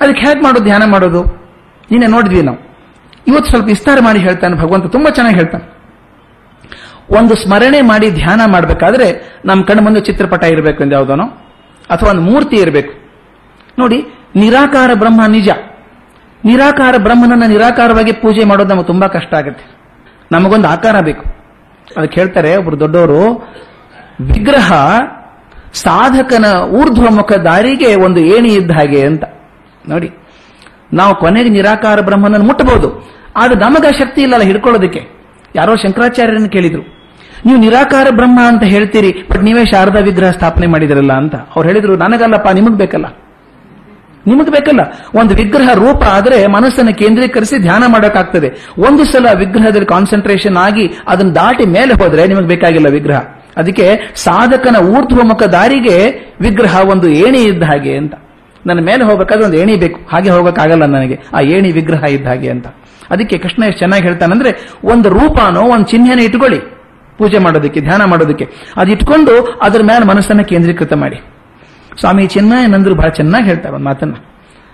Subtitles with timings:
[0.00, 1.22] ಅದಕ್ಕೆ ಹೇಗೆ ಮಾಡೋದು, ಧ್ಯಾನ ಮಾಡೋದು?
[1.90, 2.68] ನಿನ್ನೆ ನೋಡಿದ್ವಿ ನಾವು.
[3.26, 5.78] ಇವತ್ತು ಸ್ವಲ್ಪ ವಿಸ್ತಾರ ಮಾಡಿ ಹೇಳ್ತಾನೆ, ಭಗವಂತ ತುಂಬಾ ಚೆನ್ನಾಗಿ ಹೇಳ್ತಾನೆ.
[7.10, 11.24] ಒಂದು ಸ್ಮರಣೆ ಮಾಡಿ ಧ್ಯಾನ ಮಾಡಬೇಕಾದ್ರೆ ನಮ್ಮ ಕಣ್ಣು ಮುಂದೆ ಚಿತ್ರಪಟ ಇರಬೇಕು ಎಂದು ಯಾವುದೋನೋ,
[11.90, 12.92] ಅಥವಾ ಒಂದು ಮೂರ್ತಿ ಇರಬೇಕು.
[13.78, 14.06] ನೋಡಿ,
[14.36, 15.48] ನಿರಾಕಾರ ಬ್ರಹ್ಮ ನಿಜ.
[16.44, 19.78] ನಿರಾಕಾರ ಬ್ರಹ್ಮನನ್ನ ನಿರಾಕಾರವಾಗಿ ಪೂಜೆ ಮಾಡೋದು ನಮಗೆ ತುಂಬಾ ಕಷ್ಟ ಆಗುತ್ತೆ.
[20.32, 21.24] ನಮಗೊಂದು ಆಕಾರ ಬೇಕು.
[21.96, 23.48] ಅದಕ್ಕೆ ಹೇಳ್ತಾರೆ ಒಬ್ರು ದೊಡ್ಡವರು,
[24.20, 24.72] ವಿಗ್ರಹ
[25.72, 29.24] ಸಾಧಕನ ಊರ್ಧ್ವಮುಖ ದಾರಿಗೆ ಒಂದು ಏಣಿ ಇದ್ದ ಹಾಗೆ ಅಂತ.
[29.88, 30.10] ನೋಡಿ.
[30.92, 33.18] ನಾವು ಕೊನೆಗೆ ನಿರಾಕಾರ ಬ್ರಹ್ಮನನ್ನು ಮುಟ್ಟಬಹುದು.
[33.36, 35.18] ಆದ್ರೆ ನಮಗ ಶಕ್ತಿ ಇಲ್ಲಲ್ಲ ಹಿಡ್ಕೊಳ್ಳೋದಕ್ಕೆ.
[35.56, 36.98] ಯಾರೋ ಶಂಕರಾಚಾರ್ಯರನ್ನು ಕೇಳಿದ್ರು.
[37.46, 41.34] ನೀವು ನಿರಾಕಾರ ಬ್ರಹ್ಮ ಅಂತ ಹೇಳ್ತೀರಿ, ಬಟ್ ನೀವೇ ಶಾರದಾ ವಿಗ್ರಹ ಸ್ಥಾಪನೆ ಮಾಡಿದಿರಲ್ಲ ಅಂತ.
[41.34, 43.04] ಅವ್ರು ಹೇಳಿದ್ರು, ನನಗಲ್ಲಪ್ಪ, ನಿಮಗ್ ಬೇಕಲ್ಲ.
[44.26, 44.80] ನಿಮಗೆ ಬೇಕಲ್ಲ.
[45.14, 48.68] ಒಂದು ವಿಗ್ರಹ ರೂಪ ಆದ್ರೆ ಮನಸ್ಸನ್ನು ಕೇಂದ್ರೀಕರಿಸಿ ಧ್ಯಾನ ಮಾಡೋಕ್ಕಾಗ್ತದೆ.
[48.78, 53.20] ಒಂದು ಸಲ ವಿಗ್ರಹದಲ್ಲಿ ಕಾನ್ಸಂಟ್ರೇಷನ್ ಆಗಿ ಅದನ್ನ ದಾಟಿ ಮೇಲೆ ಹೋದ್ರೆ ನಿಮಗೆ ಬೇಕಾಗಿಲ್ಲ ವಿಗ್ರಹ.
[53.56, 56.08] ಅದಕ್ಕೆ ಸಾಧಕನ ಊರ್ಧ್ವಮುಖ ದಾರಿಗೆ
[56.40, 58.14] ವಿಗ್ರಹ ಒಂದು ಏಣಿ ಇದ್ದ ಹಾಗೆ ಅಂತ.
[58.66, 60.00] ನನ್ನ ಮೇಲೆ ಹೋಗ್ಬೇಕಾದ್ರೆ ಒಂದು ಏಣಿ ಬೇಕು.
[60.12, 61.18] ಹಾಗೆ ಹೋಗಕ್ಕಾಗಲ್ಲ ನನಗೆ.
[61.34, 62.66] ಆ ಏಣಿ ವಿಗ್ರಹ ಇದ್ದ ಹಾಗೆ ಅಂತ.
[63.10, 66.60] ಅದಕ್ಕೆ ಕೃಷ್ಣ ಎಷ್ಟು ಚೆನ್ನಾಗಿ ಹೇಳ್ತಾನಂದ್ರೆ ಒಂದು ರೂಪಾನೋ, ಒಂದು ಚಿಹ್ನೆನ ಇಟ್ಕೊಳ್ಳಿ.
[67.18, 68.48] ಪೂಜೆ ಮಾಡೋದಕ್ಕೆ, ಧ್ಯಾನ ಮಾಡೋದಕ್ಕೆ.
[68.76, 71.16] ಅದು ಇಟ್ಕೊಂಡು ಅದ್ರ ಮೇಲೆ ಮನಸ್ಸನ್ನು ಕೇಂದ್ರೀಕೃತ ಮಾಡಿ.
[72.00, 74.14] ಸ್ವಾಮಿ ಚಿನ್ಮಯನಂದ್ರು ಬಹಳ ಚೆನ್ನಾಗಿ ಹೇಳ್ತಾರೆ ಒಂದು ಮಾತನ್ನ.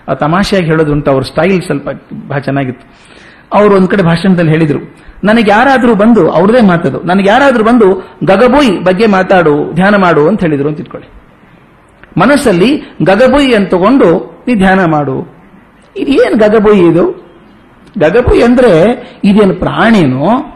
[0.09, 1.89] ಆ ತಮಾಷೆಯಾಗಿ ಹೇಳೋದು ಹೇಳೋದುಂಟು ಅವ್ರ ಸ್ಟೈಲ್ ಸ್ವಲ್ಪ
[2.27, 3.15] ಬಹಳ ಚೆನ್ನಾಗಿತ್ತು.
[3.53, 4.79] ಅವರು ಒಂದ್ ಕಡೆ ಭಾಷಣದಲ್ಲಿ ಹೇಳಿದ್ರು,
[5.23, 7.03] ನನಗೆ ಯಾರಾದರೂ ಬಂದು, ಅವ್ರದೇ ಮಾತದು.
[7.03, 11.24] ನನಗೆ ಯಾರಾದರೂ ಬಂದು ಗಗಬೋಯ್ ಬಗ್ಗೆ ಮಾತಾಡು, ಧ್ಯಾನ ಮಾಡು ಅಂತ ಹೇಳಿದ್ರು ಅಂತ ಇಟ್ಕೊಳ್ಳಿ.
[12.17, 15.35] ಮನಸ್ಸಲ್ಲಿ ಗಗಬುಯ್ ಅಂತ ತಗೊಂಡು ನೀ ಧ್ಯಾನ ಮಾಡು.
[15.97, 17.25] ಇದೇನು ಗಗಬುಯಿ ಇದು?
[17.97, 18.81] ಗಗಬುಯಿ ಅಂದ್ರೆ
[19.23, 20.51] ಇದೇನು ಪ್ರಾಣಿನೋ,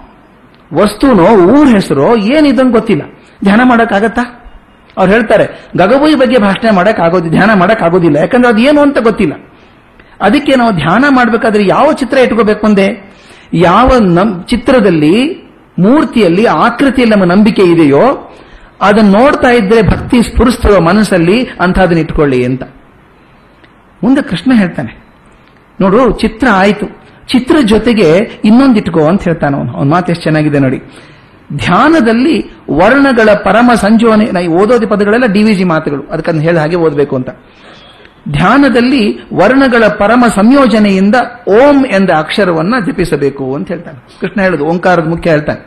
[0.74, 3.02] ವಸ್ತುನೋ, ಊರ ಹೆಸರೋ ಏನಿದಂಗೆ ಗೊತ್ತಿಲ್ಲ.
[3.44, 4.52] ಧ್ಯಾನ ಮಾಡೋಕ್ಕಾಗತ್ತಾ?
[4.98, 8.18] ಅವ್ರು ಹೇಳ್ತಾರೆ, ಗಗಬುಯಿ ಬಗ್ಗೆ ಭಾಷಣ ಮಾಡೋಕ್ಕಾಗೋದು, ಧ್ಯಾನ ಮಾಡೋಕ್ಕಾಗೋದಿಲ್ಲ.
[8.18, 9.34] ಯಾಕಂದ್ರೆ ಅದು ಏನು ಅಂತ ಗೊತ್ತಿಲ್ಲ.
[10.22, 13.16] ಅದಕ್ಕೆ ನಾವು ಧ್ಯಾನ ಮಾಡಬೇಕಾದ್ರೆ ಯಾವ ಚಿತ್ರ ಇಟ್ಕೋಬೇಕು ಮುಂದೆ?
[13.54, 18.34] ಯಾವ ನಮ್ ಚಿತ್ರದಲ್ಲಿ, ಮೂರ್ತಿಯಲ್ಲಿ ಆಕೃತಿಯಲ್ಲಿ ನಮ್ಮ ನಂಬಿಕೆ ಇದೆಯೋ
[18.82, 22.64] ಅದನ್ನ ನೋಡ್ತಾ ಇದ್ರೆ ಭಕ್ತಿ ಸ್ಫುರಿಸ್ತದ ಮನಸ್ಸಲ್ಲಿ ಅಂಥದ್ದನ್ನ ಇಟ್ಕೊಳ್ಳಿ ಅಂತ.
[24.04, 24.92] ಮುಂದೆ ಕೃಷ್ಣ ಹೇಳ್ತಾನೆ,
[25.80, 26.88] ನೋಡು, ಚಿತ್ರ ಆಯಿತು.
[27.28, 28.10] ಚಿತ್ರ ಜೊತೆಗೆ
[28.46, 29.72] ಇನ್ನೊಂದು ಇಟ್ಕೋ ಅಂತ ಹೇಳ್ತಾನೆ ಅವನು.
[29.78, 30.80] ಅವನ ಮಾತು ಎಷ್ಟು ಚೆನ್ನಾಗಿದೆ ನೋಡಿ.
[31.58, 32.36] ಧ್ಯಾನದಲ್ಲಿ
[32.72, 36.04] ವರ್ಣಗಳ ಪರಮ ಸಂಜೋನೆ ನಾ, ಓದೋದಿ ಪದಗಳೆಲ್ಲ ಜಿ ಮಾತುಗಳು.
[36.12, 37.30] ಅದಕ್ಕನ್ನು ಹೇಳಿದ ಹಾಗೆ ಓದಬೇಕು ಅಂತ.
[38.30, 39.04] ಧ್ಯಾನದಲ್ಲಿ
[39.34, 41.16] ವರ್ಣಗಳ ಪರಮ ಸಂಯೋಜನೆಯಿಂದ
[41.48, 44.00] ಓಂ ಎಂದ ಅಕ್ಷರವನ್ನ ಜಪಿಸಬೇಕು ಅಂತ ಹೇಳ್ತಾನೆ.
[44.22, 45.62] ಕೃಷ್ಣ ಹೇಳುದು, ಓಂಕಾರದ ಮುಖ್ಯ ಹೇಳ್ತಾನೆ.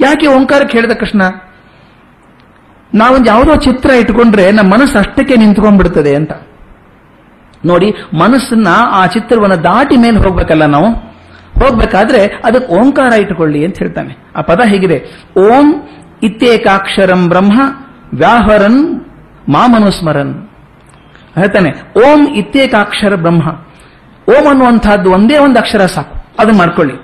[0.00, 1.22] ಯಾಕೆ ಓಂಕಾರಕ್ಕೆ ಹೇಳಿದ ಕೃಷ್ಣ?
[2.94, 6.32] ನಾವೊಂದು ಯಾವುದೋ ಚಿತ್ರ ಇಟ್ಕೊಂಡ್ರೆ ನಮ್ಮ ಮನಸ್ಸು ಅಷ್ಟಕ್ಕೆ ನಿಂತ್ಕೊಂಡ್ಬಿಡ್ತದೆ ಅಂತ.
[7.64, 10.86] ನೋಡಿ, ಮನಸ್ಸನ್ನ ಆ ಚಿತ್ರವನ್ನು ದಾಟಿ ಮೇಲೆ ಹೋಗ್ಬೇಕಲ್ಲ ನಾವು?
[11.60, 14.16] ಹೋಗ್ಬೇಕಾದ್ರೆ ಅದಕ್ಕೆ ಓಂಕಾರ ಇಟ್ಟುಕೊಳ್ಳಿ ಅಂತ ಹೇಳ್ತಾನೆ.
[14.36, 15.04] ಆ ಪದ ಹೇಗಿದೆ.
[15.36, 15.88] ಓಂ
[16.22, 17.60] ಇತ್ಯೇಕಾಕ್ಷರಂ ಬ್ರಹ್ಮ
[18.14, 19.00] ವ್ಯಾಹರನ್
[19.48, 20.48] ಮಾಮನುಸ್ಮರನ್.
[21.34, 23.42] ಹೇಳ್ತಾನೆ, ಓಂ ಇತ್ಯೇಕಾಕ್ಷರ ಬ್ರಹ್ಮ.
[24.28, 26.24] ಓಂ ಅನ್ನುವಂತಹದ್ದು ಒಂದೇ ಒಂದು ಅಕ್ಷರ ಸಾಕು.
[26.38, 26.94] ಅದನ್ನ ಮಾಡ್ಕೊಳ್ಳಿ.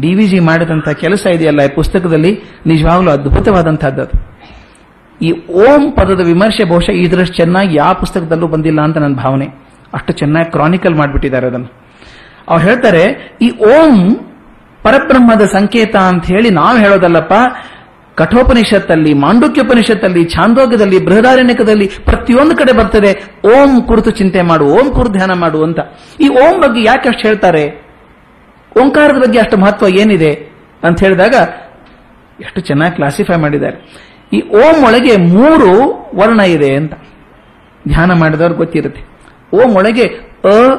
[0.00, 2.40] ಡಿ ವಿ ಜಿ ಮಾಡಿದಂಥ ಕೆಲಸ ಇದೆಯಲ್ಲ ಈ ಪುಸ್ತಕದಲ್ಲಿ?
[2.66, 4.31] ನಿಜವಾಗ್ಲೂ ಅದ್ಭುತವಾದಂತಹದ್ದು ಅದು.
[5.22, 9.46] ಈ ಓಂ ಪದದ ವಿಮರ್ಶೆ ಬಹುಶಃ ಇದರಷ್ಟು ಚೆನ್ನಾಗಿ ಯಾವ ಪುಸ್ತಕದಲ್ಲೂ ಬಂದಿಲ್ಲ ಅಂತ ನನ್ನ ಭಾವನೆ.
[9.94, 11.70] ಅಷ್ಟು ಚೆನ್ನಾಗಿ ಕ್ರಾನಿಕಲ್ ಮಾಡಿಬಿಟ್ಟಿದ್ದಾರೆ ಅದನ್ನು.
[12.48, 13.02] ಅವ್ರು ಹೇಳ್ತಾರೆ,
[13.42, 14.14] ಈ ಓಂ
[14.82, 17.32] ಪರಬ್ರಹ್ಮದ ಸಂಕೇತ ಅಂತ ಹೇಳಿ ನಾವು ಹೇಳೋದಲ್ಲಪ್ಪ,
[18.14, 23.12] ಕಠೋಪನಿಷತ್ತಲ್ಲಿ, ಮಾಂಡುಕ್ಯೋಪನಿಷತ್ತಲ್ಲಿ, ಛಾಂದೋಗ್ಯದಲ್ಲಿ, ಬೃಹದಾರಣ್ಯಕದಲ್ಲಿ ಪ್ರತಿಯೊಂದು ಕಡೆ ಬರ್ತದೆ,
[23.44, 25.78] ಓಂ ಕುರಿತು ಚಿಂತೆ ಮಾಡು, ಓಂ ಕುರಿತು ಧ್ಯಾನ ಮಾಡು ಅಂತ.
[26.20, 27.64] ಈ ಓಂ ಬಗ್ಗೆ ಯಾಕೆ ಅಷ್ಟು ಹೇಳ್ತಾರೆ?
[28.80, 30.32] ಓಂಕಾರದ ಬಗ್ಗೆ ಅಷ್ಟು ಮಹತ್ವ ಏನಿದೆ?
[30.84, 31.34] ಅಂತ ಹೇಳಿದಾಗ,
[32.40, 33.78] ಎಷ್ಟು ಚೆನ್ನಾಗಿ ಕ್ಲಾಸಿಫೈ ಮಾಡಿದ್ದಾರೆ.
[34.32, 36.94] ಈ ಓಂ ಒಳಗೆ ಮೂರು ವರ್ಣ ಇದೆ ಅಂತ.
[37.88, 39.02] ಧ್ಯಾನ ಮಾಡಿದವ್ರಿಗೆ ಗೊತ್ತಿರುತ್ತೆ.
[39.56, 40.06] ಓಂ ಒಳಗೆ
[40.44, 40.72] ಅ,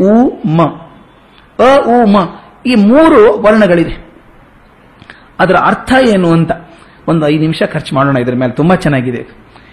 [0.00, 0.62] ಉ, ಮ.
[1.58, 2.16] ಅ, ಉ, ಮ.
[2.66, 4.08] ಈ ಮೂರು ವರ್ಣಗಳಿದೆ.
[5.40, 6.50] ಅದರ ಅರ್ಥ ಏನು ಅಂತ
[7.08, 9.26] ಒಂದು ಐದು ನಿಮಿಷ ಖರ್ಚು ಮಾಡೋಣ, ಇದ್ರ ಮೇಲೆ ತುಂಬಾ ಚೆನ್ನಾಗಿದೆ.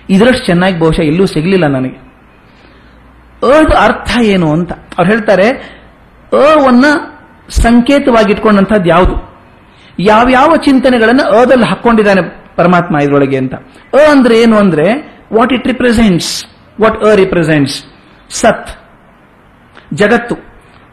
[0.09, 2.05] ಇದರಷ್ಟು ಚೆನ್ನಾಗಿ ಬಹುಶಃ ಎಲ್ಲೂ ಸಿಗಲಿಲ್ಲ ನನಗೆ.
[3.47, 4.71] ಅದ ಅರ್ಥ ಏನು ಅಂತ.
[4.71, 5.49] ಅವ್ರು ಹೇಳ್ತಾರೆ
[6.57, 6.85] ಅವನ್ನ
[7.49, 9.35] ಸಂಕೇತವಾಗಿ ಇಟ್ಕೊಂಡಂಥದ್ದು ಯಾವುದು?
[9.99, 13.53] ಯಾವ್ಯಾವ ಚಿಂತನೆಗಳನ್ನು ಅದಲ್ಲಿ ಹಾಕೊಂಡಿದ್ದಾನೆ ಪರಮಾತ್ಮ ಇದರೊಳಗೆ ಅಂತ.
[13.93, 16.45] ಅ ಅಂದ್ರೆ ಏನು ಅಂದ್ರೆ what it represents
[16.81, 17.85] what A represents
[18.29, 18.67] ಸತ್,
[19.93, 20.35] ಜಗತ್ತು,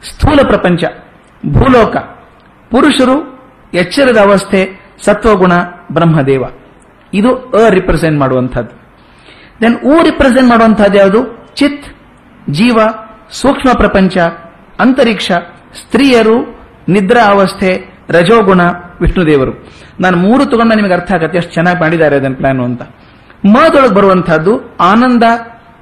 [0.09, 0.84] ಸ್ಥೂಲ ಪ್ರಪಂಚ,
[1.47, 1.97] ಭೂಲೋಕ,
[2.71, 3.33] ಪುರುಷರು,
[3.75, 5.53] ಎಚ್ಚರದ ಅವಸ್ಥೆ, ಸತ್ವಗುಣ,
[5.93, 6.45] ಬ್ರಹ್ಮದೇವ.
[7.15, 8.83] ಇದು ಅ ರಿಪ್ರೆಸೆಂಟ್ ಮಾಡುವಂಥದ್ದು.
[9.61, 11.49] ದೆನ್ ಊ ರಿಪ್ರೆಸೆಂಟ್ ಮಾಡುವಂಥದ್ದು ಯಾವುದು?
[11.55, 11.84] ಚಿತ್,
[12.51, 12.78] ಜೀವ,
[13.31, 14.19] ಸೂಕ್ಷ್ಮ ಪ್ರಪಂಚ,
[14.78, 15.33] ಅಂತರಿಕ್ಷ,
[15.81, 18.60] ಸ್ತ್ರೀಯರು, ನಿದ್ರಾ ಅವಸ್ಥೆ, ರಜೋಗುಣ,
[19.01, 19.53] ವಿಷ್ಣುದೇವರು.
[20.00, 22.83] ನಾನು ಮೂರು ತಗೊಂಡ ನಿಮಗೆ ಅರ್ಥ ಆಗತ್ತೆ, ಎಷ್ಟು ಚೆನ್ನಾಗಿ ಮಾಡಿದ್ದಾರೆ ಅದನ್ನು ಪ್ಲಾನ್ ಅಂತ.
[23.44, 25.22] ಮದೊಳಗೆ ಬರುವಂತಹದ್ದು ಆನಂದ,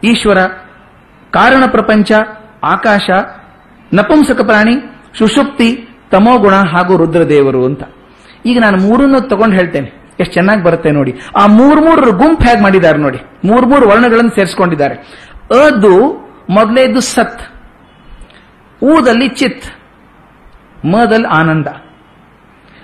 [0.05, 0.39] ಈಶ್ವರ,
[1.31, 2.13] ಕಾರಣ ಪ್ರಪಂಚ,
[2.65, 3.11] ಆಕಾಶ,
[3.95, 4.73] ನಪುಂಸಕ ಪ್ರಾಣಿ,
[5.19, 7.83] ಸುಷುಪ್ತಿ, ತಮೋಗುಣ ಹಾಗೂ ರುದ್ರದೇವರು ಅಂತ.
[8.47, 10.01] ಈಗ ನಾನು ಮೂರನ್ನು ತಗೊಂಡು ಹೇಳ್ತೇನೆ.
[10.21, 11.15] ಎಷ್ಟು ಚೆನ್ನಾಗಿ ಬರುತ್ತೆ ನೋಡಿ.
[11.37, 13.19] ಆ ಮೂರ್ ಮೂರರ ಗುಂಪು ಹೇಗೆ ಮಾಡಿದ್ದಾರೆ ನೋಡಿ.
[13.45, 14.95] ಮೂರ್ ಮೂರು ವರ್ಣಗಳನ್ನು ಸೇರಿಸಿಕೊಂಡಿದ್ದಾರೆ.
[15.67, 16.17] ಅದು
[16.51, 17.41] ಮೊದಲೇದು ಸತ್.
[18.83, 19.65] ಊದಲ್ಲಿ ಚಿತ್.
[20.87, 21.67] ಮದಲ್ಲಿ ಆನಂದ.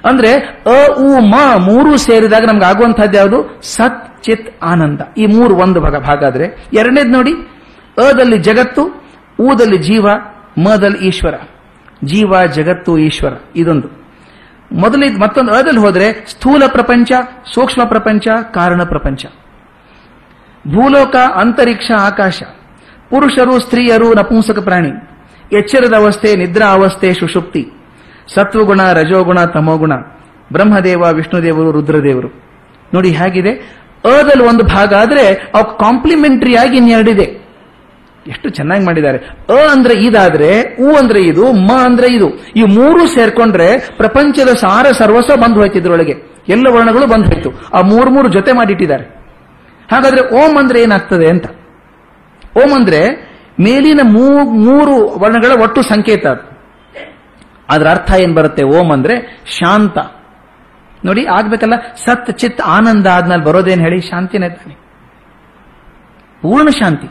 [0.07, 0.33] ಅಂದ್ರೆ
[0.67, 3.61] ಅ, ಉ, ಮ ಮೂರು ಸೇರಿದಾಗ ನಮ್ಗೆ ಆಗುವಂತಹದ್ದು ಯಾವುದು?
[3.63, 5.01] ಸತ್, ಚಿತ್, ಆನಂದ.
[5.19, 7.33] ಈ ಮೂರು ಒಂದು ಭಾಗ ಭಾಗ ಆದ್ರೆ ಎರಡನೇದು ನೋಡಿ,
[8.09, 9.07] ಅದಲ್ಲಿ ಜಗತ್ತು
[9.41, 10.07] ಊದಲ್ಲಿ ಜೀವ,
[10.59, 11.35] ಮದಲ್ಲಿ ಈಶ್ವರ.
[12.05, 13.33] ಜೀವ, ಜಗತ್ತು, ಈಶ್ವರ.
[13.57, 13.89] ಇದೊಂದು.
[14.73, 17.13] ಮೊದಲಿದ್ ಮತ್ತೊಂದು, ಅದಲ್ಲಿ ಹೋದ್ರೆ ಸ್ಥೂಲ ಪ್ರಪಂಚ,
[17.55, 19.27] ಸೂಕ್ಷ್ಮ ಪ್ರಪಂಚ, ಕಾರಣ ಪ್ರಪಂಚ.
[20.69, 22.43] ಭೂಲೋಕ, ಅಂತರಿಕ್ಷ, ಆಕಾಶ.
[23.11, 24.89] ಪುರುಷರು, ಸ್ತ್ರೀಯರು, ನಪುಂಸಕ ಪ್ರಾಣಿ.
[25.59, 27.71] ಎಚ್ಚರದ ಅವಸ್ಥೆ, ನಿದ್ರಾ ಅವಸ್ಥೆ, ಸುಷುಪ್ತಿ.
[28.35, 29.93] ಸತ್ವಗುಣ, ರಜೋಗುಣ, ತಮೋಗುಣ,
[30.53, 32.29] ಬ್ರಹ್ಮದೇವ, ವಿಷ್ಣುದೇವರು, ರುದ್ರದೇವರು.
[32.95, 33.51] ನೋಡಿ ಹೇಗಿದೆ,
[34.05, 37.47] ಅದಲ್ಲಿ ಒಂದು ಭಾಗ ಆದ್ರೆ ಅವು ಕಾಂಪ್ಲಿಮೆಂಟರಿ ಆಗಿ ಇನ್ನೆರಡಿದೆ
[38.27, 39.19] ಎಷ್ಟು ಚೆನ್ನಾಗಿ ಮಾಡಿದ್ದಾರೆ.
[39.19, 42.31] ಅ ಅಂದ್ರೆ ಇದಾದ್ರೆ, ಉ ಅಂದ್ರೆ ಇದು, ಮ ಅಂದ್ರೆ ಇದು.
[42.57, 46.15] ಈ ಮೂರು ಸೇರ್ಕೊಂಡ್ರೆ ಪ್ರಪಂಚದ ಸಾರ ಸರ್ವಸ್ವ ಬಂದು ಹೋಯ್ತು ಇದ್ರೊಳಗೆ.
[46.49, 47.51] ಎಲ್ಲ ವರ್ಣಗಳು ಬಂದು ಹೋಯ್ತು.
[47.75, 49.05] ಆ ಮೂರು ಮೂರು ಜೊತೆ ಮಾಡಿಟ್ಟಿದ್ದಾರೆ.
[49.93, 51.47] ಹಾಗಾದ್ರೆ ಓಂ ಅಂದ್ರೆ ಏನಾಗ್ತದೆ ಅಂತ?
[52.57, 53.31] ಓಂ ಅಂದ್ರೆ
[53.61, 56.56] ಮೇಲಿನ ಮೂರು ವರ್ಣಗಳ ಒಟ್ಟು ಸಂಕೇತ ಅದು.
[57.71, 58.63] ಅದರ ಅರ್ಥ ಏನ್ ಬರುತ್ತೆ?
[58.63, 59.99] ಓಂ ಅಂದ್ರೆ ಶಾಂತ.
[61.05, 61.75] ನೋಡಿ, ಆಗ್ಬೇಕಲ್ಲ?
[62.05, 64.01] ಸತ್, ಚಿತ್, ಆನಂದ ಆದ್ಮೇಲೆ ಬರೋದೇನು ಹೇಳಿ?
[64.01, 64.75] ಶಾಂತಿನೇ ತಾನೆ.
[66.43, 67.07] ಪೂರ್ಣ ಶಾಂತಿ.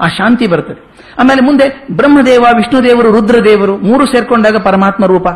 [0.00, 0.94] ಆ ಶಾಂತಿ ಬರ್ತದೆ.
[1.18, 5.28] ಆಮೇಲೆ ಮುಂದೆ ಬ್ರಹ್ಮದೇವ, ವಿಷ್ಣುದೇವರು, ರುದ್ರದೇವರು ಮೂರು ಸೇರ್ಕೊಂಡಾಗ ಪರಮಾತ್ಮ ರೂಪ.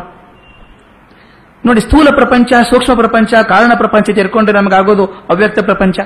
[1.65, 5.99] ನೋಡಿ, ಸ್ಥೂಲ ಪ್ರಪಂಚ, ಸೂಕ್ಷ್ಮ ಪ್ರಪಂಚ, ಕಾರಣ ಪ್ರಪಂಚ ಸೇರ್ಕೊಂಡ್ರೆ ನಮಗಾಗೋದು ಅವ್ಯಕ್ತ ಪ್ರಪಂಚ.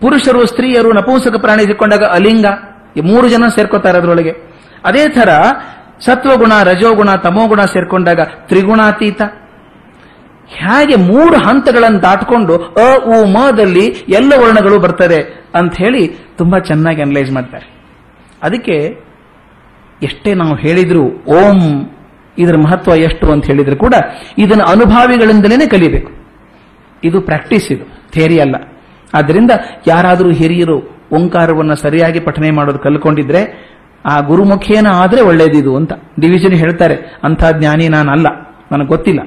[0.00, 2.46] ಪುರುಷರು, ಸ್ತ್ರೀಯರು, ನಪುಂಸಕ ಪ್ರಾಣಿ ಸೇರ್ಕೊಂಡಾಗ ಅಲಿಂಗ.
[2.96, 4.30] ಈ ಮೂರು ಜನ ಸೇರ್ಕೋತಾರೆ ಅದರೊಳಗೆ.
[4.84, 5.28] ಅದೇ ತರ
[6.00, 9.22] ಸತ್ವಗುಣ, ರಜೋಗುಣ, ತಮೋಗುಣ ಸೇರ್ಕೊಂಡಾಗ ತ್ರಿಗುಣಾತೀತ.
[10.46, 17.32] ಹೇಗೆ ಮೂರು ಹಂತಗಳನ್ನು ದಾಟ್ಕೊಂಡು ಅ, ಉ ಮದಲ್ಲಿ ಎಲ್ಲ ವರ್ಣಗಳು ಬರ್ತದೆ ಅಂತ ಹೇಳಿ ತುಂಬಾ ಚೆನ್ನಾಗಿ ಅನಲೈಸ್
[17.32, 17.70] ಮಾಡ್ತಾರೆ.
[18.42, 19.00] ಅದಕ್ಕೆ
[20.02, 21.90] ಎಷ್ಟೇ ನಾವು ಹೇಳಿದ್ರು ಓಂ
[22.38, 23.94] ಇದರ ಮಹತ್ವ ಎಷ್ಟು ಅಂತ ಹೇಳಿದ್ರು ಕೂಡ
[24.38, 26.12] ಇದನ್ನು ಅನುಭಾವಿಗಳಿಂದಲೇ ಕಲಿಬೇಕು.
[27.04, 28.54] ಇದು ಪ್ರಾಕ್ಟೀಸ್ ಇದು ಥೇರಿ ಅಲ್ಲ.
[29.14, 29.50] ಆದ್ದರಿಂದ
[29.86, 33.70] ಯಾರಾದರೂ ಹಿರಿಯರು ಓಂಕಾರವನ್ನು ಸರಿಯಾಗಿ ಪಠನೆ ಮಾಡೋದು ಕಲ್ಕೊಂಡಿದ್ರೆ
[34.04, 37.18] ಆ ಗುರುಮುಖೇನ ಆದರೆ ಒಳ್ಳೇದಿದು ಅಂತ ಡಿವಿಷನ್ ಹೇಳ್ತಾರೆ.
[37.24, 38.26] ಅಂಥ ಜ್ಞಾನಿ ನಾನು ಅಲ್ಲ
[38.72, 39.20] ನನಗೆ ಗೊತ್ತಿಲ್ಲ.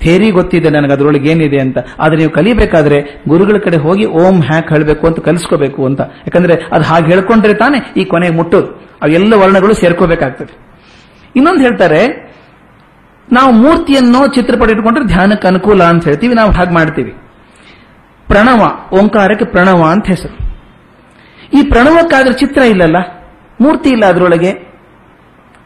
[0.00, 1.78] ಥೇರಿ ಗೊತ್ತಿದೆ ನನಗೆ, ಅದರೊಳಗೆ ಏನಿದೆ ಅಂತ.
[2.00, 6.00] ಆದ್ರೆ ನೀವು ಕಲಿಬೇಕಾದ್ರೆ ಗುರುಗಳ ಕಡೆ ಹೋಗಿ ಓಂ ಹ್ಯಾಕ್ ಹೇಳಬೇಕು ಅಂತ ಕಲಿಸ್ಕೋಬೇಕು ಅಂತ.
[6.00, 8.66] ಯಾಕಂದ್ರೆ ಅದು ಹಾಗೆ ಹೇಳ್ಕೊಂಡ್ರೆ ತಾನೇ ಈ ಕೊನೆಗೆ ಮುಟ್ಟೋದು.
[9.02, 10.58] ಅವೆಲ್ಲ ವರ್ಣಗಳು ಸೇರ್ಕೋಬೇಕಾಗ್ತದೆ.
[11.36, 12.32] ಇನ್ನೊಂದು ಹೇಳ್ತಾರೆ,
[13.32, 16.34] ನಾವು ಮೂರ್ತಿಯನ್ನು ಚಿತ್ರಪಟ ಇಟ್ಕೊಂಡ್ರೆ ಧ್ಯಾನಕ್ಕೆ ಅನುಕೂಲ ಅಂತ ಹೇಳ್ತೀವಿ.
[16.34, 17.10] ನಾವು ಹಾಗೆ ಮಾಡ್ತೀವಿ.
[18.28, 20.46] ಪ್ರಣವ, ಓಂಕಾರಕ್ಕೆ ಪ್ರಣವ ಅಂತ ಹೆಸರು.
[21.58, 22.96] ಈ ಪ್ರಣವಕ್ಕಾದ್ರೆ ಚಿತ್ರ ಇಲ್ಲಲ್ಲ?
[23.60, 24.50] ಮೂರ್ತಿ ಇಲ್ಲ ಅದರೊಳಗೆ.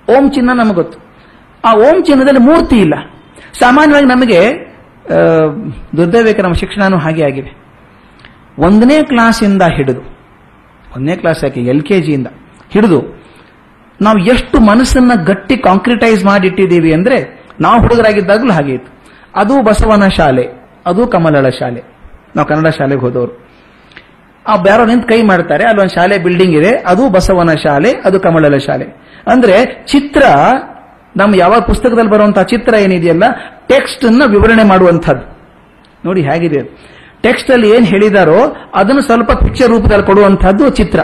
[0.09, 0.99] ಓಂ ಚಿಹ್ನ ನಮಗೆ ಗೊತ್ತು.
[1.65, 2.95] ಆ ಓಂ ಚಿಹ್ನದಲ್ಲಿ ಮೂರ್ತಿ ಇಲ್ಲ.
[3.53, 4.41] ಸಾಮಾನ್ಯವಾಗಿ ನಮಗೆ
[5.97, 7.61] ದುರ್ದೈವೇಕರ ನಮ್ಮ ಶಿಕ್ಷಣನೂ ಹಾಗೆ ಆಗಿದೆ
[8.59, 10.01] ಒಂದನೇ ಕ್ಲಾಸಿಂದ ಹಿಡಿದು,
[10.97, 12.27] ಒಂದನೇ ಕ್ಲಾಸ್ ಯಾಕೆ, ಎಲ್ ಕೆ ಜಿಯಿಂದ
[12.71, 13.23] ಹಿಡಿದು,
[14.01, 19.03] ನಾವು ಎಷ್ಟು ಮನಸ್ಸನ್ನ ಗಟ್ಟಿ ಕಾಂಕ್ರಿಟೈಸ್ ಮಾಡಿಟ್ಟಿದ್ದೀವಿ ಅಂದ್ರೆ, ನಾವು ಹುಡುಗರಾಗಿದ್ದಾಗಲೂ ಹಾಗೆ ಇತ್ತು.
[19.35, 20.47] ಅದು ಬಸವನ ಶಾಲೆ,
[20.87, 21.83] ಅದು ಕಮಲಳ ಶಾಲೆ.
[22.37, 23.50] ನಾವು ಕನ್ನಡ ಶಾಲೆಗೆ ಹೋದವರು.
[24.47, 28.85] ಆ ಬ್ಯಾರೋ ನಿಂತು ಕೈ ಮಾಡ್ತಾರೆ, ಅಲ್ಲೊಂದು ಶಾಲೆ ಬಿಲ್ಡಿಂಗ್ ಇದೆ, ಅದು ಬಸವನ ಶಾಲೆ, ಅದು ಕಮಳಲ ಶಾಲೆ.
[29.27, 30.23] ಅಂದ್ರೆ ಚಿತ್ರ
[31.17, 33.23] ನಮ್ಮ ಯಾವ ಪುಸ್ತಕದಲ್ಲಿ ಬರುವಂತಹ ಚಿತ್ರ ಏನಿದೆಯಲ್ಲ
[33.69, 35.39] ಟೆಕ್ಸ್ಟ್ ಅನ್ನ ವಿವರಣೆ ಮಾಡುವಂಥದ್ದು.
[36.05, 36.77] ನೋಡಿ ಹೇಗಿದೆ.
[37.23, 41.01] ಟೆಕ್ಸ್ಟ್ ಅಲ್ಲಿ ಏನ್ ಹೇಳಿದಾರೋ, ಅದನ್ನು ಸ್ವಲ್ಪ ಪಿಕ್ಚರ್ ರೂಪದಲ್ಲಿ ಕೊಡುವಂತಹದ್ದು ಚಿತ್ರ.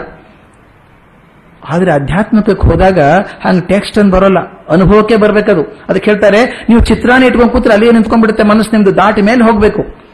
[1.68, 3.00] ಆದ್ರೆ ಅಧ್ಯಾತ್ಮಕ್ಕೆ ಹೋದಾಗ
[3.44, 4.38] ಹಂಗೆ ಟೆಕ್ಸ್ಟ್ ಅನ್ನು ಬರೋಲ್ಲ.
[4.70, 5.84] ಅನುಭವಕ್ಕೆ ಬರಬೇಕದು.
[5.88, 10.05] ಅದಕ್ಕೆ ಹೇಳ್ತಾರೆ, ನೀವು ಚಿತ್ರಾನೇ ಇಟ್ಕೊಂಡು ಕೂತ್ರೆ ಅಲ್ಲಿ ನಿಂತ್ಕೊಂಡ್ಬಿಡುತ್ತೆ ಮನಸ್ಸು ನಿಮ್ದು ದಾಟಿ ಮೇಲೆ ಹೋಗ್ಬೇಕು.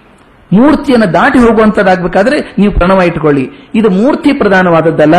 [0.57, 3.45] ಮೂರ್ತಿಯನ್ನು ದಾಟಿ ಹೋಗುವಂತದಾಗಬೇಕಾದ್ರೆ ನೀವು ಪ್ರಣವ ಇಟ್ಕೊಳ್ಳಿ.
[3.75, 5.17] ಇದು ಮೂರ್ತಿ ಪ್ರಧಾನವಾದದ್ದಲ್ಲ,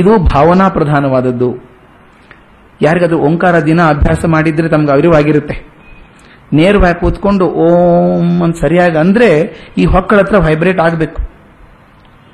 [0.00, 1.50] ಇದು ಭಾವನಾ ಪ್ರಧಾನವಾದದ್ದು.
[2.82, 5.56] ಯಾರಿಗದು ಓಂಕಾರ ದಿನ ಅಭ್ಯಾಸ ಮಾಡಿದ್ರೆ ತಮ್ಗೆ ಅರಿವಾಗಿರುತ್ತೆ.
[6.58, 9.28] ನೇರವಾಗಿ ಕೂತ್ಕೊಂಡು ಓಂ ಅಂತ ಸರಿಯಾಗಿ ಅಂದ್ರೆ
[9.78, 11.20] ಈ ಹೊಕ್ಕಳ ಹತ್ರ ವೈಬ್ರೇಟ್ ಆಗಬೇಕು.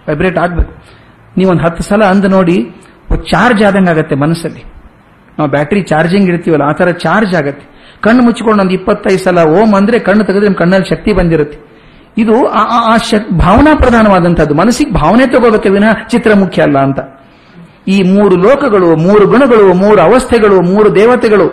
[0.09, 0.73] ವೈಬ್ರೇಟ್ ಆಗಬೇಕು.
[1.39, 2.57] ನೀವೊಂದು ಹತ್ತು ಸಲ ಅಂದು ನೋಡಿ
[3.31, 4.63] ಚಾರ್ಜ್ ಆದಂಗೆ ಆಗತ್ತೆ ಮನಸ್ಸಲ್ಲಿ.
[5.39, 7.65] ನಾವು ಬ್ಯಾಟ್ರಿ ಚಾರ್ಜಿಂಗ್ ಇಡ್ತೀವಲ್ಲ, ಆ ಥರ ಚಾರ್ಜ್ ಆಗುತ್ತೆ.
[8.05, 11.59] ಕಣ್ಣು ಮುಚ್ಚಿಕೊಂಡು ಒಂದು ಇಪ್ಪತ್ತೈದು ಸಲ ಓಂ ಅಂದ್ರೆ ಕಣ್ಣು ತೆಗೆದ್ರೆ ನಿಮ್ಮ ಕಣ್ಣಲ್ಲಿ ಶಕ್ತಿ ಬಂದಿರುತ್ತೆ.
[12.19, 12.97] ಇದು ಆ- ಆ-
[13.39, 14.55] ಭಾವನಾ ಪ್ರಧಾನವಾದಂಥದ್ದು.
[14.55, 16.99] ಮನಸ್ಸಿಗೆ ಭಾವನೆ ತಗೋಬೇಕೆ ವಿನಃ ಚಿತ್ರ ಮುಖ್ಯ ಅಲ್ಲ ಅಂತ.
[17.89, 21.47] ಈ ಮೂರು ಲೋಕಗಳು, ಮೂರು ಗುಣಗಳು, ಮೂರು ಅವಸ್ಥೆಗಳು, ಮೂರು ದೇವತೆಗಳು,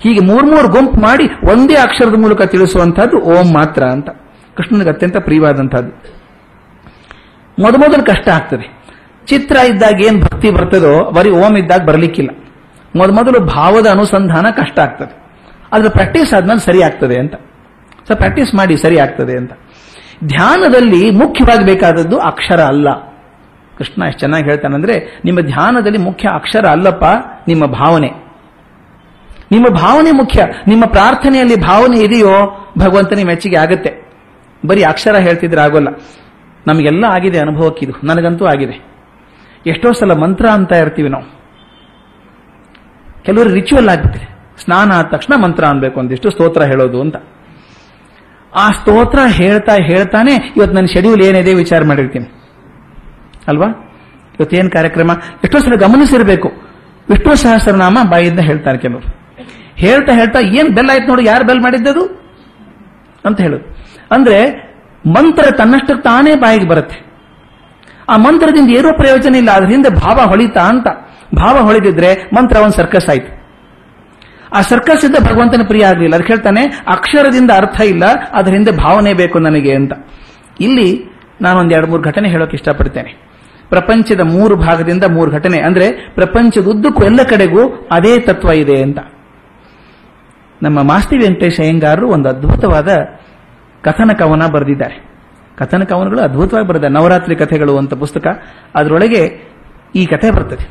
[0.00, 4.10] ಹೀಗೆ ಮೂರ್ ಮೂರು ಗುಂಪು ಮಾಡಿ ಒಂದೇ ಅಕ್ಷರದ ಮೂಲಕ ತಿಳಿಸುವಂತಹದ್ದು ಓಂ ಮಾತ್ರ ಅಂತ.
[4.56, 6.16] ಕೃಷ್ಣನಿಗೆ ಅತ್ಯಂತ ಪ್ರಿಯವಾದಂತಹದ್ದು
[7.62, 8.82] ಮೊದಮೊದಲು ಕಷ್ಟ ಆಗ್ತದೆ.
[9.26, 12.30] ಚಿತ್ರ ಇದ್ದಾಗ ಏನ್ ಭಕ್ತಿ ಬರ್ತದೋ, ಬರೀ ಓಂ ಇದ್ದಾಗ ಬರಲಿಕ್ಕಿಲ್ಲ.
[12.96, 15.26] ಮೊದಮೊದಲು ಭಾವದ ಅನುಸಂಧಾನ ಕಷ್ಟ ಆಗ್ತದೆ.
[15.72, 17.34] ಅದರ ಪ್ರಾಕ್ಟೀಸ್ ಆದ್ಮೇಲೆ ಸರಿ ಆಗ್ತದೆ ಅಂತ.
[18.08, 19.52] ಸೊ ಪ್ರಾಕ್ಟೀಸ್ ಮಾಡಿ ಸರಿ ಆಗ್ತದೆ ಅಂತ.
[20.24, 22.94] ಧ್ಯಾನದಲ್ಲಿ ಮುಖ್ಯವಾಗಿ ಬೇಕಾದದ್ದು ಅಕ್ಷರ ಅಲ್ಲ.
[23.78, 27.04] ಕೃಷ್ಣ ಎಷ್ಟು ಚೆನ್ನಾಗಿ ಹೇಳ್ತಾನಂದ್ರೆ, ನಿಮ್ಮ ಧ್ಯಾನದಲ್ಲಿ ಮುಖ್ಯ ಅಕ್ಷರ ಅಲ್ಲಪ್ಪ,
[27.48, 28.26] ನಿಮ್ಮ ಭಾವನೆ.
[29.52, 30.46] ನಿಮ್ಮ ಭಾವನೆ ಮುಖ್ಯ.
[30.66, 34.10] ನಿಮ್ಮ ಪ್ರಾರ್ಥನೆಯಲ್ಲಿ ಭಾವನೆ ಇದೆಯೋ ಭಗವಂತನಿಗೆ ಮೆಚ್ಚುಗೆ ಆಗುತ್ತೆ.
[34.66, 35.88] ಬರೀ ಅಕ್ಷರ ಹೇಳ್ತಿದ್ರೆ ಆಗೋಲ್ಲ.
[36.66, 38.06] ನಮಗೆಲ್ಲ ಆಗಿದೆ ಅನುಭವಕ್ಕೆ ಇದು.
[38.06, 38.86] ನನಗಂತೂ ಆಗಿದೆ.
[39.66, 41.36] ಎಷ್ಟೋ ಸಲ ಮಂತ್ರ ಅಂತ ಇರ್ತೀವಿ ನಾವು.
[43.22, 44.28] ಕೆಲವರು ರಿಚುವಲ್ ಆಗುತ್ತೆ
[44.64, 47.16] ಸ್ನಾನ ಆದ ತಕ್ಷಣ ಮಂತ್ರ ಅನ್ಬೇಕು, ಒಂದಿಷ್ಟು ಸ್ತೋತ್ರ ಹೇಳೋದು ಅಂತ.
[48.56, 52.26] ಆ ಸ್ತೋತ್ರ ಹೇಳ್ತಾ ಹೇಳ್ತಾನೆ ಇವತ್ತು ನನ್ನ ಶೆಡ್ಯೂಲ್ ಏನಿದೆ ವಿಚಾರ ಮಾಡಿರ್ತೀನಿ.
[53.48, 53.66] ಅಲ್ವಾ?
[54.40, 55.10] ಇವತ್ತೇನು ಕಾರ್ಯಕ್ರಮ?
[55.44, 56.52] ಎಷ್ಟೋ ಸಲ ಗಮನಿಸಿರಬೇಕು.
[57.10, 59.16] ವಿಷ್ಣು ಸಹಸ್ರನಾಮ ಬಾಯಿಂದ ಹೇಳ್ತಾರೆ ಕೆಲವರು.
[59.76, 62.04] ಹೇಳ್ತಾ ಹೇಳ್ತಾ ಏನ್ ಬೆಲ್ ಆಯ್ತು ನೋಡು, ಯಾರು ಬೆಲ್ ಮಾಡಿದ್ದದು?
[63.24, 63.76] ಅಂತ ಹೇಳೋದು.
[64.10, 64.66] ಅಂದ್ರೆ,
[65.06, 67.06] ಮಂತ್ರ ತನ್ನಷ್ಟಕ್ಕೆ ತಾನೇ ಬಾಯಿಗೆ ಬರುತ್ತೆ.
[68.08, 70.86] ಆ ಮಂತ್ರದಿಂದ ಏನೋ ಪ್ರಯೋಜನ ಇಲ್ಲ, ಅದರಿಂದ ಭಾವ ಹೊಳಿತಾ ಅಂತ.
[71.34, 73.35] ಭಾವ ಹೊಳಿದಿದ್ರೆ ಮಂತ್ರ ಒಂದು ಸರ್ಕಸ್ ಆಯ್ತು.
[74.52, 76.14] ಆ ಸರ್ಕಸ್ ಇದ್ದ ಭಗವಂತನ ಪ್ರಿಯ ಆಗಲಿಲ್ಲ.
[76.14, 79.92] ಅದಕ್ಕೆ ಹೇಳ್ತಾನೆ, ಅಕ್ಷರದಿಂದ ಅರ್ಥ ಇಲ್ಲ, ಅದರ ಹಿಂದೆ ಭಾವನೆ ಬೇಕು ನನಗೆ ಅಂತ.
[80.60, 83.26] ಇಲ್ಲಿ ನಾನೊಂದು ಎರಡು ಮೂರು ಘಟನೆ ಹೇಳೋಕೆ ಇಷ್ಟಪಡ್ತೇನೆ.
[83.68, 85.60] ಪ್ರಪಂಚದ ಮೂರು ಭಾಗದಿಂದ ಮೂರು ಘಟನೆ.
[85.60, 88.98] ಅಂದ್ರೆ ಪ್ರಪಂಚದ ಉದ್ದಕ್ಕೂ ಎಲ್ಲ ಕಡೆಗೂ ಅದೇ ತತ್ವ ಇದೆ ಅಂತ.
[90.62, 92.88] ನಮ್ಮ ಮಾಸ್ತಿ ವೆಂಕಟೇಶ್ ಅಯ್ಯಂಗಾರರು ಒಂದು ಅದ್ಭುತವಾದ
[93.82, 95.04] ಕಥನ ಕವನ ಬರೆದಿದ್ದಾರೆ.
[95.56, 98.26] ಕಥನ ಕವನಗಳು ಅದ್ಭುತವಾಗಿ ಬರೆದ ನವರಾತ್ರಿ ಕಥೆಗಳು ಅಂತ ಪುಸ್ತಕ.
[98.74, 99.50] ಅದರೊಳಗೆ
[99.96, 100.68] ಈ ಕಥೆ ಬರ್ತದೆ.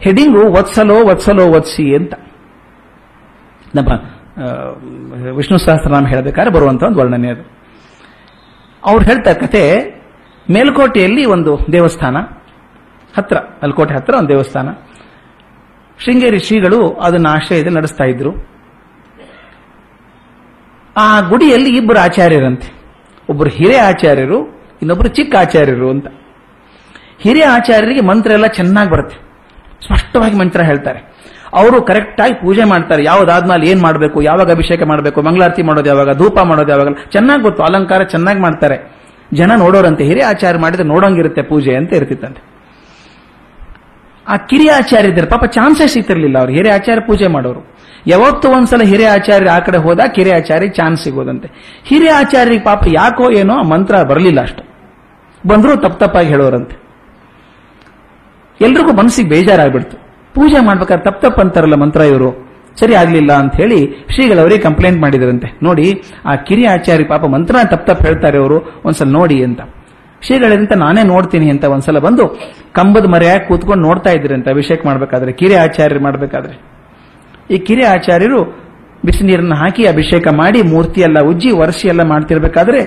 [0.00, 2.12] ಹೆಡಿಂಗು, ವತ್ಸಲೋ ವತ್ಸಲೋ, ವತ್ಸಿ ಅಂತ.
[3.74, 3.88] ನಮ್ಮ
[5.36, 7.50] ವಿಷ್ಣು ಸಹಸ್ರನಾಮ ಹೇಳಬೇಕಾದ್ರೆ ಬರುವಂತ ಒಂದು ವರ್ಣನೆ ಅದು.
[8.84, 9.84] ಅವ್ರು ಹೇಳ್ತಾರೆ ಕತೆ
[10.50, 12.16] ಮೇಲ್ಕೋಟೆಯಲ್ಲಿ ಒಂದು ದೇವಸ್ಥಾನ,
[13.16, 14.68] ಹತ್ರ, ಮೇಲ್ಕೋಟೆ ಹತ್ರ ಒಂದು ದೇವಸ್ಥಾನ.
[15.98, 18.32] ಶೃಂಗೇರಿ ಶ್ರೀಗಳು ಅದನ್ನ ಆಶ್ರಯದಲ್ಲಿ ನಡೆಸ್ತಾ ಇದ್ರು.
[20.96, 22.78] ಆ ಗುಡಿಯಲ್ಲಿ ಇಬ್ಬರು ಆಚಾರ್ಯರಂತೆ.
[23.30, 24.48] ಒಬ್ಬರು ಹಿರಿಯ ಆಚಾರ್ಯರು
[24.82, 26.06] ಇನ್ನೊಬ್ಬರು ಚಿಕ್ಕ ಆಚಾರ್ಯರು ಅಂತ.
[27.20, 29.16] ಹಿರಿಯ ಆಚಾರ್ಯರಿಗೆ ಮಂತ್ರ ಎಲ್ಲ ಚೆನ್ನಾಗಿ ಬರುತ್ತೆ.
[29.86, 31.17] ಸ್ಪಷ್ಟವಾಗಿ ಮಂತ್ರ ಹೇಳ್ತಾರೆ.
[31.52, 33.04] ಅವರು ಕರೆಕ್ಟ್ ಆಗಿ ಪೂಜೆ ಮಾಡ್ತಾರೆ.
[33.04, 38.02] ಯಾವ್ದಾದ್ಮೇಲೆ ಏನ್ ಮಾಡಬೇಕು, ಯಾವಾಗ ಅಭಿಷೇಕ ಮಾಡಬೇಕು, ಮಂಗಳಾರತಿ ಮಾಡೋದು ಯಾವಾಗ, ಧೂಪ ಮಾಡೋದು ಯಾವಾಗ, ಚೆನ್ನಾಗಿ ಗೊತ್ತು, ಅಲಂಕಾರ
[38.02, 38.98] ಚೆನ್ನಾಗಿ ಮಾಡ್ತಾರೆ.
[39.34, 42.58] ಜನ ನೋಡೋರಂತೆ, ಹಿರಿಯ ಆಚಾರ ಮಾಡಿದ್ರೆ ನೋಡೋಂಗಿರುತ್ತೆ ಪೂಜೆ ಅಂತ ಇರ್ತಿತ್ತಂತೆ.
[44.28, 46.52] ಆ ಕಿರಿಯ ಆಚಾರ್ಯ ಇದ್ದಾರೆ ಪಾಪ ಚಾನ್ಸೇ ಇತ್ತಿರಲಿಲ್ಲ ಅವ್ರು.
[46.52, 47.78] ಹಿರಿಯ ಆಚಾರ್ಯ ಪೂಜೆ ಮಾಡೋರು.
[48.06, 51.80] ಯಾವತ್ತೂ ಒಂದ್ಸಲ ಹಿರಿಯ ಆಚಾರ್ಯ ಆ ಕಡೆ ಹೋದ ಕಿರಿಯ ಆಚಾರ್ಯ ಚಾನ್ಸ್ ಸಿಗೋದಂತೆ.
[51.84, 54.62] ಹಿರಿಯ ಆಚಾರ್ಯರಿಗೆ ಪಾಪ ಯಾಕೋ ಏನೋ ಮಂತ್ರ ಬರಲಿಲ್ಲ ಅಷ್ಟು.
[55.48, 56.76] ಬಂದರೂ ತಪ್ಪು ತಪ್ಪಾಗಿ ಹೇಳೋರಂತೆ.
[58.60, 60.07] ಎಲ್ರಿಗೂ ಮನಸ್ಸಿಗೆ ಬೇಜಾರಾಗ್ಬಿಡ್ತು.
[60.34, 62.48] ಪೂಜೆ ಮಾಡ್ಬೇಕಾದ್ರೆ ತಪ್ಪು ತಪ್ಪು ಅಂತಾರಲ್ಲ ಮಂತ್ರ ಇವರು.
[62.80, 65.58] ಸರಿ ಆಗ್ಲಿಲ್ಲ ಅಂತ ಹೇಳಿ ಶ್ರೀಗಳವರಿಗೆ ಕಂಪ್ಲೇಂಟ್ ಮಾಡಿದ್ರಂತೆ.
[65.62, 69.60] ನೋಡಿ, ಆ ಕಿರಿಯ ಆಚಾರ್ಯ ಪಾಪ ಮಂತ್ರ ತಪ್ಪು ತಪ್ಪು ಹೇಳ್ತಾರೆ ಅವರು ಒಂದ್ಸಲ ನೋಡಿ ಅಂತ.
[70.22, 72.24] ಶ್ರೀಗಳಿಂದ ನಾನೇ ನೋಡ್ತೀನಿ ಅಂತ ಒಂದ್ಸಲ ಬಂದು
[72.72, 76.54] ಕಂಬದ ಮರೆಯಾಗಿ ಕೂತ್ಕೊಂಡು ನೋಡ್ತಾ ಇದ್ರಂತೆ ಅಭಿಷೇಕ ಮಾಡ್ಬೇಕಾದ್ರೆ ಕಿರಿಯ ಆಚಾರ್ಯರು ಮಾಡ್ಬೇಕಾದ್ರೆ.
[77.50, 78.40] ಈ ಕಿರಿಯ ಆಚಾರ್ಯರು
[79.04, 82.80] ಬಿಸಿ ನೀರನ್ನು ಹಾಕಿ ಅಭಿಷೇಕ ಮಾಡಿ ಮೂರ್ತಿ ಎಲ್ಲ ಉಜ್ಜಿ ವರ್ಷಿ ಎಲ್ಲ ಮಾಡ್ತಿರ್ಬೇಕಾದ್ರೆ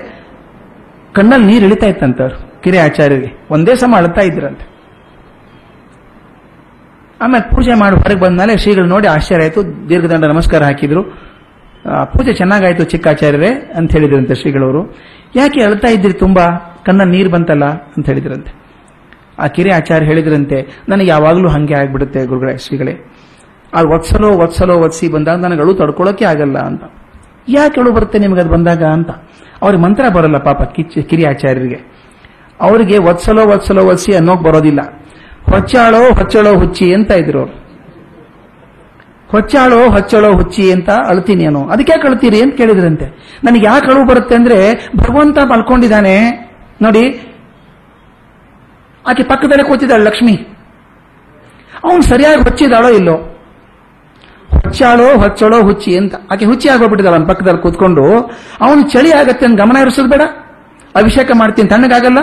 [1.14, 3.46] ಕಣ್ಣಲ್ಲಿ ನೀರು ಇಳಿತಾ ಇತ್ತಂತವ್ರು ಕಿರಿಯ ಆಚಾರ್ಯರಿಗೆ.
[3.50, 4.71] ಒಂದೇ ಸಮ ಅಳ್ತಾ ಇದ್ರಂತೆ.
[7.22, 11.02] ಆಮೇಲೆ ಪೂಜೆ ಮಾಡಿ ಹೊರಗೆ ಬಂದ್ಮೇಲೆ ಶ್ರೀಗಳು ನೋಡಿ ಆಶ್ಚರ್ಯ ಆಯಿತು, ದೀರ್ಘದಂಡ ನಮಸ್ಕಾರ ಹಾಕಿದ್ರು.
[12.04, 14.96] ಪೂಜೆ ಚೆನ್ನಾಗಾಯ್ತು ಚಿಕ್ಕ ಆಚಾರ್ಯರೇ ಅಂತ ಹೇಳಿದ್ರಂತೆ ಶ್ರೀಗಳವರು.
[15.36, 16.46] ಯಾಕೆ ಅಳ್ತಾ ಇದ್ರಿ ತುಂಬಾ?
[16.86, 18.52] ಕಣ್ಣ ನೀರು ಬಂತಲ್ಲ ಅಂತ ಹೇಳಿದ್ರಂತೆ.
[19.38, 22.94] ಆ ಕಿರಿಯ ಆಚಾರ್ಯ ಹೇಳಿದ್ರಂತೆ, ನನಗೆ ಯಾವಾಗಲೂ ಹಂಗೆ ಆಗ್ಬಿಡುತ್ತೆ ಗುರುಗಳೇ ಶ್ರೀಗಳೇ.
[23.74, 26.82] ಆ ಒತ್ಸಲೋ ಒತ್ಸಲೋ ಒತ್ಸಿ ಬಂದಾಗ ನನಗೆ ಅಳು ತಡ್ಕೊಳ್ಳೋಕೆ ಆಗಲ್ಲ ಅಂತ.
[27.48, 29.10] ಯಾಕೆ ಅಳು ಬರುತ್ತೆ ನಿಮಗೆ ಅದು ಬಂದಾಗ ಅಂತ?
[29.62, 31.78] ಅವ್ರಿಗೆ ಮಂತ್ರ ಬರಲ್ಲ ಪಾಪ ಕಿಚ್ಚ ಕಿರಿಯ ಆಚಾರ್ಯರಿಗೆ.
[32.60, 34.80] ಅವರಿಗೆ ಒತ್ಸಲೋ ಒತ್ಸಲೋ ಒತ್ಸಿ ಅನ್ನೋಕೆ ಬರೋದಿಲ್ಲ.
[35.54, 37.54] ಹೊಚ್ಚಾಳೋ ಹೊಚ್ಚಳೋ ಹುಚ್ಚಿ ಅಂತ ಇದ್ರು ಅವರು.
[39.30, 43.06] ಹೊಚ್ಚಾಳೋ ಹೊಚ್ಚಳೋ ಹುಚ್ಚಿ ಅಂತ ಅಳ್ತೀನಿ ನಾನು ಅದಕ್ಕೆ ಕಳ್ತೀರಿ ಅಂತ ಕೇಳಿದ್ರಂತೆ.
[43.44, 44.58] ನನಗೆ ಯಾಕೆ ಅಳು ಬರುತ್ತೆ ಅಂದ್ರೆ
[44.96, 46.16] ಭಗವಂತ ಮಲ್ಕೊಂಡಿದ್ದಾನೆ.
[46.82, 47.04] ನೋಡಿ,
[49.08, 50.34] ಆಕೆ ಪಕ್ಕದಲ್ಲೇ ಕೂತಿದ್ದಾಳೆ ಲಕ್ಷ್ಮಿ.
[51.84, 53.16] ಅವನು ಸರಿಯಾಗಿ ಹೊಚ್ಚಿದಾಳೋ ಇಲ್ಲೋ?
[54.52, 56.14] ಹೊಚ್ಚಾಳೋ ಹೊಚ್ಚಳೋ ಹುಚ್ಚಿ ಅಂತ.
[56.30, 58.04] ಆಕೆ ಹುಚ್ಚಿ ಆಗೋಗ್ಬಿಟ್ಟಿದ್ದಾಳ ಅವನ ಪಕ್ಕದಲ್ಲಿ ಕೂತ್ಕೊಂಡು.
[58.60, 60.22] ಅವನು ಚಳಿ ಆಗತ್ತೆ ಅಂತ ಗಮನ ಇರಿಸೋದು ಬೇಡ.
[60.96, 62.18] ಅಭಿಷೇಕ ಮಾಡ್ತೀನಿ, ತಣ್ಣಗಾಗಲ್ಲ.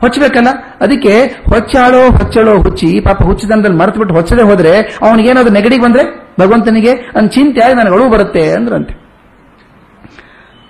[0.00, 0.50] ಹೊಚ್ಚಬೇಕಲ್ಲ?
[0.80, 1.14] ಅದಕ್ಕೆ
[1.50, 4.72] ಹೊಚ್ಚಾಳೋ ಹೊಚ್ಚಳೋ ಹುಚ್ಚಿ, ಪಾಪ ಹುಚ್ಚಿದಂದಲ್ಲಿ ಮರೆತು ಬಿಟ್ಟು ಹೊಚ್ಚದೆ ಹೋದ್ರೆ
[5.02, 6.04] ಅವನಿಗೇನಾದ್ರು ನೆಗಡಿಗೆ ಬಂದ್ರೆ?
[6.40, 8.94] ಭಗವಂತನಿಗೆ ಅನ್ ಚಿಂತೆ ಆಗಿ ನನಗೆ ಅಳು ಬರುತ್ತೆ ಅಂದ್ರಂತೆ.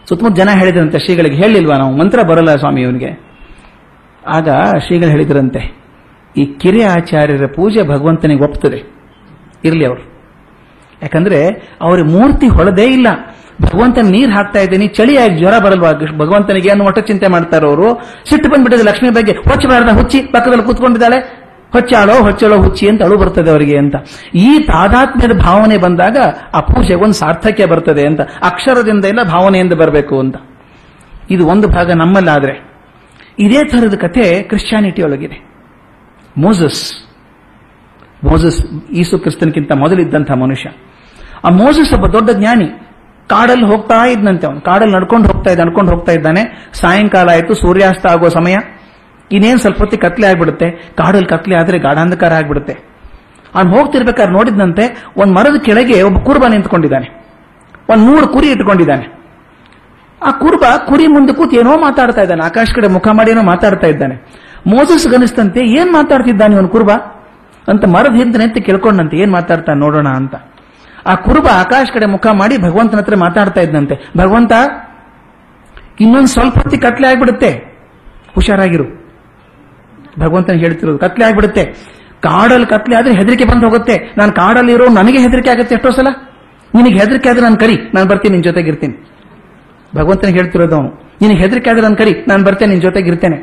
[0.09, 1.97] ಸುತ್ತಮುತ್ತ ಜನ ಹೇಳಿದ್ರಂತೆ, ಶ್ರೀಗಳಿಗೆ ಹೇಳಿಲ್ವಾ ನಾವು?
[1.97, 3.11] ಮಂತ್ರ ಬರಲ್ಲ ಸ್ವಾಮಿ ಇವನಿಗೆ.
[4.27, 4.49] ಆಗ
[4.87, 5.63] ಶ್ರೀಗಳು ಹೇಳಿದ್ರಂತೆ,
[6.37, 8.79] ಈ ಕಿರಿಯ ಆಚಾರ್ಯರ ಪೂಜೆ ಭಗವಂತನಿಗೆ ಒಪ್ತದೆ.
[9.65, 10.03] ಇರಲಿ ಅವರು.
[11.03, 11.41] ಯಾಕಂದ್ರೆ
[11.81, 13.09] ಅವ್ರ ಮೂರ್ತಿ ಹೊಳದೇ ಇಲ್ಲ.
[13.63, 15.93] ಭಗವಂತನ ನೀರ್ ಹಾಕ್ತಾ ಇದ್ದೀನಿ, ಚಳಿಯಾಗಿ ಜ್ವರ ಬರಲ್ವಾ?
[15.93, 18.05] ಭಗವಂತನಿಗೆ ಏನು ಮಟ್ಟ ಚಿಂತೆ ಮಾಡ್ತಾರೆ ಅವರು.
[18.29, 19.33] ಸಿಟ್ಟು ಬಂದ್ಬಿಟ್ಟಿದೆ ಲಕ್ಷ್ಮಿ ಬಗ್ಗೆ.
[19.33, 21.47] ಹೊಚ್ಚಬಾರ್ದ ಹುಚ್ಚಿ, ಪಕ್ಕದಲ್ಲಿ ಕೂತ್ಕೊಂಡಿದ್ದಾಳೆ.
[21.73, 23.95] ಹೊಚ್ಚಾಳೋ, ಹೊಚ್ಚಳೋ ಹುಚ್ಚಿ ಅಂತ ಅಳು ಬರ್ತದೆ ಅವರಿಗೆ ಅಂತ.
[24.35, 26.17] ಈ ತಾದಾತ್ಮ್ಯದ ಭಾವನೆ ಬಂದಾಗ
[26.55, 28.21] ಆ ಪೂಜೆಗೆ ಒಂದು ಸಾರ್ಥಕ್ಯ ಬರ್ತದೆ ಅಂತ.
[28.21, 30.37] ಅಕ್ಷರದಿಂದ ಇಲ್ಲ, ಭಾವನೆಯಿಂದ ಬರಬೇಕು ಅಂತ.
[31.31, 32.55] ಇದು ಒಂದು ಭಾಗ ನಮ್ಮಲ್ಲಾದ್ರೆ.
[33.39, 35.45] ಇದೇ ಥರದ ಕಥೆ ಕ್ರಿಶ್ಚಿಯಾನಿಟಿ ಒಳಗಿದೆ
[36.39, 36.83] ಮೋಸಸ್.
[38.25, 40.71] ಮೋಸಸ್, ಈಸು ಕ್ರಿಸ್ತನ್ಕಿಂತ ಮೊದಲಿದ್ದಂಥ ಮನುಷ್ಯ.
[41.45, 42.86] ಆ ಮೋಸಸ್ ಒಬ್ಬ ದೊಡ್ಡ ಜ್ಞಾನಿ.
[43.29, 44.61] ಕಾಡಲ್ಲಿ ಹೋಗ್ತಾ ಇದ್ನಂತೆ ಅವನು.
[44.61, 46.71] ಕಾಡಲ್ಲಿ ನಡ್ಕೊಂಡು ಹೋಗ್ತಾ ಇದ್ದ ನಡ್ಕೊಂಡು ಹೋಗ್ತಾ ಇದ್ದಾನೆ.
[46.73, 48.57] ಸಾಯಂಕಾಲ ಆಯಿತು, ಸೂರ್ಯಾಸ್ತ ಆಗೋ ಸಮಯ.
[49.33, 50.71] ಇನ್ನೇನು ಸ್ವಲ್ಪ ಹೊತ್ತಿಗೆ ಕತ್ಲೆ ಆಗ್ಬಿಡುತ್ತೆ.
[50.71, 52.97] ಕಾಡಲ್ಲಿ ಕತ್ಲೆ ಆದ್ರೆ ಗಾಢಾಂಧಕಾರ ಆಗ್ಬಿಡುತ್ತೆ.
[53.55, 57.27] ಅವ್ನು ಹೋಗ್ತಿರ್ಬೇಕಾದ್ರೆ ನೋಡಿದ್ನಂತೆ, ಒಂದು ಮರದ ಕೆಳಗೆ ಒಬ್ಬ ಕುರುಬ ನಿಂತ್ಕೊಂಡಿದ್ದಾನೆ.
[57.89, 59.17] ಒಂದು ಮೂರು ಕುರಿ ಇಟ್ಕೊಂಡಿದ್ದಾನೆ.
[60.23, 62.45] ಆ ಕುರುಬ ಕುರಿ ಮುಂದೆ ಕೂತು ಏನೋ ಮಾತಾಡ್ತಾ ಇದ್ದಾನೆ.
[62.45, 64.47] ಆಕಾಶ ಕಡೆ ಮುಖ ಮಾಡಿ ಏನೋ ಮಾತಾಡ್ತಾ ಇದ್ದಾನೆ.
[64.67, 66.91] ಮೋಸಸ್ ಗನಿಸ್ತಂತೆ, ಏನ್ ಮಾತಾಡ್ತಿದ್ದಾನೆ ಅವನು ಕುರುಬ?
[67.69, 70.35] ಅಂತ ಮರದ ಹಿಂದೆ ನಿಂತು ಕೇಳ್ಕೊಂಡಂತೆ, ಏನ್ ಮಾತಾಡ್ತಾನೆ ನೋಡೋಣ ಅಂತ.
[71.11, 74.53] ಆ ಕುರುಬ ಆಕಾಶ ಕಡೆ ಮುಖ ಮಾಡಿ ಭಗವಂತನ ಹತ್ರ ಮಾತಾಡ್ತಾ ಇದ್ದಂತೆ ಭಗವಂತ,
[76.05, 77.51] ಇನ್ನೊಂದು ಸ್ವಲ್ಪ ಹೊತ್ತಿ ಕತ್ಲೆ ಆಗ್ಬಿಡುತ್ತೆ.
[78.37, 78.87] ಹುಷಾರಾಗಿರು.
[80.23, 81.65] ಭಗವಂತನ ಹೇಳ್ತಿರೋದು, ಕತ್ಲೆ ಆಗ್ಬಿಡುತ್ತೆ.
[82.27, 83.97] ಕಾಡಲ್ಲಿ ಕತ್ಲೆ ಆದ್ರೆ ಹೆದರಿಕೆ ಬಂದು ಹೋಗುತ್ತೆ.
[84.19, 86.09] ನಾನು ಕಾಡಲ್ಲಿ ಇರೋ ನನಗೆ ಹೆದರಿಕೆ ಆಗುತ್ತೆ ಎಷ್ಟೋ ಸಲ.
[86.75, 88.95] ನಿನಗೆ ಹೆದರಿಕೆ ಆದ್ರೆ ನಾನು ಕರಿ, ನಾನು ಬರ್ತೀನಿ ನಿನ್ನ ಜೊತೆಗಿರ್ತೀನಿ
[89.97, 90.91] ಭಗವಂತನ ಹೇಳ್ತಿರೋದು ಅವನು,
[91.23, 93.39] ನಿನಗೆ ಹೆದರಿಕೆ ಆದ್ರೆ ನಾನು ಕರಿ, ನಾನು ಬರ್ತೇನೆ ನಿನ್ನ ಜೊತೆಗಿರ್ತೇನೆ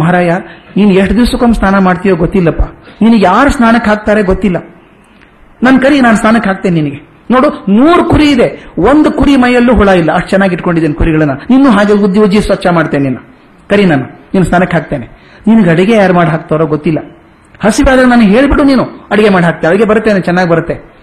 [0.00, 0.30] ಮಹಾರಾಯ,
[0.76, 2.64] ನೀನು ಎಷ್ಟು ದಿವಸಕ್ಕೊಮ್ಮೆ ಸ್ನಾನ ಮಾಡ್ತೀಯೋ ಗೊತ್ತಿಲ್ಲಪ್ಪ.
[3.04, 4.58] ನಿನಗೆ ಯಾರು ಸ್ನಾನಕ್ಕೆ ಹಾಕ್ತಾರೆ ಗೊತ್ತಿಲ್ಲ.
[5.62, 7.16] ನನ್ ಕರಿ, ನಾನು ಸ್ನಾನಕ್ಕೆ ಹಾಕ್ತೇನೆ ನಿನಗೆ.
[7.30, 8.66] ನೋಡು ನೂರು ಕುರಿ ಇದೆ.
[8.78, 10.12] ಒಂದು ಕುರಿ ಮೈಯಲ್ಲೂ ಹುಳ ಇಲ್ಲ.
[10.12, 11.30] ಅಷ್ಟು ಚೆನ್ನಾಗಿ ಇಟ್ಕೊಂಡಿದ್ದೇನೆ ಕುರಿಗಳನ್ನ.
[11.32, 13.18] ನಿನ್ನೂ ಹಾಗೆ ಉದ್ದಿ ಉಜ್ಜಿ ಸ್ವಚ್ಛ ಮಾಡ್ತೇನೆ ನಿನ್ನ
[13.70, 15.06] ಕರಿ ನಾನು ನಿನ್ನ ಸ್ನಾನಕ್ಕೆ ಹಾಕ್ತೇನೆ.
[15.46, 16.98] ನಿನಗೆ ಅಡಿಗೆ ಯಾರು ಮಾಡಿ ಹಾಕ್ತಾರೋ ಗೊತ್ತಿಲ್ಲ.
[17.64, 20.96] ಹಸಿವಾದ್ರೆ ನಾನು ಹೇಳ್ಬಿಡು ನೀನು, ಅಡಿಗೆ ಮಾಡಿ ಹಾಕ್ತೆ ಅಡಿಗೆ ಬರುತ್ತೆ ಚೆನ್ನಾಗಿ ಬರುತ್ತೆ.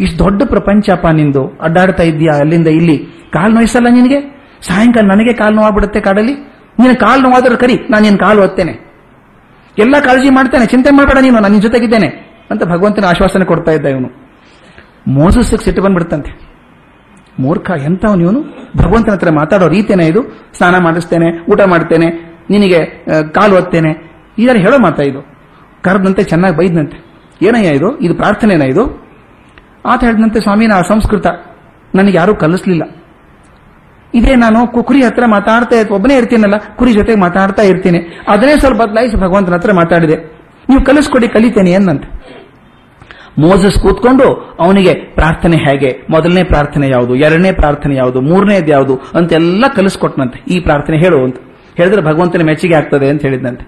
[0.00, 1.58] ಇಷ್ಟು ದೊಡ್ಡ ಪ್ರಪಂಚಪ್ಪ ನಿಂದು.
[1.60, 2.96] ಅಡ್ಡಾಡ್ತಾ ಇದ್ದೀಯಾ ಅಲ್ಲಿಂದ ಇಲ್ಲಿ?
[3.32, 4.20] ಕಾಲು ನೋಯಿಸಲ್ಲ ನಿನಗೆ?
[4.62, 6.34] ಸಾಯಂಕಾಲ ನನಗೆ ಕಾಲು ನೋವಾಗ್ಬಿಡುತ್ತೆ ಕಾಡಲ್ಲಿ?
[6.78, 8.90] ನೀನು ಕಾಲು ನೋವಾದ್ರೂ ಕರಿ, ನಾನು ನಿನ್ನ ಕಾಲು ಓದ್ತೇನೆ
[9.78, 10.66] ಎಲ್ಲ ಕಾಳಜಿ ಮಾಡ್ತೇನೆ.
[10.66, 12.29] ಚಿಂತೆ ಮಾಡಬೇಡ ನೀನು, ನಾನು ನಿನ್ ಜೊತೆಗಿದ್ದೇನೆ.
[12.50, 14.08] ಅಂತ ಭಗವಂತನ ಆಶ್ವಾಸನೆ ಕೊಡ್ತಾ ಇದ್ದ ಇವನು.
[15.16, 16.32] ಮೋಸಸ್ ಸಿಟ್ಟು ಬಂದ್ಬಿಡ್ತಂತೆ.
[17.44, 18.40] ಮೂರ್ಖ, ಎಂಥವನು ಇವನು?
[18.80, 20.20] ಭಗವಂತನ ಹತ್ರ ಮಾತಾಡೋ ರೀತಿನೇ ಇದು?
[20.56, 22.08] ಸ್ನಾನ ಮಾಡಿಸ್ತೇನೆ, ಊಟ ಮಾಡ್ತೇನೆ,
[22.54, 22.80] ನಿನಗೆ
[23.36, 23.92] ಕಾಲು ಒತ್ತೇನೆ.
[24.42, 25.20] ಇದರ ಹೇಳೋ ಮಾತಾ ಇದು?
[25.86, 26.98] ಕರೆದಂತೆ ಚೆನ್ನಾಗಿ ಬೈದ್ನಂತೆ.
[27.46, 27.88] ಏನಯ್ಯ ಇದು?
[28.06, 28.84] ಇದು ಪ್ರಾರ್ಥನೆನ ಇದು?
[29.90, 31.26] ಆತ ಹೇಳಿದಂತೆ ಸ್ವಾಮಿ, ನಾ ಸಂಸ್ಕೃತ.
[31.98, 32.84] ನನಗೆ ಯಾರೂ ಕಲಿಸ್ಲಿಲ್ಲ.
[34.14, 38.00] ಇದೇ ನಾನು ಕುರಿ ಹತ್ರ ಮಾತಾಡ್ತಾ ಒಬ್ಬನೇ ಇರ್ತೀನಲ್ಲ, ಕುರಿ ಜೊತೆಗೆ ಮಾತಾಡ್ತಾ ಇರ್ತೀನಿ.
[38.28, 40.16] ಅದನ್ನೇ ಸ್ವಲ್ಪ ಬದಲಾಯಿಸಿ ಭಗವಂತನ ಹತ್ರ ಮಾತಾಡಿದೆ.
[40.68, 42.08] ನೀವು ಕಲಿಸ್ಕೊಡಿ, ಕಲಿತೇನೆ ಅನ್ನಂತೆ
[43.40, 46.06] ಮೋಸಸ್ ಕೂತ್ಕೊಂಡು ಅವನಿಗೆ ಪ್ರಾರ್ಥನೆ ಹೇಗೆ?
[46.10, 47.14] ಮೊದಲನೇ ಪ್ರಾರ್ಥನೆ ಯಾವುದು?
[47.16, 48.20] ಎರಡನೇ ಪ್ರಾರ್ಥನೆ ಯಾವುದು?
[48.20, 49.00] ಮೂರನೇದು ಯಾವುದು?
[49.14, 50.54] ಅಂತೆಲ್ಲ ಕಲಿಸ್ಕೊಟ್ನಂತೆ.
[50.54, 51.36] ಈ ಪ್ರಾರ್ಥನೆ ಹೇಳು ಅಂತ.
[51.76, 53.64] ಹೇಳಿದ್ರೆ ಭಗವಂತನ ಮೆಚ್ಚುಗೆ ಆಗ್ತದೆ ಅಂತ ಹೇಳಿದ್ನಂತೆ.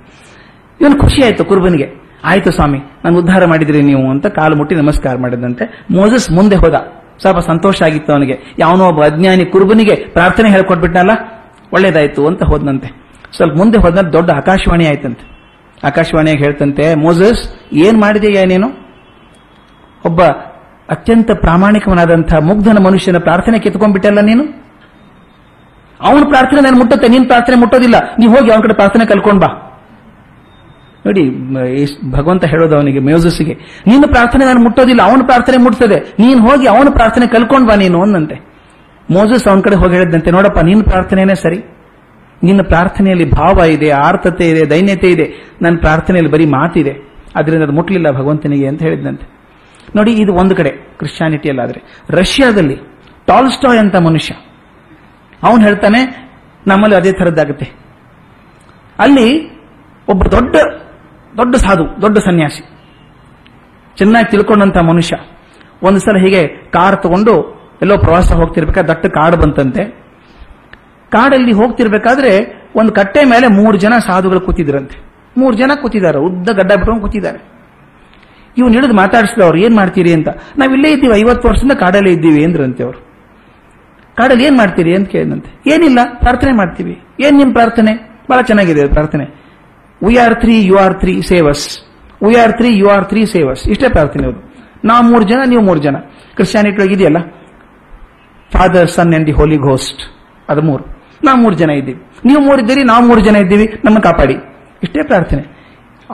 [0.80, 2.02] ಇವನು ಖುಷಿ ಆಯ್ತು ಕುರುಬನಿಗೆ.
[2.24, 5.84] ಆಯ್ತು ಸ್ವಾಮಿ, ನಾನು ಉದ್ಧಾರ ಮಾಡಿದ್ರಿ ನೀವು ಅಂತ ಕಾಲು ಮುಟ್ಟಿ ನಮಸ್ಕಾರ ಮಾಡಿದಂತೆ.
[5.90, 6.74] ಮೋಸಸ್ ಮುಂದೆ ಹೋದ.
[7.20, 8.54] ಸ್ವಲ್ಪ ಸಂತೋಷ ಆಗಿತ್ತು ಅವನಿಗೆ.
[8.58, 11.10] ಯಾವನೋ ಒಬ್ಬ ಅಜ್ಞಾನಿ ಕುರುಬನಿಗೆ ಪ್ರಾರ್ಥನೆ ಹೇಳ್ಕೊಟ್ಬಿಟ್ನಲ್ಲ,
[11.72, 12.88] ಒಳ್ಳೇದಾಯ್ತು ಅಂತ ಹೋದ್ನಂತೆ.
[13.36, 15.32] ಸ್ವಲ್ಪ ಮುಂದೆ ಹೋದ ದೊಡ್ಡ ಆಕಾಶವಾಣಿ ಆಯ್ತಂತೆ.
[15.86, 18.81] ಆಕಾಶವಾಣಿಯಾಗಿ ಹೇಳ್ತಂತೆ, ಮೋಸಸ್, ಏನ್ ಮಾಡಿದೆಯಾ ನೀನು?
[20.04, 20.22] ಒಬ್ಬ
[20.90, 24.44] ಅತ್ಯಂತ ಪ್ರಾಮಾಣಿಕವನಾದಂತಹ ಮುಗ್ಧನ ಮನುಷ್ಯನ ಪ್ರಾರ್ಥನೆ ಕಿತ್ಕೊಂಡ್ಬಿಟ್ಟಲ್ಲ ನೀನು?
[26.00, 27.96] ಅವನು ಪ್ರಾರ್ಥನೆ ನಾನು ಮುಟ್ಟುತ್ತೆ, ನೀನು ಪ್ರಾರ್ಥನೆ ಮುಟ್ಟೋದಿಲ್ಲ.
[28.18, 29.50] ನೀವು ಹೋಗಿ ಅವನ ಕಡೆ ಪ್ರಾರ್ಥನೆ ಕಲ್ಕೊಂಡ್ ಬಾ.
[31.06, 31.22] ನೋಡಿ
[32.10, 33.54] ಭಗವಂತ ಹೇಳೋದು ಅವನಿಗೆ ಮ್ಯೂಸಸ್ಗೆ
[33.86, 35.98] ನಿನ್ನ ಪ್ರಾರ್ಥನೆ ನಾನು ಮುಟ್ಟೋದಿಲ್ಲ, ಅವನ ಪ್ರಾರ್ಥನೆ ಮುಟ್ತದೆ.
[36.18, 38.36] ನೀನು ಹೋಗಿ ಅವನ ಪ್ರಾರ್ಥನೆ ಕಲ್ಕೊಂಡ್ ಬಾ ನೀನು, ಅಂದಂತೆ.
[39.10, 41.58] ಮೋಸಸ್ ಅವನ ಕಡೆ ಹೋಗಿ ಹೇಳಿದಂತೆ, ನೋಡಪ್ಪ ನಿನ್ನ ಪ್ರಾರ್ಥನೆನೇ ಸರಿ.
[42.42, 45.26] ನಿನ್ನ ಪ್ರಾರ್ಥನೆಯಲ್ಲಿ ಭಾವ ಇದೆ, ಆರ್ತತೆ ಇದೆ, ದೈನ್ಯತೆ ಇದೆ.
[45.62, 46.94] ನನ್ನ ಪ್ರಾರ್ಥನೆಯಲ್ಲಿ ಬರೀ ಮಾತಿದೆ.
[47.36, 49.41] ಅದರಿಂದ ಅದು ಮುಟ್ಲಿಲ್ಲ ಭಗವಂತನಿಗೆ, ಅಂತ ಹೇಳಿದಂತೆ.
[49.96, 51.80] ನೋಡಿ, ಇದು ಒಂದು ಕಡೆ ಕ್ರಿಶ್ಚಾನಿಟಿಯಲ್ಲಾದರೆ
[52.18, 52.76] ರಷ್ಯಾದಲ್ಲಿ
[53.26, 54.32] ಟಾಲ್ಸ್ಟಾಯ್ ಅಂತ ಮನುಷ್ಯ,
[55.42, 56.00] ಅವನು ಹೇಳ್ತಾನೆ,
[56.66, 57.66] ನಮ್ಮಲ್ಲಿ ಅದೇ ಥರದ್ದಾಗುತ್ತೆ.
[58.98, 59.26] ಅಲ್ಲಿ
[60.08, 60.54] ಒಬ್ಬ ದೊಡ್ಡ
[61.36, 62.62] ದೊಡ್ಡ ಸಾಧು, ದೊಡ್ಡ ಸನ್ಯಾಸಿ,
[63.96, 65.16] ಚೆನ್ನಾಗಿ ತಿಳ್ಕೊಂಡಂತ ಮನುಷ್ಯ,
[65.82, 67.34] ಒಂದು ಸಲ ಹೀಗೆ ಕಾರ್ ತಗೊಂಡು
[67.82, 69.84] ಎಲ್ಲೋ ಪ್ರವಾಸ ಹೋಗ್ತಿರ್ಬೇಕಾದ್ರೆ ದಟ್ಟ ಕಾಡು ಬಂತಂತೆ.
[71.12, 72.32] ಕಾಡಲ್ಲಿ ಹೋಗ್ತಿರ್ಬೇಕಾದ್ರೆ
[72.76, 74.98] ಒಂದು ಕಟ್ಟೆ ಮೇಲೆ ಮೂರು ಜನ ಸಾಧುಗಳು ಕೂತಿದ್ರಂತೆ.
[75.36, 77.40] ಮೂರು ಜನ ಕೂತಿದ್ದಾರೆ, ಉದ್ದ ಗಡ್ಡ ಬಿಟ್ಕೊಂಡು ಕೂತಿದ್ದಾರೆ.
[78.56, 80.28] ಇವನು ಹಿಡಿದು ಮಾತಾಡಿಸಿದ ಅವ್ರು, ಏನ್ ಮಾಡ್ತೀರಿ ಅಂತ?
[80.58, 82.98] ನಾವ್ ಇಲ್ಲೇ ಇದ್ದೀವಿ, ಐವತ್ತು ವರ್ಷದಿಂದ ಕಾಡಲ್ಲೇ ಇದ್ದೀವಿ ಅಂದ್ರಂತೆ ಅವರು.
[84.16, 84.94] ಕಾಡಲ್ಲಿ ಏನ್ ಮಾಡ್ತೀರಿ?
[84.94, 87.02] ಅಂತ ಕೇಳಿದಂತೆ ಏನಿಲ್ಲ, ಪ್ರಾರ್ಥನೆ ಮಾಡ್ತೀವಿ.
[87.20, 87.92] ಏನ್ ನಿಮ್ ಪ್ರಾರ್ಥನೆ?
[88.30, 89.24] ಬಹಳ ಚೆನ್ನಾಗಿದೆ ಪ್ರಾರ್ಥನೆ.
[90.06, 91.78] We are three you are three save us
[92.28, 94.52] we are three you are three save us ಇಷ್ಟೇ ಪ್ರಾರ್ಥನೆ ಅವರು.
[94.84, 95.96] ನಾವು ಮೂರು ಜನ, ನೀವು ಮೂರು ಜನ.
[96.34, 97.18] ಕ್ರಿಶ್ಚಿಯಾನಿಟಿ ಒಳಗೆ ಇದೆಯಲ್ಲ
[98.52, 100.02] father son and the holy ghost
[100.48, 100.84] ಅದು ಮೂರು.
[101.24, 102.02] ನಾವು ಮೂರು ಜನ ಇದ್ದೀವಿ.
[102.24, 104.34] ನೀವು ಮೂರಿದ್ದೀರಿ ನಾವು ಮೂರು ಜನ ಇದ್ದೀವಿ ನಮ್ಮ ಕಾಪಾಡಿ.
[104.82, 105.61] ಇಷ್ಟೇ ಪ್ರಾರ್ಥನೆ.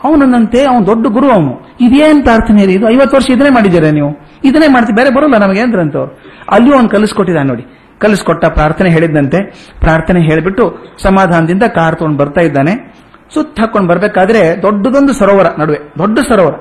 [0.05, 1.77] ಅವನಂತೆ ಅವನು ದೊಡ್ಡ ಗುರು ಅವನು.
[1.81, 2.91] ಇದೇನ್ ಪ್ರಾರ್ಥನೆ ರೀ ಇದು?
[2.91, 4.27] ಐವತ್ತು ವರ್ಷ ಇದನ್ನೇ ಮಾಡಿದ್ದೀರಾ ನೀವು?
[4.45, 6.19] ಇದನ್ನೇ ಮಾಡ್ತೀವಿ ಬೇರೆ ಬರೋಲ್ಲ ನಮಗೆ ಅಂದ್ರಂತವ್ರು
[6.51, 7.63] ಅಲ್ಲಿಯೂ ಅವ್ನು ಕಲಿಸ್ಕೊಟ್ಟಿದ್ದಾನೆ ನೋಡಿ.
[7.99, 9.45] ಕಲಿಸ್ಕೊಟ್ಟ ಪ್ರಾರ್ಥನೆ ಹೇಳಿದಂತೆ
[9.81, 12.95] ಪ್ರಾರ್ಥನೆ ಹೇಳಿಬಿಟ್ಟು ಸಮಾಧಾನದಿಂದ ಕಾರ್ ತಗೊಂಡು ಬರ್ತಾ ಇದ್ದಾನೆ.
[13.35, 15.79] ಸುತ್ತ ಹಾಕೊಂಡು ಬರ್ಬೇಕಾದ್ರೆ ದೊಡ್ಡದೊಂದು ಸರೋವರ ನಡುವೆ.
[15.99, 16.55] ದೊಡ್ಡ ಸರೋವರ.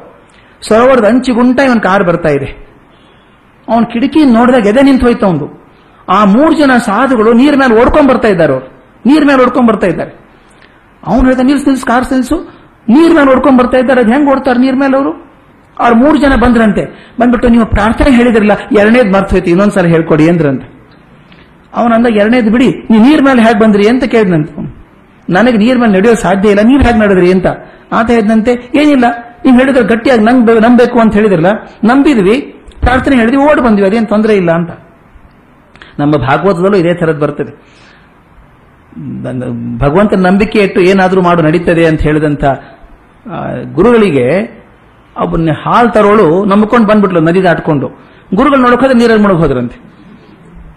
[0.62, 2.68] ಸರೋವರದ ಅಂಚಿಗುಂಟ ಇವನ್ ಕಾರ್ ಬರ್ತಾ ಇದೆ.
[3.70, 5.68] ಅವನ ಕಿಟಕಿ ನೋಡಿದಾಗ ಎದೆ ನಿಂತು ಹೋಯ್ತು ಅವನು
[6.10, 8.68] ಆ ಮೂರು ಜನ ಸಾಧುಗಳು ನೀರ್ ಮೇಲೆ ಓಡ್ಕೊಂಡ್ ಬರ್ತಾ ಇದ್ದಾರೆ ಅವ್ರು.
[9.06, 10.12] ನೀರ್ ಮೇಲೆ ಓಡ್ಕೊಂಡ್ ಬರ್ತಾ ಇದ್ದಾರೆ.
[11.08, 12.57] ಅವನು ಹೇಳ್ದ, ನಿಲ್ಸ್ ನಿಲ್ಸ್, ಕಾರ್ ನಿಲ್ಸು.
[12.94, 15.12] ನೀರ್ ಮೇಲೆ ಓಡ್ಕೊಂಡ್ ಬರ್ತಾ ಇದ್ದಾರೆ, ಅದು ಹೆಂಗ್ ಓಡ್ತಾರೆ ನೀರ್ ಮೇಲೆ ಅವರು?
[15.78, 16.84] ಅವ್ರು ಮೂರು ಜನ ಬಂದ್ರಂತೆ.
[17.20, 20.68] ಬಂದ್ಬಿಟ್ಟು ನೀವು ಪ್ರಾರ್ಥನೆ ಹೇಳಿದ್ರಲ್ಲ, ಎರಡನೇದ್ ಮರ್ತು ಹೋಯ್ತು ಇನ್ನೊಂದ್ಸಲ ಹೇಳ್ಕೊಡಿ ಅಂದ್ರಂತೆ.
[21.80, 24.50] ಅವನಂದ ಎರಡನೇದು ಬಿಡಿ ನೀವು ನೀರ್ ಮೇಲೆ ಹೇಗೆ ಬಂದ್ರಿ ಅಂತ ಕೇಳಿದಂತ
[25.36, 27.48] ನನಗೆ ನೀರ್ ಮೇಲೆ ನಡೆಯೋ ಸಾಧ್ಯ ಇಲ್ಲ, ನೀವ್ ಹೇಗೆ ನಡೆದ್ರಿ ಅಂತ.
[27.98, 29.06] ಆತ ಹೇಳಿದಂತೆ, ಏನಿಲ್ಲ,
[29.44, 31.52] ನೀವು ಹೇಳಿದ್ರೆ ಗಟ್ಟಿಯಾಗಿ ನಂಬ ನಂಬಬೇಕು ಅಂತ ಹೇಳಿದ್ರಲ್ಲ,
[31.90, 32.36] ನಂಬಿದ್ವಿ,
[32.84, 34.72] ಪ್ರಾರ್ಥನೆ ಹೇಳಿದ್ವಿ, ಓಡ್ ಬಂದ್ವಿ, ಅದೇನು ತೊಂದರೆ ಇಲ್ಲ ಅಂತ.
[36.02, 37.54] ನಮ್ಮ ಭಾಗವತದಲ್ಲೂ ಇದೇ ತರದ್ ಬರ್ತದೆ.
[39.84, 42.46] ಭಗವಂತನ ನಂಬಿಕೆ ಇಟ್ಟು ಏನಾದರೂ ಮಾಡು, ನಡೀತದೆ ಅಂತ ಹೇಳಿದಂತ
[43.74, 44.58] ಗುರುಗಳಿಗೆ
[45.24, 47.88] ಒಬ್ಬನ್ನ ಹಾಲ್ ತರೋಳು ನಂಬಿಕೊಂಡು ಬಂದ್ಬಿಟ್ಲು, ನದಿ ದಾಟ್ಕೊಂಡು.
[48.36, 49.88] ಗುರುಗಳು ನೋಡೋಕೆ ನೀರಲ್ಲಿ ಮುಳುಗೋದ್ರಂತೆ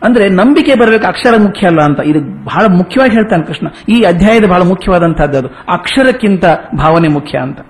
[0.02, 2.00] ಅಂದ್ರೆ ನಂಬಿಕೆ ಬರಬೇಕು, ಅಕ್ಷರ ಮುಖ್ಯ ಅಲ್ಲ ಅಂತ.
[2.00, 3.66] ಇದು ಬಹಳ ಮುಖ್ಯವಾಗಿ ಹೇಳ್ತಾನೆ ಕೃಷ್ಣ.
[3.88, 5.48] ಈ ಅಧ್ಯಾಯದ ಬಹಳ ಮುಖ್ಯವಾದಂತಹದ್ದು ಅದು.
[5.48, 6.44] ಅಕ್ಷರಕ್ಕಿಂತ
[6.78, 7.60] ಭಾವನೆ ಮುಖ್ಯ ಅಂತ.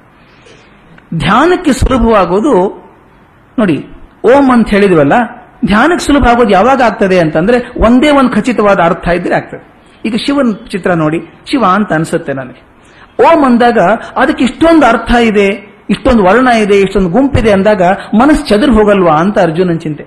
[1.15, 2.55] ಧ್ಯಾನಕ್ಕೆ ಸುಲಭವಾಗೋದು,
[3.59, 3.87] ನೋಡಿ,
[4.25, 5.13] ಓಂ ಅಂತ ಹೇಳಿದ್ವಲ್ಲ,
[5.67, 9.63] ಧ್ಯಾನಕ್ಕೆ ಸುಲಭ ಆಗೋದು ಯಾವಾಗ ಆಗ್ತದೆ ಅಂತಂದ್ರೆ ಒಂದೇ ಒಂದು ಖಚಿತವಾದ ಅರ್ಥ ಇದ್ರೆ ಆಗ್ತದೆ.
[10.05, 12.70] ಈಗ ಶಿವನ್ ಚಿತ್ರ ನೋಡಿ, ಶಿವ ಅಂತ ಅನ್ಸುತ್ತೆ ನನಗೆ.
[13.27, 13.79] ಓಂ ಅಂದಾಗ
[14.23, 15.49] ಅದಕ್ಕೆ ಇಷ್ಟೊಂದು ಅರ್ಥ ಇದೆ,
[15.95, 17.83] ಇಷ್ಟೊಂದು ವರ್ಣ ಇದೆ, ಇಷ್ಟೊಂದು ಗುಂಪಿದೆ ಅಂದಾಗ
[18.21, 20.05] ಮನಸ್ಸು ಚದುರು ಹೋಗಲ್ವಾ ಅಂತ ಅರ್ಜುನನ್ ಚಿಂತೆ.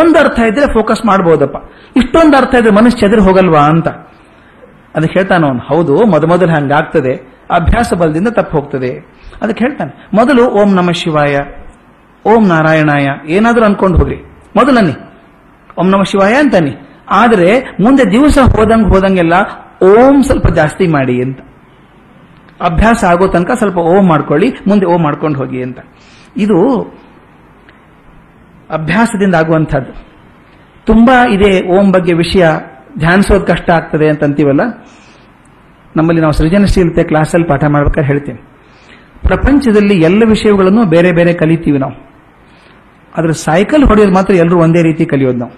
[0.00, 1.56] ಒಂದು ಅರ್ಥ ಇದ್ರೆ ಫೋಕಸ್ ಮಾಡಬಹುದಪ್ಪ
[2.00, 3.88] ಇಷ್ಟೊಂದು ಅರ್ಥ ಇದ್ರೆ ಮನಸ್ಸು ಚದುರು ಹೋಗಲ್ವಾ ಅಂತ.
[4.96, 7.12] ಅದಕ್ಕೆ ಹೇಳ್ತಾನೆ ಅವನು, ಹೌದು ಮೊದಮೊದಲು ಹಂಗಾಗ್ತದೆ,
[7.56, 8.90] ಅಭ್ಯಾಸ ಬಲದಿಂದ ತಪ್ಪು ಹೋಗ್ತದೆ.
[9.42, 11.36] ಅದಕ್ಕೆ ಹೇಳ್ತಾನೆ, ಮೊದಲು ಓಂ ನಮ ಶಿವಾಯ,
[12.24, 14.18] ಓಂ ನಾರಾಯಣಾಯ, ಏನಾದರೂ ಅನ್ಕೊಂಡು ಹೋಗ್ರಿ.
[14.58, 14.94] ಮೊದಲನ್ನಿ
[15.80, 16.72] ಓಂ ನಮ ಶಿವಾಯ ಅಂತನಿ
[17.18, 17.50] ಆದರೆ
[17.84, 19.34] ಮುಂದೆ ದಿವಸ ಹೋದಂಗೆ ಹೋದಂಗೆಲ್ಲ
[19.90, 21.38] ಓಂ ಸ್ವಲ್ಪ ಜಾಸ್ತಿ ಮಾಡಿ ಅಂತ.
[22.60, 25.78] ಅಭ್ಯಾಸ ಆಗೋ ತನಕ ಸ್ವಲ್ಪ ಓ ಮಾಡ್ಕೊಳ್ಳಿ, ಮುಂದೆ ಓ ಮಾಡ್ಕೊಂಡು ಹೋಗಿ ಅಂತ.
[26.36, 26.82] ಇದು
[28.70, 29.92] ಅಭ್ಯಾಸದಿಂದ ಆಗುವಂಥದ್ದು.
[30.86, 32.46] ತುಂಬಾ ಇದೆ ಓಂ ಬಗ್ಗೆ ವಿಷಯ,
[32.98, 34.60] ಧ್ಯಾನಿಸೋದು ಕಷ್ಟ ಆಗ್ತದೆ ಅಂತ ಅಂತೀವಲ್ಲ?
[35.96, 38.38] ನಮ್ಮಲ್ಲಿ ನಾವು ಸೃಜನಶೀಲತೆ ಕ್ಲಾಸಲ್ಲಿ ಪಾಠ ಮಾಡ್ಬೇಕಾದ್ರೆ ಹೇಳ್ತೀನಿ.
[39.22, 41.92] ಪ್ರಪಂಚದಲ್ಲಿ ಎಲ್ಲ ವಿಷಯಗಳನ್ನು ಬೇರೆ ಬೇರೆ ಕಲಿತೀವಿ ನಾವು.
[43.18, 45.52] ಆದ್ರೆ ಸೈಕಲ್ ಹೊಡೆಯೋದು ಮಾತ್ರ ಎಲ್ಲರೂ ಒಂದೇ ರೀತಿ ಕಲಿಯೋದು ನಾವು.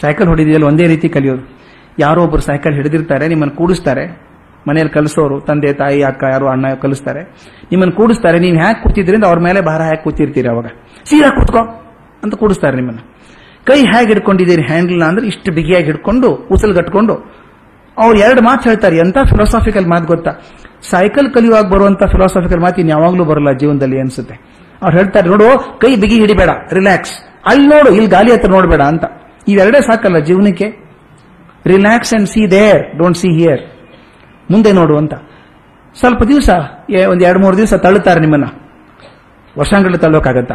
[0.00, 1.58] ಸೈಕಲ್ ಹೊಡೆದಿದೆಯಲ್ಲ ಒಂದೇ ರೀತಿ ಕಲಿಯೋದು.
[1.98, 4.27] ಯಾರೋ ಒಬ್ಬರು ಸೈಕಲ್ ಹಿಡಿದಿರ್ತಾರೆ, ನಿಮ್ಮನ್ನು ಕೂಡಿಸ್ತಾರೆ.
[4.66, 7.22] ಮನೆಯಲ್ಲಿ ಕಲಿಸೋರು, ತಂದೆ, ತಾಯಿ, ಅಕ್ಕ, ಯಾರು, ಅಣ್ಣ ಕಲಿಸ್ತಾರೆ.
[7.70, 8.38] ನಿಮ್ಮನ್ನು ಕೂಡಿಸ್ತಾರೆ.
[8.38, 10.66] ನೀವು ಹ್ಯಾಕ್ ಕೂತಿದ್ರಿಂದ ಅವ್ರ ಮೇಲೆ ಭಾರ ಹ್ಯಾಕ್ ಕೂತಿರ್ತೀರಿ ಅವಾಗ.
[11.04, 11.62] ಸೀರಾ ಕೂತ್ಕೋ
[12.24, 13.02] ಅಂತ ಕೂಡಿಸ್ತಾರೆ ನಿಮ್ಮನ್ನು.
[13.64, 17.14] ಕೈ ಹೇಗೆ ಹಿಡ್ಕೊಂಡಿದ್ದೀರಿ ಹ್ಯಾಂಡಲ್ ಅಂದ್ರೆ ಇಷ್ಟು ಬಿಗಿಯಾಗಿ ಹಿಡ್ಕೊಂಡು, ಉಸಲ್ ಕಟ್ಕೊಂಡು.
[17.98, 20.30] ಅವ್ರು ಎರಡು ಮಾತು ಹೇಳ್ತಾರೆ, ಎಂತ ಫಿಲಾಸಾಫಿಕಲ್ ಮಾತು ಗೊತ್ತಾ?
[20.90, 24.34] ಸೈಕಲ್ ಕಲಿಯುವಾಗ ಬರುವಂತ ಫಿಲಾಸಾಫಿಕಲ್ ಮಾತು ಇನ್ ಯಾವಾಗ್ಲೂ ಬರಲ್ಲ ಜೀವನದಲ್ಲಿ ಅನ್ಸುತ್ತೆ.
[24.82, 27.12] ಅವ್ರು ಹೇಳ್ತಾರೆ, ನೋಡು, ಕೈ ಬಿಗಿ ಹಿಡಿಬೇಡ ರಿಲ್ಯಾಕ್ಸ್
[27.46, 29.04] ಅಲ್ಲಿ ನೋಡು, ಇಲ್ಲಿ ಗಾಲಿ ಹತ್ರ ನೋಡಬೇಡ ಅಂತ.
[29.48, 30.68] ಇವೆರಡೇ ಸಾಕಲ್ಲ ಜೀವನಕ್ಕೆ.
[31.66, 33.77] Relax and see there don't see here
[34.50, 35.14] ಮುಂದೆ ನೋಡು ಅಂತ.
[35.98, 36.50] ಸ್ವಲ್ಪ ದಿವಸ
[37.10, 38.46] ಒಂದು ಎರಡು ಮೂರು ದಿವಸ ತಳ್ಳುತ್ತಾರೆ ನಿಮ್ಮನ್ನ.
[39.58, 40.54] ವರ್ಷಾಂಗಗಳು ತಳ್ಳೋಕ್ಕಾಗತ್ತಾ?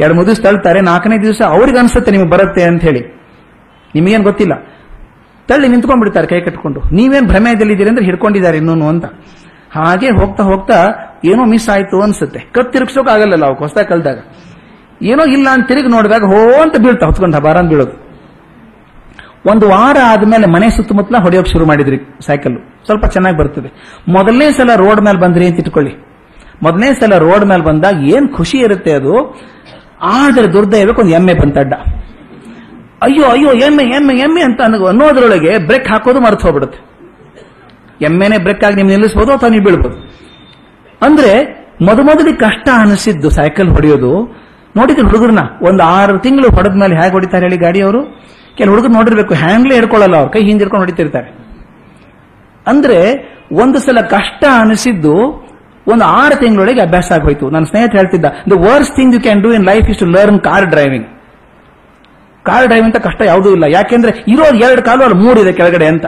[0.00, 3.02] ಎರಡು ಮೂರು ದಿವಸ ತಳ್ತಾರೆ ನಾಲ್ಕನೇ ದಿವಸ ಅವ್ರಿಗೆ ಅನ್ಸುತ್ತೆ ನಿಮಗೆ ಬರುತ್ತೆ ಅಂತ ಹೇಳಿ.
[3.94, 4.54] ನಿಮಗೇನು ಗೊತ್ತಿಲ್ಲ.
[5.48, 6.80] ತಳ್ಳಿ ನಿಂತ್ಕೊಂಡ್ಬಿಡ್ತಾರೆ ಕೈ ಕಟ್ಕೊಂಡು.
[6.80, 9.04] ನೀವೇನ್ ಭ್ರಮೆಯಲ್ಲಿದ್ದೀರಿ ಅಂದ್ರೆ ಹಿಡ್ಕೊಂಡಿದ್ದಾರೆ ಇನ್ನೂನು ಅಂತ.
[9.70, 10.92] ಹಾಗೆ ಹೋಗ್ತಾ ಹೋಗ್ತಾ
[11.24, 12.38] ಏನೋ ಮಿಸ್ ಆಯ್ತು ಅನ್ಸುತ್ತೆ.
[12.38, 14.18] ಕತ್ ತಿರುಗಿಸೋಕೆ ಆಗಲ್ಲ ನಾವು ಹೊಸ ಕಲ್ದಾಗ.
[15.02, 18.05] ಏನೋ ಇಲ್ಲ ಅಂತ ತಿರುಗಿ ನೋಡಿದಾಗ ಹೋ ಅಂತ ಬೀಳ್ತಾ, ಹೊತ್ಕೊಂಡ ಬಾರ ಅಂತ ಬೀಳೋದು.
[19.46, 23.72] ಒಂದು ವಾರ ಆದ್ಮೇಲೆ ಮನೆ ಸುತ್ತಮುತ್ತಲ ಹೊಡೆಯೋಕೆ ಶುರು ಮಾಡಿದ್ರಿ ಸೈಕಲ್ ಸ್ವಲ್ಪ ಚೆನ್ನಾಗಿ ಬರ್ತದೆ.
[24.08, 26.06] ಮೊದಲನೇ ಸಲ ರೋಡ್ ಮೇಲೆ ಬಂದ್ರಿ ಅಂತ ಇಟ್ಕೊಳ್ಳಿ.
[26.62, 29.40] ಮೊದಲನೇ ಸಲ ರೋಡ್ ಮೇಲೆ ಬಂದಾಗ ಏನ್ ಖುಷಿ ಇರುತ್ತೆ ಅದು?
[30.02, 31.74] ಆದ್ರೆ ದುರ್ದೈವಕ್ಕೆ ಒಂದು ಎಮ್ಮೆ ಬಂತಡ್ಡ.
[33.02, 36.96] ಅಯ್ಯೋ ಅಯ್ಯೋ, ಎಮ್ಮೆ ಎಮ್ಮೆ ಎಮ್ಮೆ ಅಂತ ಅನ್ನೋ- ಅನ್ನೋದ್ರೊಳಗೆ ಬ್ರೇಕ್ ಹಾಕೋದು ಮರ್ತು ಹೋಗ್ಬಿಡುತ್ತೆ.
[38.04, 40.12] ಎಮ್ಮೆನೆ ಬ್ರೇಕ್ ಆಗಿ ನಿಮ್ಗೆ ನಿಲ್ಲಿಸಬಹುದು ಅಥವಾ ನೀವು ಬೀಳ್ಬೋದು.
[41.02, 44.36] ಅಂದ್ರೆ ಮೊದಮೊದಲಿಗೆ ಕಷ್ಟ ಅನಿಸಿದ್ದು ಸೈಕಲ್ ಹೊಡೆಯೋದು.
[44.76, 45.38] ನೋಡಿದ್ರೆ ಹುಡುಗರನ್ನ?
[45.62, 48.04] ಒಂದು ಆರು ತಿಂಗಳು ಹೊಡೆದ ಮೇಲೆ ಹೇಗೆ ಹೊಡಿತಾರೆ ಹೇಳಿ ಗಾಡಿಯವರು?
[48.56, 51.34] ಕೆಲವು ಹುಡುಗರು ನೋಡಿರ್ಬೇಕು ಹ್ಯಾಂಡ್ಲೇ ಹಿಡ್ಕೊಳ್ಳಲ್ಲ ಅವ್ರ, ಕೈ ಹಿಂದಿರ್ಕೊಂಡು ಹೊಡಿತಿರ್ತಾರೆ.
[52.66, 55.46] ಅಂದ್ರೆ, ಒಂದು ಸಲ ಕಷ್ಟ ಅನಿಸಿದ್ದು,
[55.86, 57.50] ಒಂದು ಆರು ತಿಂಗಳೊಳಗೆ ಅಭ್ಯಾಸ ಆಗೋಯ್ತು.
[57.50, 60.66] ನನ್ನ ಸ್ನೇಹಿತ ಹೇಳ್ತಿದ್ದ the worst thing you can do in life is to learn car
[60.66, 61.06] driving
[62.42, 63.64] car driving ಅಂತ ಕಷ್ಟ ಯಾವುದೂ ಇಲ್ಲ.
[63.68, 66.04] ಯಾಕೆಂದ್ರೆ, ಇರೋದು ಎರಡು ಕಾಲು ಅಲ್ಲಿ ಇದೆ ಕೆಳಗಡೆ ಅಂತ.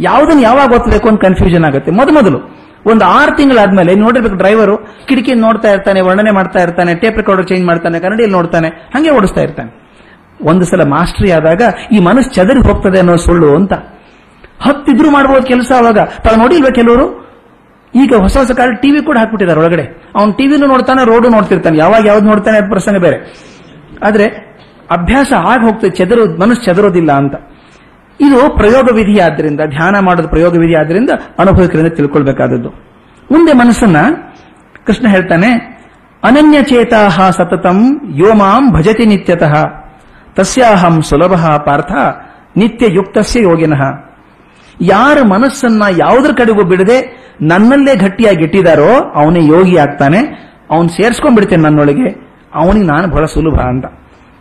[0.00, 1.90] ಯಾವುದನ್ನು ಯಾವಾಗ ಗೊತ್ತಬೇಕು ಅಂತ ಕನ್ಫ್ಯೂಷನ್ ಆಗುತ್ತೆ.
[1.90, 2.56] ಮೊದ ಮೊದಲು.
[2.86, 8.00] ಒಂದು ಆರು ತಿಂಗಳಾದ್ಮೇಲೆ ನೋಡಿರ್ಬೇಕು ಡ್ರೈವರು ಕಿಟಕಿ ನೋಡ್ತಾ ಇರ್ತಾನೆ, ವರ್ಣನೆ ಮಾಡ್ತಾ ಇರ್ತಾನೆ ಟೇಪ್ ರೆಕಾರ್ಡರ್ ಚೇಂಜ್ ಮಾಡ್ತಾನೆ,
[8.00, 9.85] ಕನ್ನಡಿಯಲ್ಲಿ ನೋಡ್ತಾನೆ, ಹಂಗೆ ಓಡಿಸ್ತಾ ಇರ್ತಾನೆ.
[10.42, 13.72] ಒಂದು ಸಲ ಮಾಸ್ಟ್ರಿ ಆದಾಗ ಈ ಮನಸ್ಸು ಚದರಿ ಹೋಗ್ತದೆ ಅನ್ನೋ ಸುಳ್ಳು ಅಂತ.
[14.60, 15.98] ಹತ್ತಿದ್ರು ಮಾಡಬಹುದು ಕೆಲಸ ಅವಾಗ.
[15.98, 17.26] ತಾವು ನೋಡಿಲ್ವಾ ಕೆಲವರು?
[17.94, 20.12] ಈಗ ಹೊಸ ಹೊಸ ಕಾಲ ಟಿವಿ ಕೂಡ ಹಾಕ್ಬಿಟ್ಟಿದ್ದಾರೆ ಒಳಗಡೆ.
[20.16, 21.78] ಅವ್ನು ಟಿವಿನೂ ನೋಡ್ತಾನೆ, ರೋಡು ನೋಡ್ತಿರ್ತಾನೆ.
[21.78, 23.34] ಯಾವಾಗ ಯಾವ್ದು ನೋಡ್ತಾನೆ ಅದ್ ಪ್ರಸಂಗ ಬೇರೆ.
[24.02, 24.24] ಆದ್ರೆ
[24.90, 27.34] ಅಭ್ಯಾಸ ಆಗ ಹೋಗ್ತದೆ, ಚದರು, ಮನಸ್ಸು ಚದರೋದಿಲ್ಲ ಅಂತ.
[28.20, 32.68] ಇದು ಪ್ರಯೋಗ ವಿಧಿ ಆದ್ರಿಂದ, ಧ್ಯಾನ ಮಾಡೋದು ಪ್ರಯೋಗ ವಿಧಿ ಆದ್ರಿಂದ ಅನುಭವಿಕರಿಂದ ತಿಳ್ಕೊಳ್ಬೇಕಾದದ್ದು.
[33.30, 33.96] ಮುಂದೆ ಮನಸ್ಸನ್ನ,
[34.86, 35.76] ಕೃಷ್ಣ ಹೇಳ್ತಾನೆ
[36.24, 39.85] ಅನನ್ಯ ಚೇತಾಹ ಸತತಂ ಯೋಮಾಂ ಭಜತಿ ನಿತ್ಯತಃ.
[40.36, 41.92] ತಸ್ಯಾಹಂ ಸುಲಭ ಪಾರ್ಥ
[42.56, 43.82] ನಿತ್ಯ ಯುಕ್ತಸ್ಯ ಯೋಗಿನಃ.
[44.80, 50.18] ಯಾರ ಮನಸ್ಸನ್ನ ಯಾವುದ್ರ ಕಡೆಗೂ ಬಿಡದೆ ನನ್ನಲ್ಲೇ ಗಟ್ಟಿಯಾಗಿ ಇಟ್ಟಿದಾರೋ ಅವನೇ ಯೋಗಿ ಆಗ್ತಾನೆ,
[50.70, 53.84] ಅವನ್ ಸೇರ್ಸ್ಕೊಂಡ್ಬಿಡ್ತೇನೆ ನನ್ನೊಳಗೆ, ಅವನಿಗೆ ನಾನು ಬಹಳ ಸುಲಭ ಅಂತ.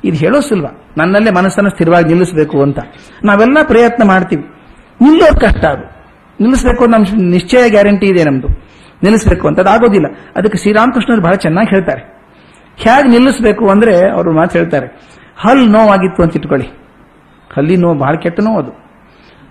[0.04, 0.66] ಇದು ಹೇಳೋ ಸುಲಭ
[0.98, 2.80] ನನ್ನಲ್ಲೇ ಮನಸ್ಸನ್ನು ಸ್ಥಿರವಾಗಿ ನಿಲ್ಲಿಸಬೇಕು ಅಂತ.
[3.24, 4.44] ನಾವೆಲ್ಲ ಪ್ರಯತ್ನ ಮಾಡ್ತೀವಿ.
[5.02, 5.84] ನಿಲ್ಲೋದು ಕಷ್ಟ ಅದು.
[6.40, 8.48] ನಿಲ್ಲಿಸಬೇಕು ಅಂತ ನಮ್ ನಿಶ್ಚಯ ಗ್ಯಾರಂಟಿ ಇದೆ ನಮ್ದು.
[9.04, 9.60] ನಿಲ್ಲಿಸಬೇಕು ಅಂತ.
[9.60, 10.06] ಅದಾಗೋದಿಲ್ಲ.
[10.36, 12.02] ಅದಕ್ಕೆ ಶ್ರೀರಾಮಕೃಷ್ಣರು ಬಹಳ ಚೆನ್ನಾಗಿ ಹೇಳ್ತಾರೆ.
[12.78, 15.16] ಹೇಗೆ ನಿಲ್ಲಿಸಬೇಕು ಅಂದ್ರೆ ಅವರು ಮಾತು ಹೇಳ್ತಾರೆ.
[15.38, 16.68] ಹಲ್ ನೋವಾಗಿತ್ತು ಅಂತ ಇಟ್ಕೊಳ್ಳಿ.
[17.56, 18.72] ಹಲ್ಲಿ ನೋವು ಬಹಳ ಕೆಟ್ಟ ನೋವು ಅದು.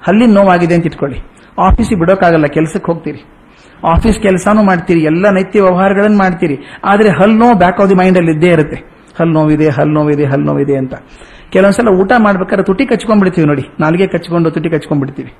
[0.06, 1.20] ಹಲ್ಲಿನ ನೋವಾಗಿದೆ ಅಂತ ಇಟ್ಕೊಳ್ಳಿ.
[1.58, 3.24] ಆಫೀಸಿಗೆ ಬಿಡೋಕ್ಕಾಗಲ್ಲ, ಕೆಲಸಕ್ಕೆ ಹೋಗ್ತೀರಿ.
[3.84, 6.58] ಆಫೀಸ್ ಕೆಲಸನೂ ಮಾಡ್ತೀರಿ, ಎಲ್ಲ ನೈತ್ಯ ವ್ಯವಹಾರಗಳನ್ನು ಮಾಡ್ತೀರಿ.
[6.84, 8.76] ಆದರೆ ಹಲ್ ನೋವು ಬ್ಯಾಕ್ ಆಫ್ ದಿ ಮೈಂಡ್ ಅಲ್ಲಿ ಇದ್ದೇ ಇರುತ್ತೆ.
[9.20, 10.94] ಹಲ್ ನೋವಿದೆ ಹಲ್ ನೋವಿದೆ ಹಲ್ ನೋವಿದೆ ಅಂತ.
[11.50, 13.68] ಕೆಲವೊಂದ್ಸಲ ಊಟ ಮಾಡ್ಬೇಕಾದ್ರೆ ತುಟಿ ಕಚ್ಕೊಂಡ್ಬಿಡ್ತೀವಿ ನೋಡಿ.
[13.80, 15.32] ನಾಲ್ಗೆ ಕಚ್ಕೊಂಡು ತುಟಿ ಕಚ್ಕೊಂಡ್ಬಿಡ್ತೀವಿ.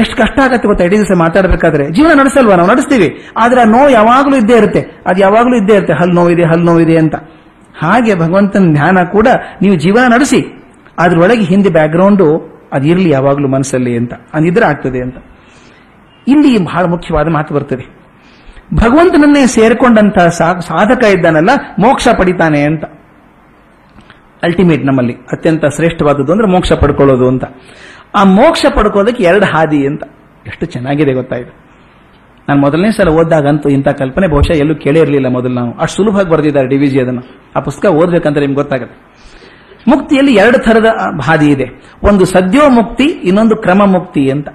[0.00, 0.84] ಎಷ್ಟು ಕಷ್ಟ ಆಗತ್ತೆ ಗೊತ್ತಾ?
[0.84, 1.90] ಇಡೀ ದಿವಸ ಮಾತಾಡಬೇಕಾದ್ರೆ.
[1.90, 2.56] ಜೀವನ ನಡೆಸಲ್ವಾ?
[2.56, 3.28] ನಾವು ನಡೆಸ್ತೀವಿ.
[3.36, 5.02] ಆದ್ರೆ ಆ ನೋವು ಯಾವಾಗಲೂ ಇದ್ದೇ ಇರುತ್ತೆ.
[5.06, 5.92] ಅದು ಯಾವಾಗಲೂ ಇದ್ದೇ ಇರುತ್ತೆ.
[5.92, 7.14] ಹಲ್ ನೋವಿದೆ ಹಲ್ ನೋವಿದೆ ಅಂತ.
[7.78, 9.28] ಹಾಗೆ ಭಗವಂತನ ಧ್ಯಾನ ಕೂಡ
[9.62, 10.40] ನೀವು ಜೀವನ ನಡೆಸಿ,
[10.98, 12.26] ಅದರೊಳಗೆ ಹಿಂದೆ ಬ್ಯಾಕ್ಗ್ರೌಂಡು
[12.72, 15.16] ಅದಿರಲಿ ಯಾವಾಗಲೂ ಮನಸ್ಸಲ್ಲಿ ಅಂತ ಅದಿದ್ರೆ ಆಗ್ತದೆ ಅಂತ.
[16.28, 17.84] ಇಲ್ಲಿ ಬಹಳ ಮುಖ್ಯವಾದ ಮಾತು ಬರ್ತದೆ.
[18.74, 20.28] ಭಗವಂತನನ್ನೇ ಸೇರಿಕೊಂಡಂತಹ
[20.60, 22.84] ಸಾಧಕ ಇದ್ದಾನಲ್ಲ, ಮೋಕ್ಷ ಪಡಿತಾನೆ ಅಂತ.
[24.42, 27.44] ಅಲ್ಟಿಮೇಟ್ ನಮ್ಮಲ್ಲಿ, ಅತ್ಯಂತ ಶ್ರೇಷ್ಠವಾದದ್ದು ಅಂದ್ರೆ ಮೋಕ್ಷ ಪಡ್ಕೊಳ್ಳೋದು ಅಂತ.
[28.14, 30.02] ಆ ಮೋಕ್ಷ ಪಡ್ಕೋದಕ್ಕೆ ಎರಡು ಹಾದಿ ಅಂತ.
[30.46, 31.71] ಎಷ್ಟು ಚೆನ್ನಾಗಿದೆ ಗೊತ್ತಾಯ್ತು.
[32.48, 35.78] ನಾನು ಮೊದಲನೇ ಸಲ ಓದ್ದಾಗಂತೂ ಇಂಥ ಕಲ್ಪನೆ ಬಹುಶಃ ಎಲ್ಲೂ ಕೇಳೇ ಇರಲಿಲ್ಲ ಮೊದಲು ನಾವು.
[35.78, 37.22] ಅಷ್ಟು ಸುಲಭವಾಗಿ ಬರೆದಿದ್ದಾರೆ ಡಿ ವಿಜಿ ಅದನ್ನು.
[37.56, 39.12] ಆ ಪುಸ್ತಕ ಓದಬೇಕಂತ ನಿಮ್ಗೆ ಗೊತ್ತಾಗುತ್ತೆ.
[39.88, 40.86] ಮುಕ್ತಿಯಲ್ಲಿ ಎರಡು ಥರದ
[41.22, 41.64] ಹಾದಿ ಇದೆ.
[42.04, 44.48] ಒಂದು ಸದ್ಯೋ ಮುಕ್ತಿ, ಇನ್ನೊಂದು ಕ್ರಮ ಮುಕ್ತಿ ಅಂತ.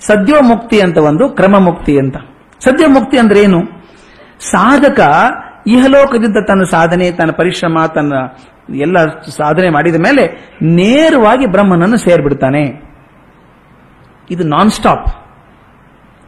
[0.00, 2.16] ಸದ್ಯೋ ಮುಕ್ತಿ ಅಂತ ಒಂದು, ಕ್ರಮ ಮುಕ್ತಿ ಅಂತ.
[2.60, 3.60] ಸದ್ಯ ಮುಕ್ತಿ ಅಂದ್ರೆ ಏನು?
[4.40, 5.00] ಸಾಧಕ
[5.66, 8.12] ಇಹಲೋಕದಿಂದ ತನ್ನ ಸಾಧನೆ, ತನ್ನ ಪರಿಶ್ರಮ, ತನ್ನ
[8.74, 9.04] ಎಲ್ಲ
[9.36, 12.82] ಸಾಧನೆ ಮಾಡಿದ ಮೇಲೆ ನೇರವಾಗಿ ಬ್ರಹ್ಮನನ್ನು ಸೇರ್ಬಿಡ್ತಾನೆ.
[14.30, 15.08] ಇದು non stop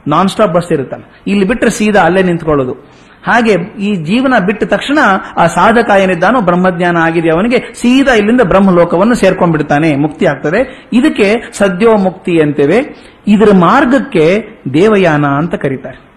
[0.09, 1.05] non stop bus ಇರುತ್ತಲ್ಲ.
[1.27, 2.73] ಇಲ್ಲಿ ಬಿಟ್ಟರೆ ಸೀದಾ ಅಲ್ಲೇ ನಿಂತ್ಕೊಳ್ಳೋದು.
[3.27, 4.99] ಹಾಗೆ ಈ ಜೀವನ ಬಿಟ್ಟ ತಕ್ಷಣ
[5.39, 10.89] ಆ ಸಾಧಕ ಏನಿದ್ದಾನೋ ಬ್ರಹ್ಮಜ್ಞಾನ ಆಗಿದೆ ಅವನಿಗೆ, ಸೀದಾ ಇಲ್ಲಿಂದ ಬ್ರಹ್ಮಲೋಕವನ್ನು ಸೇರ್ಕೊಂಡ್ಬಿಡ್ತಾನೆ ಮುಕ್ತಿ ಆಗ್ತದೆ.
[10.93, 12.79] ಇದಕ್ಕೆ ಸದ್ಯೋ ಮುಕ್ತಿ ಅಂತೇವೆ
[13.27, 14.43] ಇದರ ಮಾರ್ಗಕ್ಕೆ
[14.75, 16.11] ದೇವಯಾನ ಅಂತ ಕರೀತಾರೆ.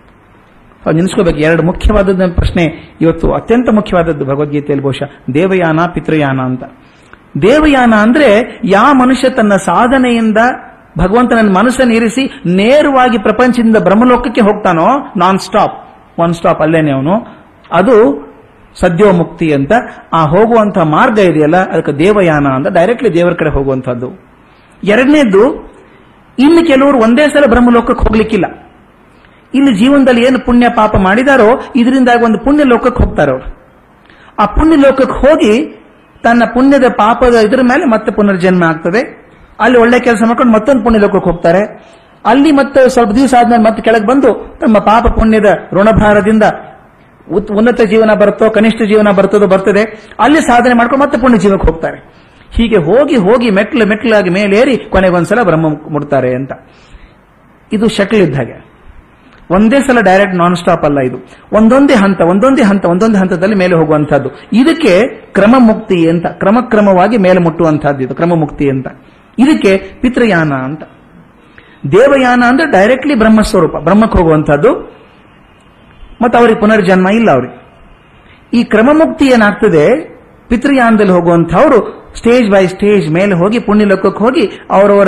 [0.93, 6.63] ನೆನೆಸ್ಕೋಬೇಕು, ಎರಡು ಮುಖ್ಯವಾದದ್ದು ಪ್ರಶ್ನೆ ಇವತ್ತು, ಅತ್ಯಂತ ಮುಖ್ಯವಾದದ್ದು ಭಗವದ್ಗೀತೆಯಲ್ಲಿ ಬಹುಶಃ, ದೇವಯಾನ ಪಿತೃಯಾನ ಅಂತ.
[7.41, 10.37] ದೇವಯಾನ ಅಂದ್ರೆ ಯಾವ ಮನುಷ್ಯ ತನ್ನ ಸಾಧನೆಯಿಂದ
[10.97, 15.75] ಭಗವಂತ ನನ್ನ ಮನಸ್ಸನ್ನು ಇರಿಸಿ ನೇರವಾಗಿ ಪ್ರಪಂಚದಿಂದ ಬ್ರಹ್ಮಲೋಕಕ್ಕೆ ಹೋಗ್ತಾನೋ ನಾನ್ ಸ್ಟಾಪ್
[16.19, 17.15] ಒನ್ ಸ್ಟಾಪ್ ಅಲ್ಲೇನೆ ಅವನು.
[17.71, 17.95] ಅದು
[18.81, 19.71] ಸದ್ಯೋಮುಕ್ತಿ ಅಂತ.
[20.13, 24.09] ಆ ಹೋಗುವಂತಹ ಮಾರ್ಗ ಇದೆಯಲ್ಲ, ಅದಕ್ಕೆ ದೇವಯಾನ ಅಂತ ಡೈರೆಕ್ಟ್ಲಿ ದೇವರ ಕಡೆ ಹೋಗುವಂತಹದ್ದು
[24.83, 25.73] ಎರಡನೇದು
[26.39, 28.45] ಇನ್ನು ಕೆಲವರು ಒಂದೇ ಸಲ ಬ್ರಹ್ಮಲೋಕಕ್ಕೆ ಹೋಗ್ಲಿಕ್ಕಿಲ್ಲ.
[29.53, 33.63] ಇಲ್ಲಿ ಜೀವನದಲ್ಲಿ ಏನು ಪುಣ್ಯ ಪಾಪ ಮಾಡಿದಾರೋ, ಇದರಿಂದಾಗಿ ಒಂದು ಪುಣ್ಯ ಲೋಕಕ್ಕೆ ಹೋಗ್ತಾರೆ ಅವರು.
[34.39, 35.83] ಆ ಪುಣ್ಯ ಲೋಕಕ್ಕೆ ಹೋಗಿ
[36.23, 39.22] ತನ್ನ ಪುಣ್ಯದ ಪಾಪದ ಇದರ ಮೇಲೆ ಮತ್ತೆ ಪುನರ್ಜನ್ಮ ಆಗ್ತದೆ.
[39.59, 41.93] ಅಲ್ಲಿ ಒಳ್ಳೆ ಕೆಲಸ ಮಾಡ್ಕೊಂಡು ಮತ್ತೊಂದು ಪುಣ್ಯ ಲೋಕಕ್ಕೆ ಹೋಗ್ತಾರೆ.
[42.25, 46.43] ಅಲ್ಲಿ ಮತ್ತೆ ಸ್ವಲ್ಪ ದಿವಸ ಆದ್ಮೇಲೆ ಮತ್ತೆ ಕೆಳಗೆ ಬಂದು ತಮ್ಮ ಪಾಪ ಪುಣ್ಯದ ಋಣಭಾರದಿಂದ
[47.29, 50.13] ಉನ್ನತ ಜೀವನ ಬರುತ್ತೋ, ಕನಿಷ್ಠ ಜೀವನ ಬರ್ತದೋ ಬರ್ತದೆ.
[50.19, 51.97] ಅಲ್ಲಿ ಸಾಧನೆ ಮಾಡ್ಕೊಂಡು ಮತ್ತೆ ಪುಣ್ಯ ಜೀವಕ್ಕೆ ಹೋಗ್ತಾರೆ.
[52.51, 56.51] ಹೀಗೆ ಹೋಗಿ ಹೋಗಿ ಮೆಟ್ಲು ಮೆಟ್ಲಾಗಿ ಮೇಲೇರಿ ಕೊನೆಗೊಂದ್ಸಲ ಬ್ರಹ್ಮ ಮುಡ್ತಾರೆ ಅಂತ.
[57.73, 58.73] ಇದು ಶಟ್ಲ್ ಇದ್ದ ಹಾಗೆ.
[59.51, 61.17] ಒಂದೇ ಸಲ ಡೈರೆಕ್ಟ್ ನಾನ್ ಸ್ಟಾಪ್ ಅಲ್ಲ ಇದು.
[61.53, 68.03] ಒಂದೊಂದೇ ಹಂತ ಒಂದೊಂದೇ ಹಂತ, ಒಂದೊಂದೇ ಹಂತದಲ್ಲಿ ಮೇಲೆ ಹೋಗುವಂತಹದ್ದು ಇದಕ್ಕೆ ಕ್ರಮ ಮುಕ್ತಿ ಅಂತ, ಕ್ರಮಕ್ರಮವಾಗಿ ಮೇಲೆ ಮುಟ್ಟುವಂತಹದ್ದು
[68.03, 68.87] ಇದು, ಕ್ರಮ ಮುಕ್ತಿ ಅಂತ.
[69.39, 70.83] ಇದಕ್ಕೆ ಪಿತೃಯಾನ ಅಂತ.
[71.91, 74.73] ದೇವಯಾನ ಅಂದ್ರೆ ಡೈರೆಕ್ಟ್ಲಿ ಬ್ರಹ್ಮಸ್ವರೂಪ, ಬ್ರಹ್ಮಕ್ಕೆ ಹೋಗುವಂತಹದ್ದು
[76.21, 77.63] ಮತ್ತು ಅವ್ರಿಗೆ ಪುನರ್ಜನ್ಮ ಇಲ್ಲ ಅವ್ರಿಗೆ.
[78.53, 79.85] ಈ ಕ್ರಮ ಮುಕ್ತಿ ಏನಾಗ್ತದೆ?
[80.47, 85.07] ಪಿತೃಯಾನದಲ್ಲಿ ಹೋಗುವಂಥವ್ರು ಸ್ಟೇಜ್ ಬೈ ಸ್ಟೇಜ್ ಮೇಲೆ ಹೋಗಿ, ಪುಣ್ಯಲೋಕಕ್ಕೆ ಹೋಗಿ, ಅವರವರ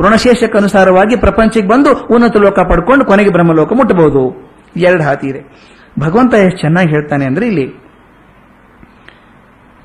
[0.00, 4.52] ಋಣಶೇಷಕ್ಕೆ ಅನುಸಾರವಾಗಿ ಪ್ರಪಂಚಕ್ಕೆ ಬಂದು ಉನ್ನತ ಲೋಕ ಪಡ್ಕೊಂಡು ಕೊನೆಗೆ ಬ್ರಹ್ಮಲೋಕ ಮುಟ್ಟಬಹುದು.
[4.76, 5.40] ಎರಡು ಹಾತಿ ಇದೆ
[6.00, 7.66] ಭಗವಂತ ಎಷ್ಟು ಚೆನ್ನಾಗಿ ಹೇಳ್ತಾನೆ ಅಂದ್ರೆ ಇಲ್ಲಿ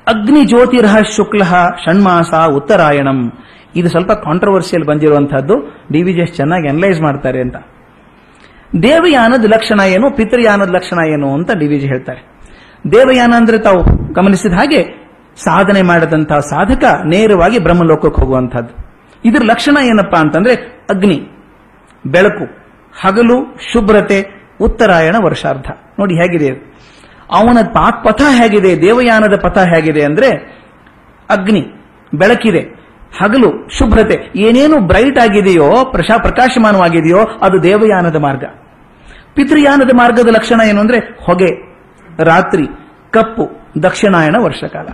[0.08, 1.42] ಅಗ್ನಿ ಜ್ಯೋತಿರಹ ಶುಕ್ಲ
[1.84, 3.32] ಷಣ್ಮಾಸ ಉತ್ತರಾಯಣಂ.
[3.76, 5.54] ಇದು ಸ್ವಲ್ಪ ಕಾಂಟ್ರವರ್ಸಿಯಲ್ ಬಂದಿರುವಂತಹದ್ದು
[5.92, 7.56] ಡಿ ವಿ ಜಿ ಚೆನ್ನಾಗಿ ಅನಲೈಸ್ ಮಾಡ್ತಾರೆ ಅಂತ.
[8.82, 12.20] ದೇವಯಾನದ ಲಕ್ಷಣ ಏನು, ಪಿತೃಯಾನದ ಲಕ್ಷಣ ಏನು ಅಂತ ಡಿ ವಿ ಜಿ ಹೇಳ್ತಾರೆ.
[12.92, 18.74] ದೇವಯಾನ ಅಂದ್ರೆ ತಾವು ಗಮನಿಸಿದ ಹಾಗೆ ಸಾಧನೆ ಮಾಡದಂತಹ ಸಾಧಕ ನೇರವಾಗಿ ಬ್ರಹ್ಮಲೋಕಕ್ಕೆ ಹೋಗುವಂತಹದ್ದು
[19.24, 20.54] ಇದ್ರ ಲಕ್ಷಣ ಏನಪ್ಪಾ ಅಂತಂದ್ರೆ
[20.90, 21.18] ಅಗ್ನಿ,
[22.06, 22.44] ಬೆಳಕು,
[23.00, 24.26] ಹಗಲು, ಶುಭ್ರತೆ,
[24.60, 25.66] ಉತ್ತರಾಯಣ, ವರ್ಷಾರ್ಧ.
[25.98, 26.78] ನೋಡಿ ಹೇಗಿದೆ.
[27.30, 27.58] ಅವನ
[28.02, 30.28] ಪಥ ಹೇಗಿದೆ, ದೇವಯಾನದ ಪಥ ಹೇಗಿದೆ ಅಂದ್ರೆ
[31.30, 31.72] ಅಗ್ನಿ,
[32.14, 32.60] ಬೆಳಕಿದೆ,
[33.22, 38.44] ಹಗಲು, ಶುಭ್ರತೆ, ಏನೇನು ಬ್ರೈಟ್ ಆಗಿದೆಯೋ, ಪ್ರಶಾ, ಪ್ರಕಾಶಮಾನವಾಗಿದೆಯೋ, ಅದು ದೇವಯಾನದ ಮಾರ್ಗ.
[39.34, 41.78] ಪಿತೃಯಾನದ ಮಾರ್ಗದ ಲಕ್ಷಣ ಏನು ಅಂದ್ರೆ ಹೊಗೆ,
[42.24, 42.66] ರಾತ್ರಿ,
[43.10, 44.86] ಕಪ್ಪು, ದಕ್ಷಿಣಾಯಣ, ವರ್ಷಕಾಲ.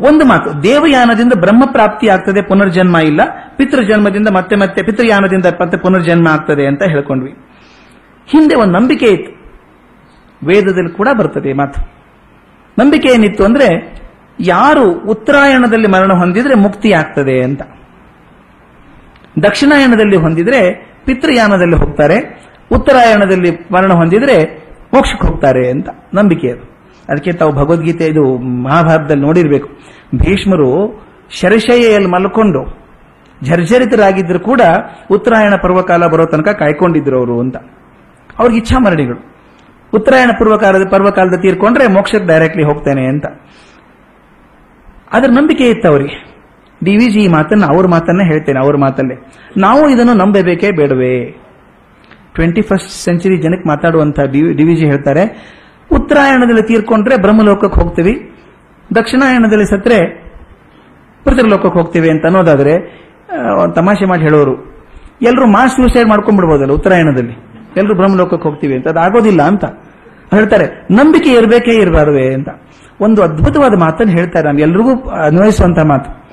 [0.00, 3.20] ಒಂದು ಮಾತು, ದೇವಯಾನದಿಂದ ಬ್ರಹ್ಮ ಪ್ರಾಪ್ತಿ ಆಗ್ತದೆ, ಪುನರ್ಜನ್ಮ ಇಲ್ಲ,
[3.56, 7.30] ಪಿತೃಜನ್ಮದಿಂದ ಮತ್ತೆ ಮತ್ತೆ, ಪಿತೃಯಾನದಿಂದ ಮತ್ತೆ ಪುನರ್ಜನ್ಮ ಆಗ್ತದೆ ಅಂತ ಹೇಳ್ಕೊಂಡ್ವಿ.
[8.26, 9.43] ಹಿಂದೆ ಒಂದು ನಂಬಿಕೆ ಇತ್ತು.
[10.46, 11.92] ವೇದದಲ್ಲಿ ಕೂಡ ಬರ್ತದೆ ಮಾತು.
[12.78, 13.94] ನಂಬಿಕೆ ಏನಿತ್ತು ಅಂದ್ರೆ,
[14.40, 17.62] ಯಾರು ಉತ್ತರಾಯಣದಲ್ಲಿ ಮರಣ ಹೊಂದಿದ್ರೆ ಮುಕ್ತಿ ಆಗ್ತದೆ ಅಂತ.
[19.42, 20.72] ದಕ್ಷಿಣಾಯಣದಲ್ಲಿ ಹೊಂದಿದ್ರೆ
[21.04, 26.74] ಪಿತೃಯಾನದಲ್ಲಿ ಹೋಗ್ತಾರೆ, ಉತ್ತರಾಯಣದಲ್ಲಿ ಮರಣ ಹೊಂದಿದ್ರೆ ಮೋಕ್ಷಕ್ಕೆ ಹೋಗ್ತಾರೆ ಅಂತ ನಂಬಿಕೆ ಅದು.
[27.08, 29.68] ಅದಕ್ಕೆ ತಾವು ಭಗವದ್ಗೀತೆ ಇದು ಮಹಾಭಾರತದಲ್ಲಿ ನೋಡಿರ್ಬೇಕು.
[30.14, 32.84] ಭೀಷ್ಮರು ಶರಶಯ್ಯಲ್ಲಿ ಮಲ್ಕೊಂಡು
[33.42, 34.60] ಜರ್ಜರಿತರಾಗಿದ್ರು ಕೂಡ
[35.10, 37.56] ಉತ್ತರಾಯಣ ಪರ್ವಕಾಲ ಬರೋ ತನಕ ಕಾಯ್ಕೊಂಡಿದ್ರು ಅವರು ಅಂತ.
[38.38, 39.33] ಅವ್ರಿಗೆ ಇಚ್ಛಾ ಮರಣಿಗಳು
[39.96, 43.26] ಉತ್ತರಾಯಣ ಪೂರ್ವಕಾಲದ ಪರ್ವಕಾಲದ ತೀರ್ಕೊಂಡ್ರೆ ಮೋಕ್ಷಕ್ಕೆ ಡೈರೆಕ್ಟ್ಲಿ ಹೋಗ್ತೇನೆ ಅಂತ.
[45.16, 46.16] ಅದ್ರ ನಂಬಿಕೆ ಇತ್ತು ಅವರಿಗೆ.
[46.80, 49.16] ಡಿ ವಿ ಜಿ ಮಾತನ್ನ, ಅವ್ರ ಮಾತನ್ನೇ ಹೇಳ್ತೇನೆ, ಅವ್ರ ಮಾತಲ್ಲೇ.
[49.56, 51.14] ನಾವು ಇದನ್ನು ನಂಬಬೇಕೇ ಬೇಡವೇ?
[52.34, 54.24] ಟ್ವೆಂಟಿ ಫಸ್ಟ್ ಸೆಂಚುರಿ ಜನಕ್ಕೆ ಮಾತಾಡುವಂತಹ
[54.58, 55.24] ಡಿ ವಿ ಜಿ ಹೇಳ್ತಾರೆ,
[55.90, 58.14] ಉತ್ತರಾಯಣದಲ್ಲಿ ತೀರ್ಕೊಂಡ್ರೆ ಬ್ರಹ್ಮಲೋಕಕ್ಕೆ ಹೋಗ್ತೀವಿ,
[58.88, 59.98] ದಕ್ಷಿಣಾಯಣದಲ್ಲಿ ಸತ್ರೆ
[61.24, 62.74] ಪೃಥ್ವಿಲೋಕಕ್ಕೆ ಹೋಗ್ತೀವಿ ಅಂತ ಅನ್ನೋದಾದ್ರೆ
[63.76, 64.54] ತಮಾಷೆ ಮಾಡಿ ಹೇಳೋರು.
[65.28, 67.34] ಎಲ್ಲರೂ ಮಾಸ್ ಸೂಸೈಡ್ ಮಾಡ್ಕೊಂಡ್ಬಿಡ್ಬೋದಲ್ಲ ಉತ್ತರಾಯಣದಲ್ಲಿ?
[67.80, 68.86] ಎಲ್ಲರೂ ಬ್ರಹ್ಮಲೋಕಕ್ಕೆ ಹೋಗ್ತೀವಿ ಅಂತ.
[68.92, 69.64] ಅದು ಆಗೋದಿಲ್ಲ ಅಂತ.
[70.34, 72.48] ಹೇಳ್ತಾರೆ, ನಂಬಿಕೆ ಇರಬೇಕೇ ಇರಬಾರ್ದೇ ಅಂತ.
[73.00, 76.24] ಒಂದು ಅದ್ಭುತವಾದ ಮಾತನ್ನು ಹೇಳ್ತಾರೆ ನಾನು ಎಲ್ರಿಗೂ ಅನ್ವಯಿಸುವಂತಹ ಮಾತು.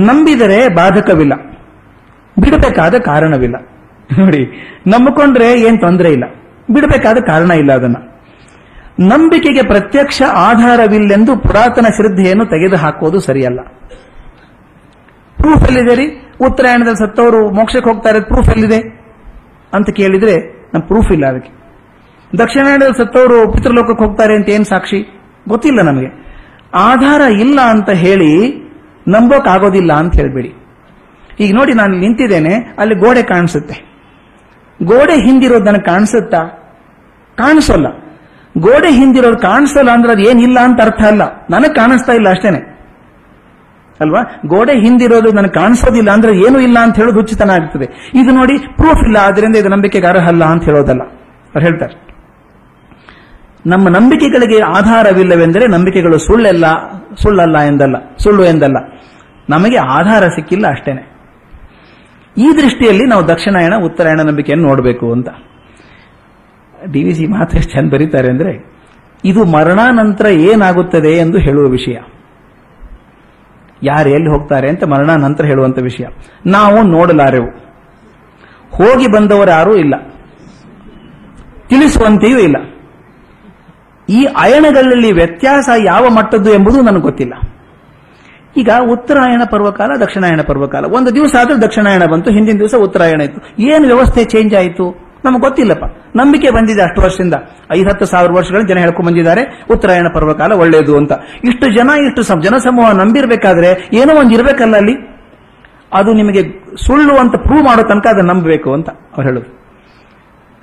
[0.00, 1.32] ನಂಬಿದರೆ ಬಾಧಕವಿಲ್ಲ.
[2.38, 3.56] ಬಿಡಬೇಕಾದ ಕಾರಣವಿಲ್ಲ.
[4.18, 4.46] ನೋಡಿ,
[4.86, 6.24] ನಂಬಿಕೊಂಡ್ರೆ ಏನ್ ತೊಂದರೆ ಇಲ್ಲ.
[6.70, 7.96] ಬಿಡಬೇಕಾದ ಕಾರಣ ಇಲ್ಲ ಅದನ್ನ.
[9.00, 13.60] ನಂಬಿಕೆಗೆ ಪ್ರತ್ಯಕ್ಷ ಆಧಾರವಿಲ್ಲೆಂದು ಪುರಾತನ ಶ್ರದ್ಧೆಯನ್ನು ತೆಗೆದು ಹಾಕೋದು ಸರಿಯಲ್ಲ.
[15.36, 16.22] ಪ್ರೂಫ್ ಎಲ್ಲಿದೆ ರೀ?
[16.40, 19.04] ಉತ್ತರಾಯಣದಲ್ಲಿ ಸತ್ತವರು, ಮೋಕ್ಷಕ್ಕೆ ಹೋಗ್ತಾರೆ ಪ್ರೂಫ್ ಎಲ್ಲಿದೆ?
[19.74, 20.36] ಅಂತ ಕೇಳಿದ್ರೆ
[20.74, 21.63] ನಮ್ ಪ್ರೂಫ್ ಇಲ್ಲ ಅದಕ್ಕೆ.
[22.38, 25.20] ದಕ್ಷಿಣಾಯಣದಲ್ಲಿ ಸತ್ತವರು ಪಿತೃಲೋಕಕ್ಕೆ ಹೋಗ್ತಾರೆ ಅಂತ ಏನ್ ಸಾಕ್ಷಿ?
[25.48, 26.24] ಗೊತ್ತಿಲ್ಲ ನಮಗೆ.
[26.74, 28.64] ಆಧಾರ ಇಲ್ಲ ಅಂತ ಹೇಳಿ
[29.08, 30.54] ನಂಬೋಕ್ ಆಗೋದಿಲ್ಲ ಅಂತ ಹೇಳ್ಬೇಡಿ.
[31.40, 33.94] ಈಗ ನೋಡಿ ನಾನು ನಿಂತಿದ್ದೇನೆ, ಅಲ್ಲಿ ಗೋಡೆ ಕಾಣಿಸುತ್ತೆ.
[34.82, 36.38] ಗೋಡೆ ಹಿಂದಿರೋದು ನನಗೆ ಕಾಣಿಸುತ್ತಾ?
[37.36, 37.86] ಕಾಣಿಸೋಲ್ಲ.
[38.58, 41.22] ಗೋಡೆ ಹಿಂದಿರೋದು ಕಾಣಿಸಲ್ಲ ಅಂದ್ರೆ ಅದು ಏನಿಲ್ಲ ಅಂತ ಅರ್ಥ ಅಲ್ಲ.
[41.50, 42.74] ನನಗೆ ಕಾಣಿಸ್ತಾ ಇಲ್ಲ ಅಷ್ಟೇನೆ.
[44.00, 44.40] ಅಲ್ವಾ?
[44.46, 48.10] ಗೋಡೆ ಹಿಂದಿರೋದು ನನಗೆ ಕಾಣಿಸೋದಿಲ್ಲ ಅಂದ್ರೆ ಏನು ಇಲ್ಲ ಅಂತ ಹೇಳೋದು ಹುಚ್ಚತನ ಆಗ್ತದೆ.
[48.14, 51.02] ಇದು ನೋಡಿ ಪ್ರೂಫ್ ಇಲ್ಲ ಆದ್ರಿಂದ ಇದು ನಂಬಿಕೆಗೆ ಅರ್ಹಲ್ಲ ಅಂತ ಹೇಳೋದಲ್ಲ.
[51.02, 52.03] ಅವ್ರು ಹೇಳ್ತಾರೆ.
[53.66, 56.64] ನಮ್ಮ ನಂಬಿಕೆಗಳಿಗೆ ಆಧಾರವಿಲ್ಲವೆಂದರೆ ನಂಬಿಕೆಗಳು ಸುಳ್ಳೆಲ್ಲ,
[57.22, 58.76] ಸುಳ್ಳಲ್ಲ ಎಂದಲ್ಲ, ಸುಳ್ಳು ಎಂದಲ್ಲ.
[59.50, 61.14] ನಮಗೆ ಆಧಾರ ಸಿಕ್ಕಿಲ್ಲ ಅಷ್ಟೇನೆ.
[62.38, 65.28] ಈ ದೃಷ್ಟಿಯಲ್ಲಿ ನಾವು ದಕ್ಷಿಣಾಯಣ, ಉತ್ತರಾಯಣ ನಂಬಿಕೆಯನ್ನು ನೋಡಬೇಕು ಅಂತ.
[66.92, 68.72] ಡಿ ವಿ ಸಿ ಮಾತ್ರ ಚೆಂದ ಬರೀತಾರೆ ಅಂದ್ರೆ,
[69.24, 71.96] ಇದು ಮರಣಾನಂತರ ಏನಾಗುತ್ತದೆ ಎಂದು ಹೇಳುವ ವಿಷಯ.
[73.82, 76.04] ಯಾರು ಎಲ್ಲಿ ಹೋಗ್ತಾರೆ ಅಂತ ಮರಣಾನಂತರ ಹೇಳುವಂತ ವಿಷಯ.
[76.46, 77.48] ನಾವು ನೋಡಲಾರೆವು.
[78.70, 79.94] ಹೋಗಿ ಬಂದವರು ಯಾರೂ ಇಲ್ಲ.
[81.68, 82.73] ತಿಳಿಸುವಂತೆಯೂ ಇಲ್ಲ.
[84.08, 87.34] ಈ ಅಯಣಗಳಲ್ಲಿ ವ್ಯತ್ಯಾಸ ಯಾವ ಮಟ್ಟದ್ದು ಎಂಬುದು ನನಗೆ ಗೊತ್ತಿಲ್ಲ.
[88.56, 90.84] ಈಗ ಉತ್ತರಾಯಣ ಪರ್ವಕಾಲ, ದಕ್ಷಿಣಾಯಣ ಪರ್ವಕಾಲ.
[90.84, 93.62] ಒಂದು ದಿವಸ ಆದ್ರೂ ದಕ್ಷಿಣಾಯಣ ಬಂತು, ಹಿಂದಿನ ದಿವಸ ಉತ್ತರಾಯಣ ಇತ್ತು.
[93.62, 95.14] ಏನು ವ್ಯವಸ್ಥೆ ಚೇಂಜ್ ಆಯಿತು?
[95.24, 95.84] ನಮಗೆ ಗೊತ್ತಿಲ್ಲಪ್ಪ.
[96.16, 97.34] ನಂಬಿಕೆ ಬಂದಿದೆ ಅಷ್ಟು ವರ್ಷದಿಂದ.
[97.72, 101.12] ಐದು ಹತ್ತು ಸಾವಿರ ವರ್ಷಗಳ ಜನ ಹೇಳ್ಕೊಂಡು ಬಂದಿದ್ದಾರೆ, ಉತ್ತರಾಯಣ ಪರ್ವಕಾಲ ಒಳ್ಳೆಯದು ಅಂತ.
[101.44, 105.14] ಇಷ್ಟು ಜನ, ಇಷ್ಟು ಸಮ- ಜನಸಮೂಹ ನಂಬಿರಬೇಕಾದ್ರೆ ಏನೋ ಒಂದು ಇರಬೇಕಲ್ಲ ಅಲ್ಲಿ?
[105.92, 106.42] ಅದು ನಿಮಗೆ
[106.86, 109.63] ಸುಳ್ಳು ಅಂತ ಪ್ರೂವ್ ಮಾಡೋ ತನಕ ಅದನ್ನ ನಂಬಬೇಕು ಅಂತ ಅವ್ರು ಹೇಳೋದು.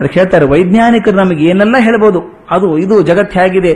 [0.01, 2.19] ಅದಕ್ಕೆ ಹೇಳ್ತಾರೆ, ವೈಜ್ಞಾನಿಕರು ನಮಗೆ ಏನೆಲ್ಲ ಹೇಳ್ಬೋದು,
[2.51, 3.71] ಅದು, ಇದು ಜಗತ್ತು ಹೇಗಿದೆ,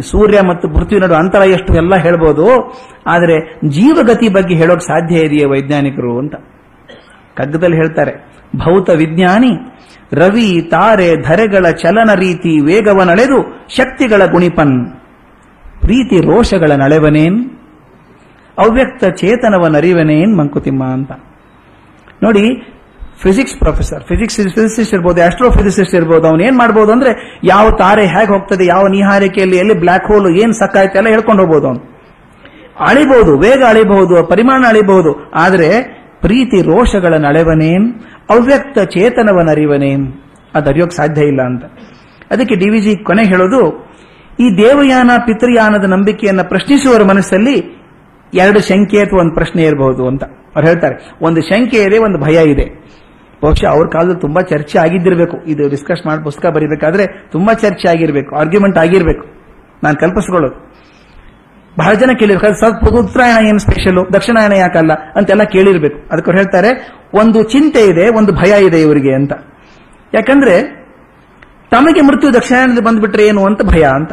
[0.00, 2.46] ಸೂರ್ಯ ಮತ್ತು ಪೃಥ್ವಿ ನಡುವೆ ಅಂತರ ಎಷ್ಟು ಎಲ್ಲ ಹೇಳ್ಬೋದು,
[3.06, 3.36] ಆದರೆ
[3.68, 6.34] ಜೀವಗತಿ ಬಗ್ಗೆ ಹೇಳೋಕೆ ಸಾಧ್ಯ ಇದೆಯೇ ವೈಜ್ಞಾನಿಕರು ಅಂತ.
[7.36, 8.12] ಕಗ್ಗದಲ್ಲಿ ಹೇಳ್ತಾರೆ,
[8.56, 9.52] ಭೌತ ವಿಜ್ಞಾನಿ,
[10.12, 13.38] ರವಿ, ತಾರೆ, ಧರೆಗಳ ಚಲನ ರೀತಿ, ವೇಗವ ನಳೆದು,
[13.76, 14.76] ಶಕ್ತಿಗಳ ಗುಣಿಪನ್,
[15.80, 17.40] ಪ್ರೀತಿ ರೋಷಗಳ ನಳೆವನೇನ್,
[18.58, 21.12] ಅವ್ಯಕ್ತ ಚೇತನವನರಿವನೇನ್ ಮಂಕುತಿಮ್ಮ ಅಂತ.
[22.22, 22.44] ನೋಡಿ
[23.22, 27.12] ಫಿಸಿಕ್ಸ್ ಪ್ರೊಫೆಸರ್ ಫಿಸಿಕ್ಸ್ ಫಿಸಿಸಿಸ್ಟ್ ಇರ್ಬೋದು ಆಸ್ಟ್ರೋಫಿಸಿಸಿಸ್ಟ್ ಇರ್ಬೋದು, ಅವನು ಏನ್ ಮಾಡ್ಬೋದು ಅಂದ್ರೆ
[27.44, 31.82] ಯಾವ ತಾರೆ ಹೇಗೆ ಹೋಗ್ತದೆ, ಯಾವ ನಿಹಾರಿಕೆಯಲ್ಲಿ, ಎಲ್ಲಿ ಬ್ಲಾಕ್ ಹೋಲ್ ಏನ್ ಸಕ್ಕಾಯ್ತೆ ಎಲ್ಲ ಹೇಳ್ಕೊಂಡು ಹೋಗ್ಬೋದು ಅವನು.
[32.88, 35.10] ಅಳಿಬಹುದು, ವೇಗ ಅಳಿಬಹುದು, ಪರಿಮಾಣ ಅಳಿಬಹುದು,
[35.44, 35.70] ಆದರೆ
[36.24, 37.86] ಪ್ರೀತಿ ರೋಷಗಳ ನಳೆವನೇನ್
[38.34, 40.04] ಅವ್ಯಕ್ತ ಚೇತನವನರಿವನೇನ್
[40.56, 41.64] ಅದು ಅರಿಯೋಕ್ ಸಾಧ್ಯ ಇಲ್ಲ ಅಂತ.
[42.32, 43.60] ಅದಕ್ಕೆ ಡಿ ವಿಜಿ ಕೊನೆ ಹೇಳೋದು,
[44.44, 47.56] ಈ ದೇವಯಾನ, ಪಿತೃಯಾನದ ನಂಬಿಕೆಯನ್ನು ಪ್ರಶ್ನಿಸುವವರ ಮನಸ್ಸಲ್ಲಿ
[48.32, 50.24] ಎರಡು ಶಂಕೆ ಅಥವಾ ಒಂದು ಪ್ರಶ್ನೆ ಇರಬಹುದು ಅಂತ.
[50.54, 52.66] ಅವ್ರು ಹೇಳ್ತಾರೆ, ಒಂದು ಶಂಕೆ ಇದೆ, ಒಂದು ಭಯ ಇದೆ.
[53.44, 55.36] ಬಹುಶಃ ಅವ್ರ ಕಾಲದಲ್ಲಿ ತುಂಬಾ ಚರ್ಚೆ ಆಗಿದ್ದಿರಬೇಕು.
[55.46, 59.26] ಇದು ಡಿಸ್ಕಸ್ ಮಾಡಿ, ಪುಸ್ತಕ ಬರೀಬೇಕಾದ್ರೆ ತುಂಬಾ ಚರ್ಚೆ ಆಗಿರಬೇಕು ಆರ್ಗ್ಯುಮೆಂಟ್ ಆಗಿರಬೇಕು.
[59.84, 60.70] ನಾನು ಕಲ್ಪಿಸ್ಕೊಳ್ಳೋದು.
[61.78, 66.08] ಬಹಳ ಜನ ಕೇಳಿರ್ಬೇಕು ಸ್ವಲ್ಪ ಉತ್ತರಾಯಣ ಏನು ಸ್ಪೆಷಲ್ ದಕ್ಷಿಣಾಯಣ ಯಾಕಲ್ಲ ಅಂತೆಲ್ಲ ಕೇಳಿರ್ಬೇಕು.
[66.12, 69.32] ಅದಕ್ಕೆ ಹೇಳ್ತಾರೆ, ಒಂದು ಚಿಂತೆ ಇದೆ, ಒಂದು ಭಯ ಇದೆ ಇವರಿಗೆ ಅಂತ.
[70.14, 70.80] ಯಾಕಂದ್ರೆ,
[71.70, 74.12] ತಮಗೆ ಮೃತ್ಯು ದಕ್ಷಿಣಾಯಣದಲ್ಲಿ ಬಂದ್ಬಿಟ್ರೆ ಏನು ಅಂತ ಭಯ ಅಂತ.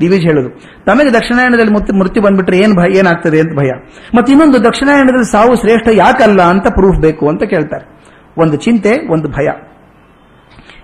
[0.00, 0.50] ದಿವಿಜ್ ಹೇಳುದು.
[0.84, 3.70] ತಮಗೆ ದಕ್ಷಿಣಾಯಣದಲ್ಲಿ ಮೃತ್ಯು ಮೃತ್ಯು ಬಂದ್ಬಿಟ್ರೆ ಏನ್ ಭಯ, ಏನಾಗ್ತದೆ ಅಂತ ಭಯ.
[4.14, 7.91] ಮತ್ತೆ ಇನ್ನೊಂದು ದಕ್ಷಿಣಾಯಣದಲ್ಲಿ ಸಾವು ಶ್ರೇಷ್ಠ ಯಾಕಲ್ಲ ಅಂತ ಪ್ರೂಫ್ ಬೇಕು ಅಂತ ಕೇಳ್ತಾರೆ.
[8.38, 9.48] ಒಂದು ಚಿಂತೆ, ಒಂದು ಭಯ.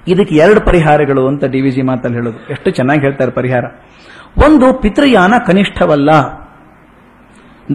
[0.09, 2.47] ಇದಕ್ಕೆ ಎರಡು ಪರಿಹಾರಗಳು ಅಂತ ಡಿ ಡಿವಿಜಿ ಮಾತಲ್ಲಿ ಹೇಳೋದು.
[2.51, 3.65] ಎಷ್ಟು ಚೆನ್ನಾಗಿ ಹೇಳ್ತಾರೆ ಪರಿಹಾರ.
[4.47, 6.11] ಒಂದು, ಪಿತೃಯಾನ ಕನಿಷ್ಠವಲ್ಲ.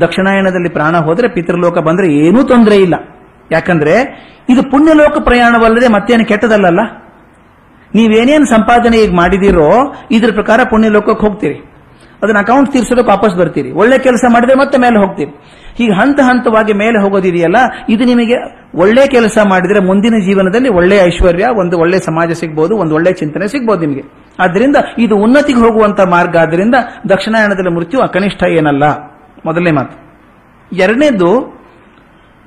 [0.02, 2.94] ದಕ್ಷಿಣಾಯಣದಲ್ಲಿ ಪ್ರಾಣ ಹೋದ್ರೆ ಪಿತೃಲೋಕ ಬಂದ್ರೆ ಏನೂ ತೊಂದರೆ ಇಲ್ಲ.
[3.52, 3.94] ಯಾಕಂದ್ರೆ
[4.50, 6.80] ಇದು ಪುಣ್ಯಲೋಕ ಪ್ರಯಾಣವಲ್ಲದೆ ಮತ್ತೇನು ಕೆಟ್ಟದಲ್ಲಲ್ಲ?
[7.96, 11.56] ನೀವೇನೇನು ಸಂಪಾದನೆ ಈಗ ಮಾಡಿದಿರೋ ಇದ್ರ ಪ್ರಕಾರ ಪುಣ್ಯಲೋಕಕ್ಕೆ ಹೋಗ್ತೀರಿ.
[12.24, 13.72] ಅದನ್ನ ಅಕೌಂಟ್ ತೀರ್ಸೋದಕ್ಕೆ ವಾಪಸ್ ಬರ್ತೀರಿ.
[13.72, 15.32] ಒಳ್ಳೆ ಕೆಲಸ ಮಾಡಿದ್ರೆ ಮತ್ತೆ ಮೇಲೆ ಹೋಗ್ತೀರಿ.
[15.78, 17.56] ಹೀಗೆ ಹಂತ ಹಂತವಾಗಿ ಮೇಲೆ ಹೋಗೋದಿದೆಯಲ್ಲ,
[17.90, 18.38] ಇದು ನಿಮಗೆ
[18.76, 23.80] ಒಳ್ಳೆ ಕೆಲಸ ಮಾಡಿದ್ರೆ ಮುಂದಿನ ಜೀವನದಲ್ಲಿ ಒಳ್ಳೆ ಐಶ್ವರ್ಯ, ಒಂದು ಒಳ್ಳೆ ಸಮಾಜ ಸಿಗ್ಬೋದು, ಒಂದು ಒಳ್ಳೆ ಚಿಂತನೆ ಸಿಗ್ಬೋದು
[23.80, 24.04] ನಿಮಗೆ.
[24.40, 26.36] ಆದ್ದರಿಂದ ಇದು ಉನ್ನತಿಗೆ ಹೋಗುವಂತ ಮಾರ್ಗ.
[26.38, 26.76] ಆದ್ದರಿಂದ
[27.10, 28.84] ದಕ್ಷಿಣಾಯಣದಲ್ಲಿ ಮೃತ್ಯು ಅಕನಿಷ್ಠ ಏನಲ್ಲ?
[29.46, 29.96] ಮೊದಲನೇ ಮಾತು.
[30.76, 31.60] ಎರಡನೇದು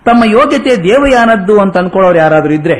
[0.04, 2.76] ತಮ್ಮ ಯೋಗ್ಯತೆ ದೇವಯಾನದ್ದು ಅಂತ ಅನ್ಕೊಳ್ಳೋರು ಯಾರಾದರೂ ಇದ್ರೆ,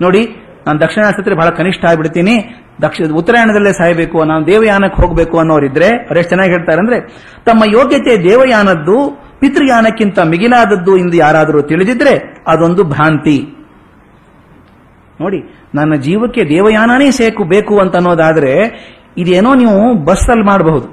[0.00, 0.22] ನೋಡಿ,
[0.66, 6.50] ನಾನು ದಕ್ಷಿಣ ಆಸ್ಪತ್ರೆ ಬಹಳ ಕನಿಷ್ಠ ಆಗ್ಬಿಡ್ತೀನಿ ದಕ್ಷಿಣ ಉತ್ತರಾಯಣದಲ್ಲೇ ಸಾಯಬೇಕು, ನಾನು ದೇವಯಾನಕ್ಕೆ ಹೋಗಬೇಕು ಅನ್ನೋರಿದ್ರೆ ಅವ್ರೆಷ್ಟು ಚೆನ್ನಾಗಿ
[6.50, 7.00] ಹೇಳ್ತಾರೆ ಅಂದ್ರೆ,
[7.44, 12.14] ತಮ್ಮ ಯೋಗ್ಯತೆ ದೇವಯಾನದ್ದು ಪಿತೃಯಾನಕ್ಕಿಂತ ಮಿಗಿಲಾದದ್ದು ಎಂದು ಯಾರಾದರೂ ತಿಳಿದಿದ್ರೆ
[12.48, 13.38] ಅದೊಂದು ಭ್ರಾಂತಿ.
[15.20, 15.40] ನೋಡಿ,
[15.74, 18.52] ನನ್ನ ಜೀವಕ್ಕೆ ದೇವಯಾನನೇ ಸೇಕು ಬೇಕು ಅಂತ ಅನ್ನೋದಾದ್ರೆ
[19.16, 20.86] ಇದೇನೋ ನೀವು ಬಸ್ಸಲ್ಲಿ ಮಾಡಬಹುದು.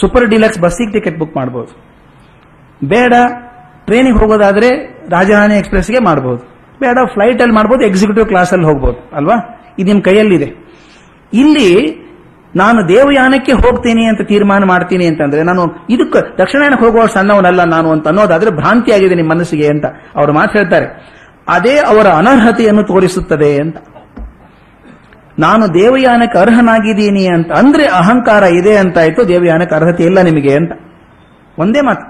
[0.00, 1.72] ಸೂಪರ್ ಡಿಲಕ್ಸ್ ಬಸ್ಸಿಗೆ ಟಿಕೆಟ್ ಬುಕ್ ಮಾಡಬಹುದು.
[2.88, 3.12] ಬೇಡ,
[3.86, 4.68] ಟ್ರೈನಿಗೆ ಹೋಗೋದಾದ್ರೆ
[5.10, 6.42] ರಾಜಧಾನಿ ಎಕ್ಸ್ಪ್ರೆಸ್ಗೆ ಮಾಡಬಹುದು.
[6.80, 9.36] ಬೇಡ ಫ್ಲೈಟ್ ಅಲ್ಲಿ ಮಾಡಬಹುದು ಎಕ್ಸಿಕ್ಯೂಟಿವ್ ಕ್ಲಾಸ್ ಅಲ್ಲಿ ಹೋಗ್ಬೋದು, ಅಲ್ವಾ?
[9.78, 10.48] ಇದು ನಿಮ್ ಕೈಯಲ್ಲಿದೆ.
[11.32, 11.68] ಇಲ್ಲಿ
[12.56, 18.50] ನಾನು ದೇವಯಾನಕ್ಕೆ ಹೋಗ್ತೀನಿ ಅಂತ ತೀರ್ಮಾನ ಮಾಡ್ತೀನಿ ಅಂತಂದ್ರೆ ನಾನು ಇದಕ್ಕೆ ದಕ್ಷಿಣಾಯನಕ್ಕೆ ಹೋಗುವ ಸಣ್ಣವನಲ್ಲ ನಾನು ಅಂತ ಅನ್ನೋದಾದ್ರೆ
[18.50, 19.84] ಭ್ರಾಂತಿ ಆಗಿದೆ ನಿಮ್ಮ ಮನಸ್ಸಿಗೆ ಅಂತ
[20.16, 20.86] ಅವರು ಮಾತು ಹೇಳ್ತಾರೆ.
[21.48, 23.76] ಅದೇ ಅವರ ಅನರ್ಹತೆಯನ್ನು ತೋರಿಸುತ್ತದೆ ಅಂತ.
[25.38, 30.72] ನಾನು ದೇವಯಾನಕ್ಕೆ ಅರ್ಹನಾಗಿದ್ದೀನಿ ಅಂತ ಅಂದ್ರೆ ಅಹಂಕಾರ ಇದೆ ಅಂತಾಯ್ತು, ದೇವಯಾನಕ್ಕೆ ಅರ್ಹತೆ ಇಲ್ಲ ನಿಮಗೆ ಅಂತ.
[31.58, 32.04] ಒಂದೇ ಮಾತು.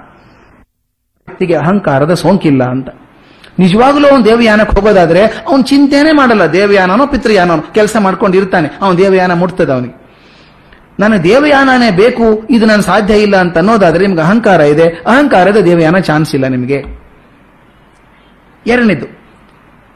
[1.29, 2.89] ವ್ಯಕ್ತಿಗೆ ಅಹಂಕಾರದ ಸೋಂಕಿಲ್ಲ ಅಂತ.
[3.59, 10.02] ನಿಜವಾಗ್ಲೂ ಅವನು ದೇವಯಾನಕ್ಕೆ ಹೋಗೋದಾದ್ರೆ ಅವನು ಚಿಂತೆನೆ ಮಾಡಲ್ಲ, ದೇವಯಾನನೋ ಪಿತೃಯಾನೋ ಕೆಲಸ ಮಾಡ್ಕೊಂಡಿರ್ತಾನೆ, ಅವನು ದೇವಯಾನ ಮುಟ್ತದೆ ಅವನಿಗೆ.
[11.03, 14.87] ನಾನು ದೇವಯಾನನೇ ಬೇಕು, ಇದು ನಾನು ಸಾಧ್ಯ ಇಲ್ಲ ಅಂತ ಅನ್ನೋದಾದ್ರೆ ನಿಮ್ಗೆ ಅಹಂಕಾರ ಇದೆ.
[15.07, 16.79] ಅಹಂಕಾರದ ದೇವಯಾನ ಚಾನ್ಸ್ ಇಲ್ಲ ನಿಮಗೆ.
[18.67, 19.07] ಎರಡನೇದು,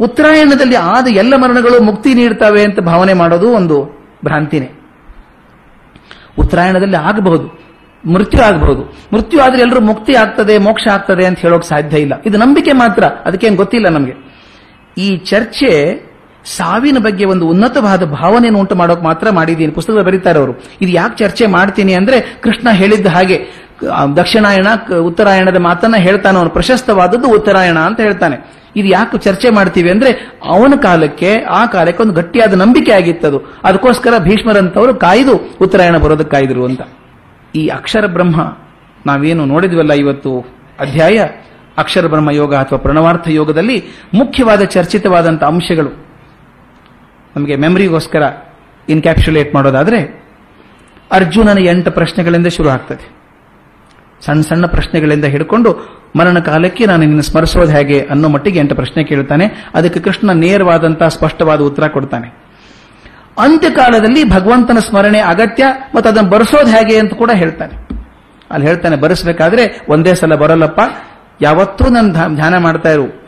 [0.01, 3.77] ಉತ್ತರಾಯಣದಲ್ಲಿ ಆದ ಎಲ್ಲ ಮರಣಗಳು ಮುಕ್ತಿ ನೀಡ್ತವೆ ಅಂತ ಭಾವನೆ ಮಾಡೋದು ಒಂದು
[4.25, 4.69] ಭ್ರಾಂತಿನೇ.
[6.39, 7.47] ಉತ್ತರಾಯಣದಲ್ಲಿ ಆಗಬಹುದು,
[8.05, 8.83] ಮೃತ್ಯು ಆಗಬಹುದು.
[9.13, 12.15] ಮೃತ್ಯು ಆದ್ರೆ ಎಲ್ಲರೂ ಮುಕ್ತಿ ಆಗ್ತದೆ, ಮೋಕ್ಷ ಆಗ್ತದೆ ಅಂತ ಹೇಳೋಕೆ ಸಾಧ್ಯ ಇಲ್ಲ.
[12.27, 14.15] ಇದು ನಂಬಿಕೆ ಮಾತ್ರ, ಅದಕ್ಕೇನು ಗೊತ್ತಿಲ್ಲ ನಮಗೆ.
[14.99, 15.73] ಈ ಚರ್ಚೆ
[16.55, 20.53] ಸಾವಿನ ಬಗ್ಗೆ ಒಂದು ಉನ್ನತವಾದ ಭಾವನೆಯನ್ನು ಉಂಟು ಮಾಡೋಕೆ ಮಾತ್ರ ಮಾಡಿದ್ದೀನಿ ಪುಸ್ತಕದಲ್ಲಿ ಬರೀತಾರೆ ಅವರು.
[20.81, 23.67] ಇದು ಯಾಕೆ ಚರ್ಚೆ ಮಾಡ್ತೀನಿ ಅಂದ್ರೆ ಕೃಷ್ಣ ಹೇಳಿದ್ದ ಹಾಗೆ
[24.17, 24.67] ದಕ್ಷಿಣಾಯಣ
[25.07, 26.51] ಉತ್ತರಾಯಣದ ಮಾತನ್ನ ಹೇಳ್ತಾನೆ ಅವನು.
[26.51, 28.37] ಪ್ರಶಸ್ತವಾದದ್ದು ಉತ್ತರಾಯಣ ಅಂತ ಹೇಳ್ತಾನೆ.
[28.77, 30.11] ಇದು ಯಾಕೆ ಚರ್ಚೆ ಮಾಡ್ತೀವಿ ಅಂದ್ರೆ
[30.45, 33.39] ಅವನ ಕಾಲಕ್ಕೆ, ಆ ಕಾಲಕ್ಕೆ ಒಂದು ಗಟ್ಟಿಯಾದ ನಂಬಿಕೆ ಆಗಿತ್ತದು.
[33.65, 36.83] ಅದಕ್ಕೋಸ್ಕರ ಭೀಷ್ಮರಂತವರು ಕಾಯ್ದು ಉತ್ತರಾಯಣ ಬರೋದಕ್ಕೆ ಕಾಯ್ದರು ಅಂತ.
[37.55, 38.41] ಈ ಅಕ್ಷರ ಬ್ರಹ್ಮ,
[39.07, 40.33] ನಾವೇನು ನೋಡಿದ್ವಲ್ಲ ಇವತ್ತು
[40.81, 41.19] ಅಧ್ಯಾಯ?
[41.79, 43.85] ಅಕ್ಷರ ಬ್ರಹ್ಮ ಯೋಗ ಅಥವಾ ಪ್ರಣವಾರ್ಥ ಯೋಗದಲ್ಲಿ
[44.15, 46.06] ಮುಖ್ಯವಾದ ಚರ್ಚಿತವಾದಂಥ ಅಂಶಗಳು.
[47.37, 48.23] ನಮಗೆ ಮೆಮರಿಗೋಸ್ಕರ
[48.89, 49.99] ಇನ್ಕ್ಯಾಪ್ಸುಲೇಟ್ ಮಾಡೋದಾದರೆ
[51.13, 53.05] ಅರ್ಜುನನ ಎಂಟು ಪ್ರಶ್ನೆಗಳಿಂದ ಶುರು ಆಗ್ತದೆ.
[54.27, 55.71] ಸಣ್ಣ ಸಣ್ಣ ಪ್ರಶ್ನೆಗಳಿಂದ ಹಿಡ್ಕೊಂಡು
[56.17, 59.47] ಮರಣ ಕಾಲಕ್ಕೆ ನಾನು ನಿನ್ನ ಸ್ಮರಿಸೋದು ಹೇಗೆ ಅನ್ನೋ ಮಟ್ಟಿಗೆ ಎಂಟು ಪ್ರಶ್ನೆ ಕೇಳ್ತಾನೆ.
[59.75, 62.29] ಅದಕ್ಕೆ ಕೃಷ್ಣ ನೇರವಾದಂತಹ ಸ್ಪಷ್ಟವಾದ ಉತ್ತರ ಕೊಡ್ತಾನೆ.
[63.39, 65.65] ಅಂತ್ಯಕಾಲದಲ್ಲಿ ಭಗವಂತನ ಸ್ಮರಣೆ ಅಗತ್ಯ
[65.95, 67.75] ಮತ್ತು ಅದನ್ನು ಬರೆಸೋದು ಹೇಗೆ ಅಂತ ಕೂಡ ಹೇಳ್ತಾನೆ.
[68.51, 70.81] ಅಲ್ಲಿ ಹೇಳ್ತಾನೆ, ಬರೆಸಬೇಕಾದ್ರೆ ಒಂದೇ ಸಲ ಬರಲ್ಲಪ್ಪ.
[71.41, 73.26] ಯಾವತ್ತೂ ನಾನು ಧ್ಯಾನ ಮಾಡ್ತಾ ಇರು.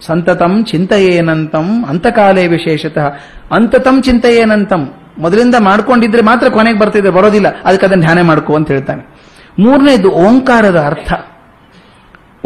[0.00, 3.06] ಸಂತತಂ ಚಿಂತೆಯೇನಂತಂ ಅಂತಕಾಲೇ ವಿಶೇಷತಃ.
[3.52, 4.94] ಅಂತತಂ ಚಿಂತೆಯೇನಂತಂ.
[5.18, 7.48] ಮೊದಲಿಂದ ಮಾಡ್ಕೊಂಡಿದ್ರೆ ಮಾತ್ರ ಕೊನೆಗೆ ಬರ್ತಿದ್ರೆ ಬರೋದಿಲ್ಲ.
[7.64, 9.16] ಅದಕ್ಕೆ ಅದನ್ನು ಧ್ಯಾನ ಮಾಡ್ಕೋ ಅಂತ ಹೇಳ್ತಾನೆ.
[9.58, 11.12] ಮೂರನೇದು ಓಂಕಾರದ ಅರ್ಥ.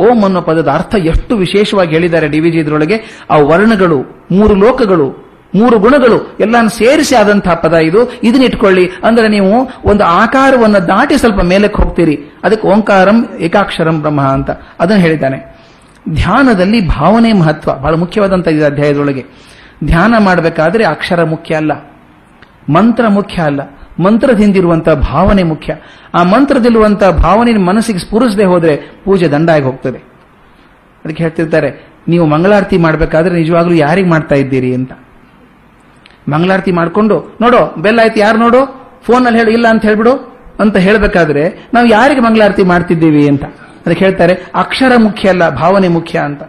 [0.00, 3.24] ಓಂ ಅನ್ನೋ ಪದದ ಅರ್ಥ ಎಷ್ಟು ವಿಶೇಷವಾಗಿ ಹೇಳಿದ್ದಾರೆ ಡಿ ವಿ ಜಿ ಇದ್ರೊಳಗೆ.
[3.30, 8.12] ಆ ವರ್ಣಗಳು, ಮೂರು ಲೋಕಗಳು, ಮೂರು ಗುಣಗಳು ಎಲ್ಲಾನು ಸೇರಿಸಿ ಆದಂತಹ ಪದ ಇದು.
[8.22, 8.90] ಇದನ್ನ ಇಟ್ಕೊಳ್ಳಿ.
[9.04, 12.18] ಅಂದ್ರೆ ನೀವು ಒಂದು ಆಕಾರವನ್ನು ದಾಟಿ ಸ್ವಲ್ಪ ಮೇಲಕ್ಕೆ ಹೋಗ್ತೀರಿ.
[12.44, 14.50] ಅದಕ್ಕೆ ಓಂಕಾರಂ ಏಕಾಕ್ಷರಂ ಬ್ರಹ್ಮ ಅಂತ.
[14.50, 15.59] ಅದನ್ನು ಹೇಳಿದ್ದಾನೆ.
[16.08, 17.74] ಧ್ಯಾನದಲ್ಲಿ ಭಾವನೆ ಮಹತ್ವ.
[17.74, 19.24] ಬಹಳ ಮುಖ್ಯವಾದಂತ ಇದೆ ಅಧ್ಯಾಯದೊಳಗೆ.
[19.84, 21.72] ಧ್ಯಾನ ಮಾಡಬೇಕಾದ್ರೆ ಅಕ್ಷರ ಮುಖ್ಯ ಅಲ್ಲ.
[22.72, 23.60] ಮಂತ್ರ ಮುಖ್ಯ ಅಲ್ಲ.
[24.00, 25.76] ಮಂತ್ರದಿಂದಿರುವಂತಹ ಭಾವನೆ ಮುಖ್ಯ.
[26.14, 29.98] ಆ ಮಂತ್ರದಲ್ಲಿರುವಂತಹ ಭಾವನೆ ಮನಸ್ಸಿಗೆ ಸ್ಫುರಿಸದೆ ಹೋದ್ರೆ ಪೂಜೆ ದಂಡ ಆಗಿ ಹೋಗ್ತದೆ.
[31.04, 34.92] ಅದಕ್ಕೆ ಹೇಳ್ತಿರ್ತಾರೆ, ನೀವು ಮಂಗಳಾರತಿ ಮಾಡಬೇಕಾದ್ರೆ ನಿಜವಾಗ್ಲೂ ಯಾರಿಗೆ ಮಾಡ್ತಾ ಇದ್ದೀರಿ ಅಂತ.
[36.28, 38.90] ಮಂಗಳಾರತಿ ಮಾಡಿಕೊಂಡು, ನೋಡೋ, ಬೆಲ್ಲ ಆಯ್ತು ಯಾರು ನೋಡು?
[39.02, 43.44] ಫೋನಲ್ಲಿ ಹೇಳು, ಇಲ್ಲ ಅಂತ ಹೇಳ್ಬಿಡು ಅಂತ ಹೇಳಬೇಕಾದ್ರೆ ನಾವು ಯಾರಿಗೆ ಮಂಗಳಾರತಿ ಮಾಡ್ತಿದ್ದೀವಿ ಅಂತ.
[43.86, 46.42] ಅದಕ್ಕೆ ಹೇಳ್ತಾರೆ, ಅಕ್ಷರ ಮುಖ್ಯ ಅಲ್ಲ, ಭಾವನೆ ಮುಖ್ಯ ಅಂತ.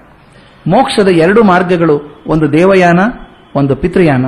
[0.68, 3.00] ಮೋಕ್ಷದ ಎರಡು ಮಾರ್ಗಗಳು, ಒಂದು ದೇವಯಾನ,
[3.56, 4.26] ಒಂದು ಪಿತೃಯಾನ.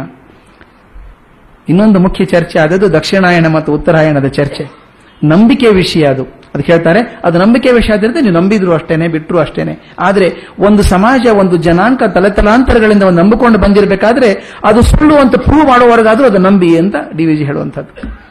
[1.69, 4.83] ಇನ್ನೊಂದು ಮುಖ್ಯ ಚರ್ಚೆ ಆದದ್ದು ದಕ್ಷಿಣಾಯಣ ಮತ್ತು ಉತ್ತರಾಯಣದ ಚರ್ಚೆ.
[5.23, 6.23] ನಂಬಿಕೆ ವಿಷಯ ಅದು.
[6.23, 9.95] ಅದಕ್ಕೆ ಹೇಳ್ತಾರೆ, ಅದು ನಂಬಿಕೆ ವಿಷಯ ಆದ್ರೆ ನೀವು ನಂಬಿದ್ರು ಅಷ್ಟೇನೆ ಬಿಟ್ಟರು ಅಷ್ಟೇನೆ.
[9.99, 16.37] ಆದರೆ, ಒಂದು ಸಮಾಜ, ಒಂದು ಜನಾಂಕ ತಲೆತಲಾಂತರಗಳಿಂದ ಒಂದು ನಂಬಿಕೊಂಡು ಬಂದಿರಬೇಕಾದ್ರೆ, ಅದು ಸುಳ್ಳು ಅಂತ ಪ್ರೂವ್ ಮಾಡುವವರೆಗಾದ್ರೂ ಅದು
[16.37, 18.22] ನಂಬಿ ಅಂತ ಡಿ ವಿ ಜಿ ಹೇಳುವಂಥದ್ದು.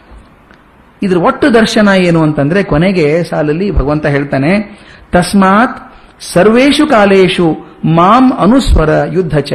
[1.02, 4.80] ಇದ್ರ ಒಟ್ಟು ದರ್ಶನ ಏನು ಅಂತಂದ್ರೆ ಕೊನೆಗೆ ಸಾಲಲ್ಲಿ ಭಗವಂತ ಹೇಳ್ತಾನೆ,
[5.12, 9.52] ತಸ್ಮಾತ್ ಸರ್ವೇಶು ಕಾಲೇಶು ಮಾಂ ಅನುಸ್ವರ ಯುದ್ಧ ಚ.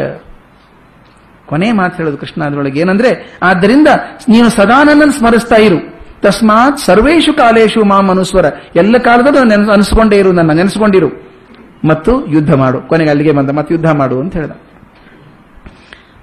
[1.45, 3.87] ಕೊನೆ ಮಾತು ಹೇಳೋದು ಕೃಷ್ಣ ಅದರೊಳಗೆ ಏನಂದ್ರೆ, ಆದ್ದರಿಂದ
[4.29, 5.97] ನೀನು ಸದಾ ನನ್ನನ್ನು ಸ್ಮರಿಸ್ತಾ ಇರು.
[6.21, 8.45] ತಸ್ಮಾತ್ ಸರ್ವೇಶು ಕಾಲೇಶು ಮಾಂ ಅನುಸ್ವರ.
[8.75, 11.07] ಎಲ್ಲ ಕಾಲದಲ್ಲೂ ಅನಿಸ್ಕೊಂಡೇ ಇರು, ನನ್ನ ನೆನೆಸ್ಕೊಂಡಿರು.
[11.85, 12.81] ಮತ್ತು ಯುದ್ಧ ಮಾಡು.
[12.81, 14.51] ಕೊನೆಗೆ ಅಲ್ಲಿಗೆ ಬಂದ, ಮತ್ತೆ ಯುದ್ಧ ಮಾಡು ಅಂತ ಹೇಳ್ದ.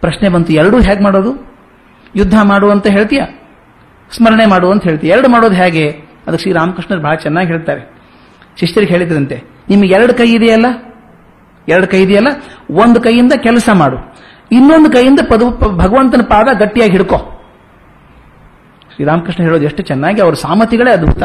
[0.01, 1.55] ಪ್ರಶ್ನೆ ಬಂತು, ಎರಡೂ ಹೇಗೆ ಮಾಡೋದು?
[2.17, 3.23] ಯುದ್ಧ ಮಾಡು ಅಂತ ಹೇಳ್ತೀಯ?
[4.17, 5.13] ಸ್ಮರಣೆ ಮಾಡು ಅಂತ ಹೇಳ್ತೀವಿ.
[5.13, 5.85] ಎರಡು ಮಾಡೋದು ಹೇಗೆ?
[6.27, 7.83] ಅದಕ್ಕೆ ಶ್ರೀರಾಮಕೃಷ್ಣರು ಬಹಳ ಚೆನ್ನಾಗಿ ಹೇಳ್ತಾರೆ.
[8.61, 9.37] ಶಿಷ್ಯರಿಗೆ ಹೇಳಿದ್ರಂತೆ,
[9.69, 10.67] ನಿಮಗೆ ಎರಡು ಕೈ ಇದೆಯಲ್ಲ?
[11.69, 12.31] ಎರಡು ಕೈ ಇದೆಯಲ್ಲ?
[12.83, 13.99] ಒಂದು ಕೈಯಿಂದ ಕೆಲಸ ಮಾಡು.
[14.53, 15.43] ಇನ್ನೊಂದು ಕೈಯಿಂದ ಪದ,
[15.77, 17.19] ಭಗವಂತನ ಪಾದ ಗಟ್ಟಿಯಾಗಿ ಹಿಡ್ಕೋ.
[18.95, 21.23] ಶ್ರೀರಾಮಕೃಷ್ಣ ಹೇಳೋದು ಎಷ್ಟು ಚೆನ್ನಾಗಿ, ಅವ್ರ ಸಾಮತಿಗಳೇ ಅದ್ಭುತ.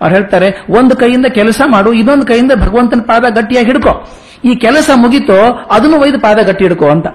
[0.00, 3.92] ಅವ್ರು ಹೇಳ್ತಾರೆ, ಒಂದು ಕೈಯಿಂದ ಕೆಲಸ ಮಾಡು, ಇನ್ನೊಂದು ಕೈಯಿಂದ ಭಗವಂತನ ಪಾದ ಗಟ್ಟಿಯಾಗಿ ಹಿಡ್ಕೋ.
[4.44, 5.40] ಈ ಕೆಲಸ ಮುಗಿತೋ,
[5.70, 7.08] ಅದನ್ನು ಒಯ್ದು ಪಾದ ಗಟ್ಟಿ ಹಿಡ್ಕೋ ಅಂತ.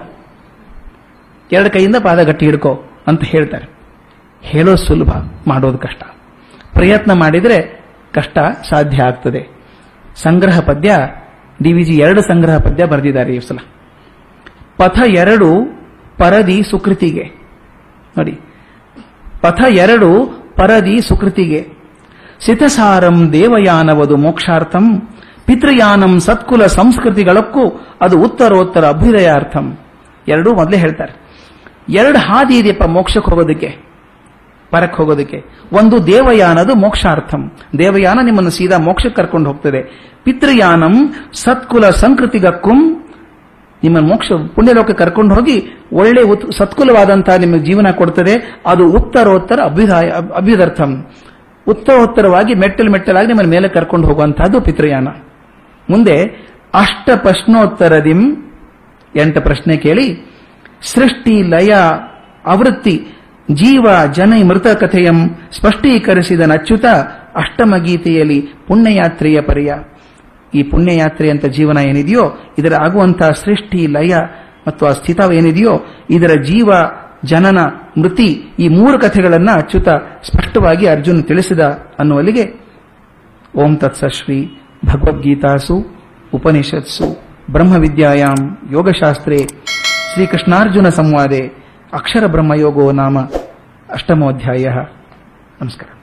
[1.52, 2.72] ಎರಡು ಕೈಯಿಂದ ಪಾದ ಗಟ್ಟಿ ಹಿಡ್ಕೋ
[3.06, 3.77] ಅಂತ ಹೇಳ್ತಾರೆ.
[4.42, 5.08] ಹೇಳೋದು ಸುಲಭ
[5.46, 6.02] ಮಾಡೋದು ಕಷ್ಟ.
[6.72, 7.84] ಪ್ರಯತ್ನ ಮಾಡಿದರೆ
[8.14, 8.38] ಕಷ್ಟ
[8.70, 9.58] ಸಾಧ್ಯ ಆಗ್ತದೆ.
[10.16, 10.96] ಸಂಗ್ರಹ ಪದ್ಯ,
[11.62, 13.56] ಡಿ ವಿ ಜಿ ಎರಡು ಸಂಗ್ರಹ ಪದ್ಯ ಬರೆದಿದ್ದಾರೆ ಈ ಸಲ.
[14.76, 15.50] ಪಥ ಎರಡು
[16.18, 17.22] ಪರದಿ ಸುಕೃತಿಗೆ.
[18.18, 18.32] ನೋಡಿ.
[19.40, 20.24] ಪಥ ಎರಡು
[20.56, 21.68] ಪರದಿ ಸುಕೃತಿಗೆ.
[22.40, 25.00] ಸಿತಸಾರಂ ದೇವಯಾನವದು ಮೋಕ್ಷಾರ್ಥಂ,
[25.44, 29.78] ಪಿತೃಯಾನಂ ಸತ್ಕುಲ ಸಂಸ್ಕೃತಿಗಳಕ್ಕೂ ಅದು ಉತ್ತರೋತ್ತರ ಅಭ್ಯುದಯಾರ್ಥಂ.
[30.28, 31.16] ಎರಡೂ ಮೊದಲೇ ಹೇಳ್ತಾರೆ.
[31.88, 33.87] ಎರಡು ಹಾದಿ ಇದೆಯಪ್ಪ ಮೋಕ್ಷಕ್ಕೆ ಹೋಗೋದಕ್ಕೆ.
[34.70, 35.44] ಪರಕ್ಕೆ ಹೋಗೋದಕ್ಕೆ.
[35.72, 37.52] ಒಂದು ದೇವಯಾನದು ಮೋಕ್ಷಾರ್ಥಂ.
[37.78, 39.82] ದೇವಯಾನ ನಿಮ್ಮನ್ನು ಸೀದಾ ಮೋಕ್ಷಕ್ಕೆ ಕರ್ಕೊಂಡು ಹೋಗ್ತದೆ.
[40.24, 43.04] ಪಿತೃಯಾನಂ ಸತ್ಕುಲ ಸಂಕೃತಿಗಕ್ಕುಂ
[43.82, 48.62] ನಿಮ್ಮ ಮೋಕ್ಷ ಪುಣ್ಯಲೋಕ ಕರ್ಕೊಂಡು ಹೋಗಿ ಒಳ್ಳೆ ಉತ್- ಸತ್ಕುಲವಾದಂತಹ ನಿಮ್ಮ ಜೀವನ ಕೊಡ್ತದೆ.
[48.66, 51.06] ಅದು ಉತ್ತರೋತ್ತರ ಅಭ್ಯುದಾಯ ಅಭ್- ಅಭ್ಯುದರ್ಥಂ
[51.68, 55.08] ಉತ್ತರೋತ್ತರವಾಗಿ ಮೆಟ್ಟಲು ಮೆಟ್ಟಲಾಗಿ ನಿಮ್ಮನ್ನ ಮೇಲೆ ಕರ್ಕೊಂಡು ಹೋಗುವಂತಹದ್ದು ಪಿತೃಯಾನ.
[55.90, 56.22] ಮುಂದೆ
[56.74, 58.52] ಅಷ್ಟ ಪ್ರಶ್ನೋತ್ತರದಿಂ
[59.16, 60.32] ಎಂಟು ಪ್ರಶ್ನೆ ಕೇಳಿ,
[60.82, 61.74] ಸೃಷ್ಟಿ ಲಯ
[62.46, 63.06] ಆವೃತ್ತಿ
[63.54, 66.40] ಜೀವ ಜನೈ ಮೃತ ಕಥೆಯಂ ಸ್ಪಷ್ಟೀಕರಿಸಿದ
[67.36, 69.74] ಅಷ್ಟಮ ಗೀತೆಯಲ್ಲಿ ಪುಣ್ಯಯಾತ್ರೆಯ ಪರ್ಯ.
[70.54, 74.14] ಈ ಪುಣ್ಯಯಾತ್ರೆ ಅಂತ ಜೀವನ ಏನಿದೆಯೋ, ಇದರ ಆಗುವಂತಹ ಸೃಷ್ಟಿ, ಲಯ
[74.66, 76.70] ಮತ್ತು ಆ ಸ್ಥಿತವೇನಿದೆಯೋ ಇದರ ಜೀವ,
[77.24, 77.58] ಜನನ,
[77.98, 79.88] ಮೃತಿ ಈ ಮೂರು ಕಥೆಗಳನ್ನ ಅಚ್ಯುತ
[80.22, 81.60] ಸ್ಪಷ್ಟವಾಗಿ ಅರ್ಜುನ್ ತಿಳಿಸಿದ
[81.98, 82.60] ಅನ್ನುವಲ್ಲಿಗೆ
[83.56, 86.00] ಓಂ ತತ್ಸಶ್ರೀ ಭಗವದ್ಗೀತಾಸು,
[86.34, 87.22] ಉಪನಿಷತ್ಸು,
[87.52, 89.36] ಬ್ರಹ್ಮವಿದ್ಯಾಯಾಂ ಯೋಗಶಾಸ್ತ್ರೇ,
[90.14, 91.67] ಶ್ರೀಕೃಷ್ಣಾರ್ಜುನ ಸಂವಾದೆ.
[91.92, 93.18] ಅಕ್ಷರ ಬ್ರಹ್ಮಯೋಗೋ ನಾಮ
[93.90, 94.68] ಅಷ್ಟಮೋಧ್ಯಾಯ.
[95.62, 95.97] ನಮಸ್ಕಾರ.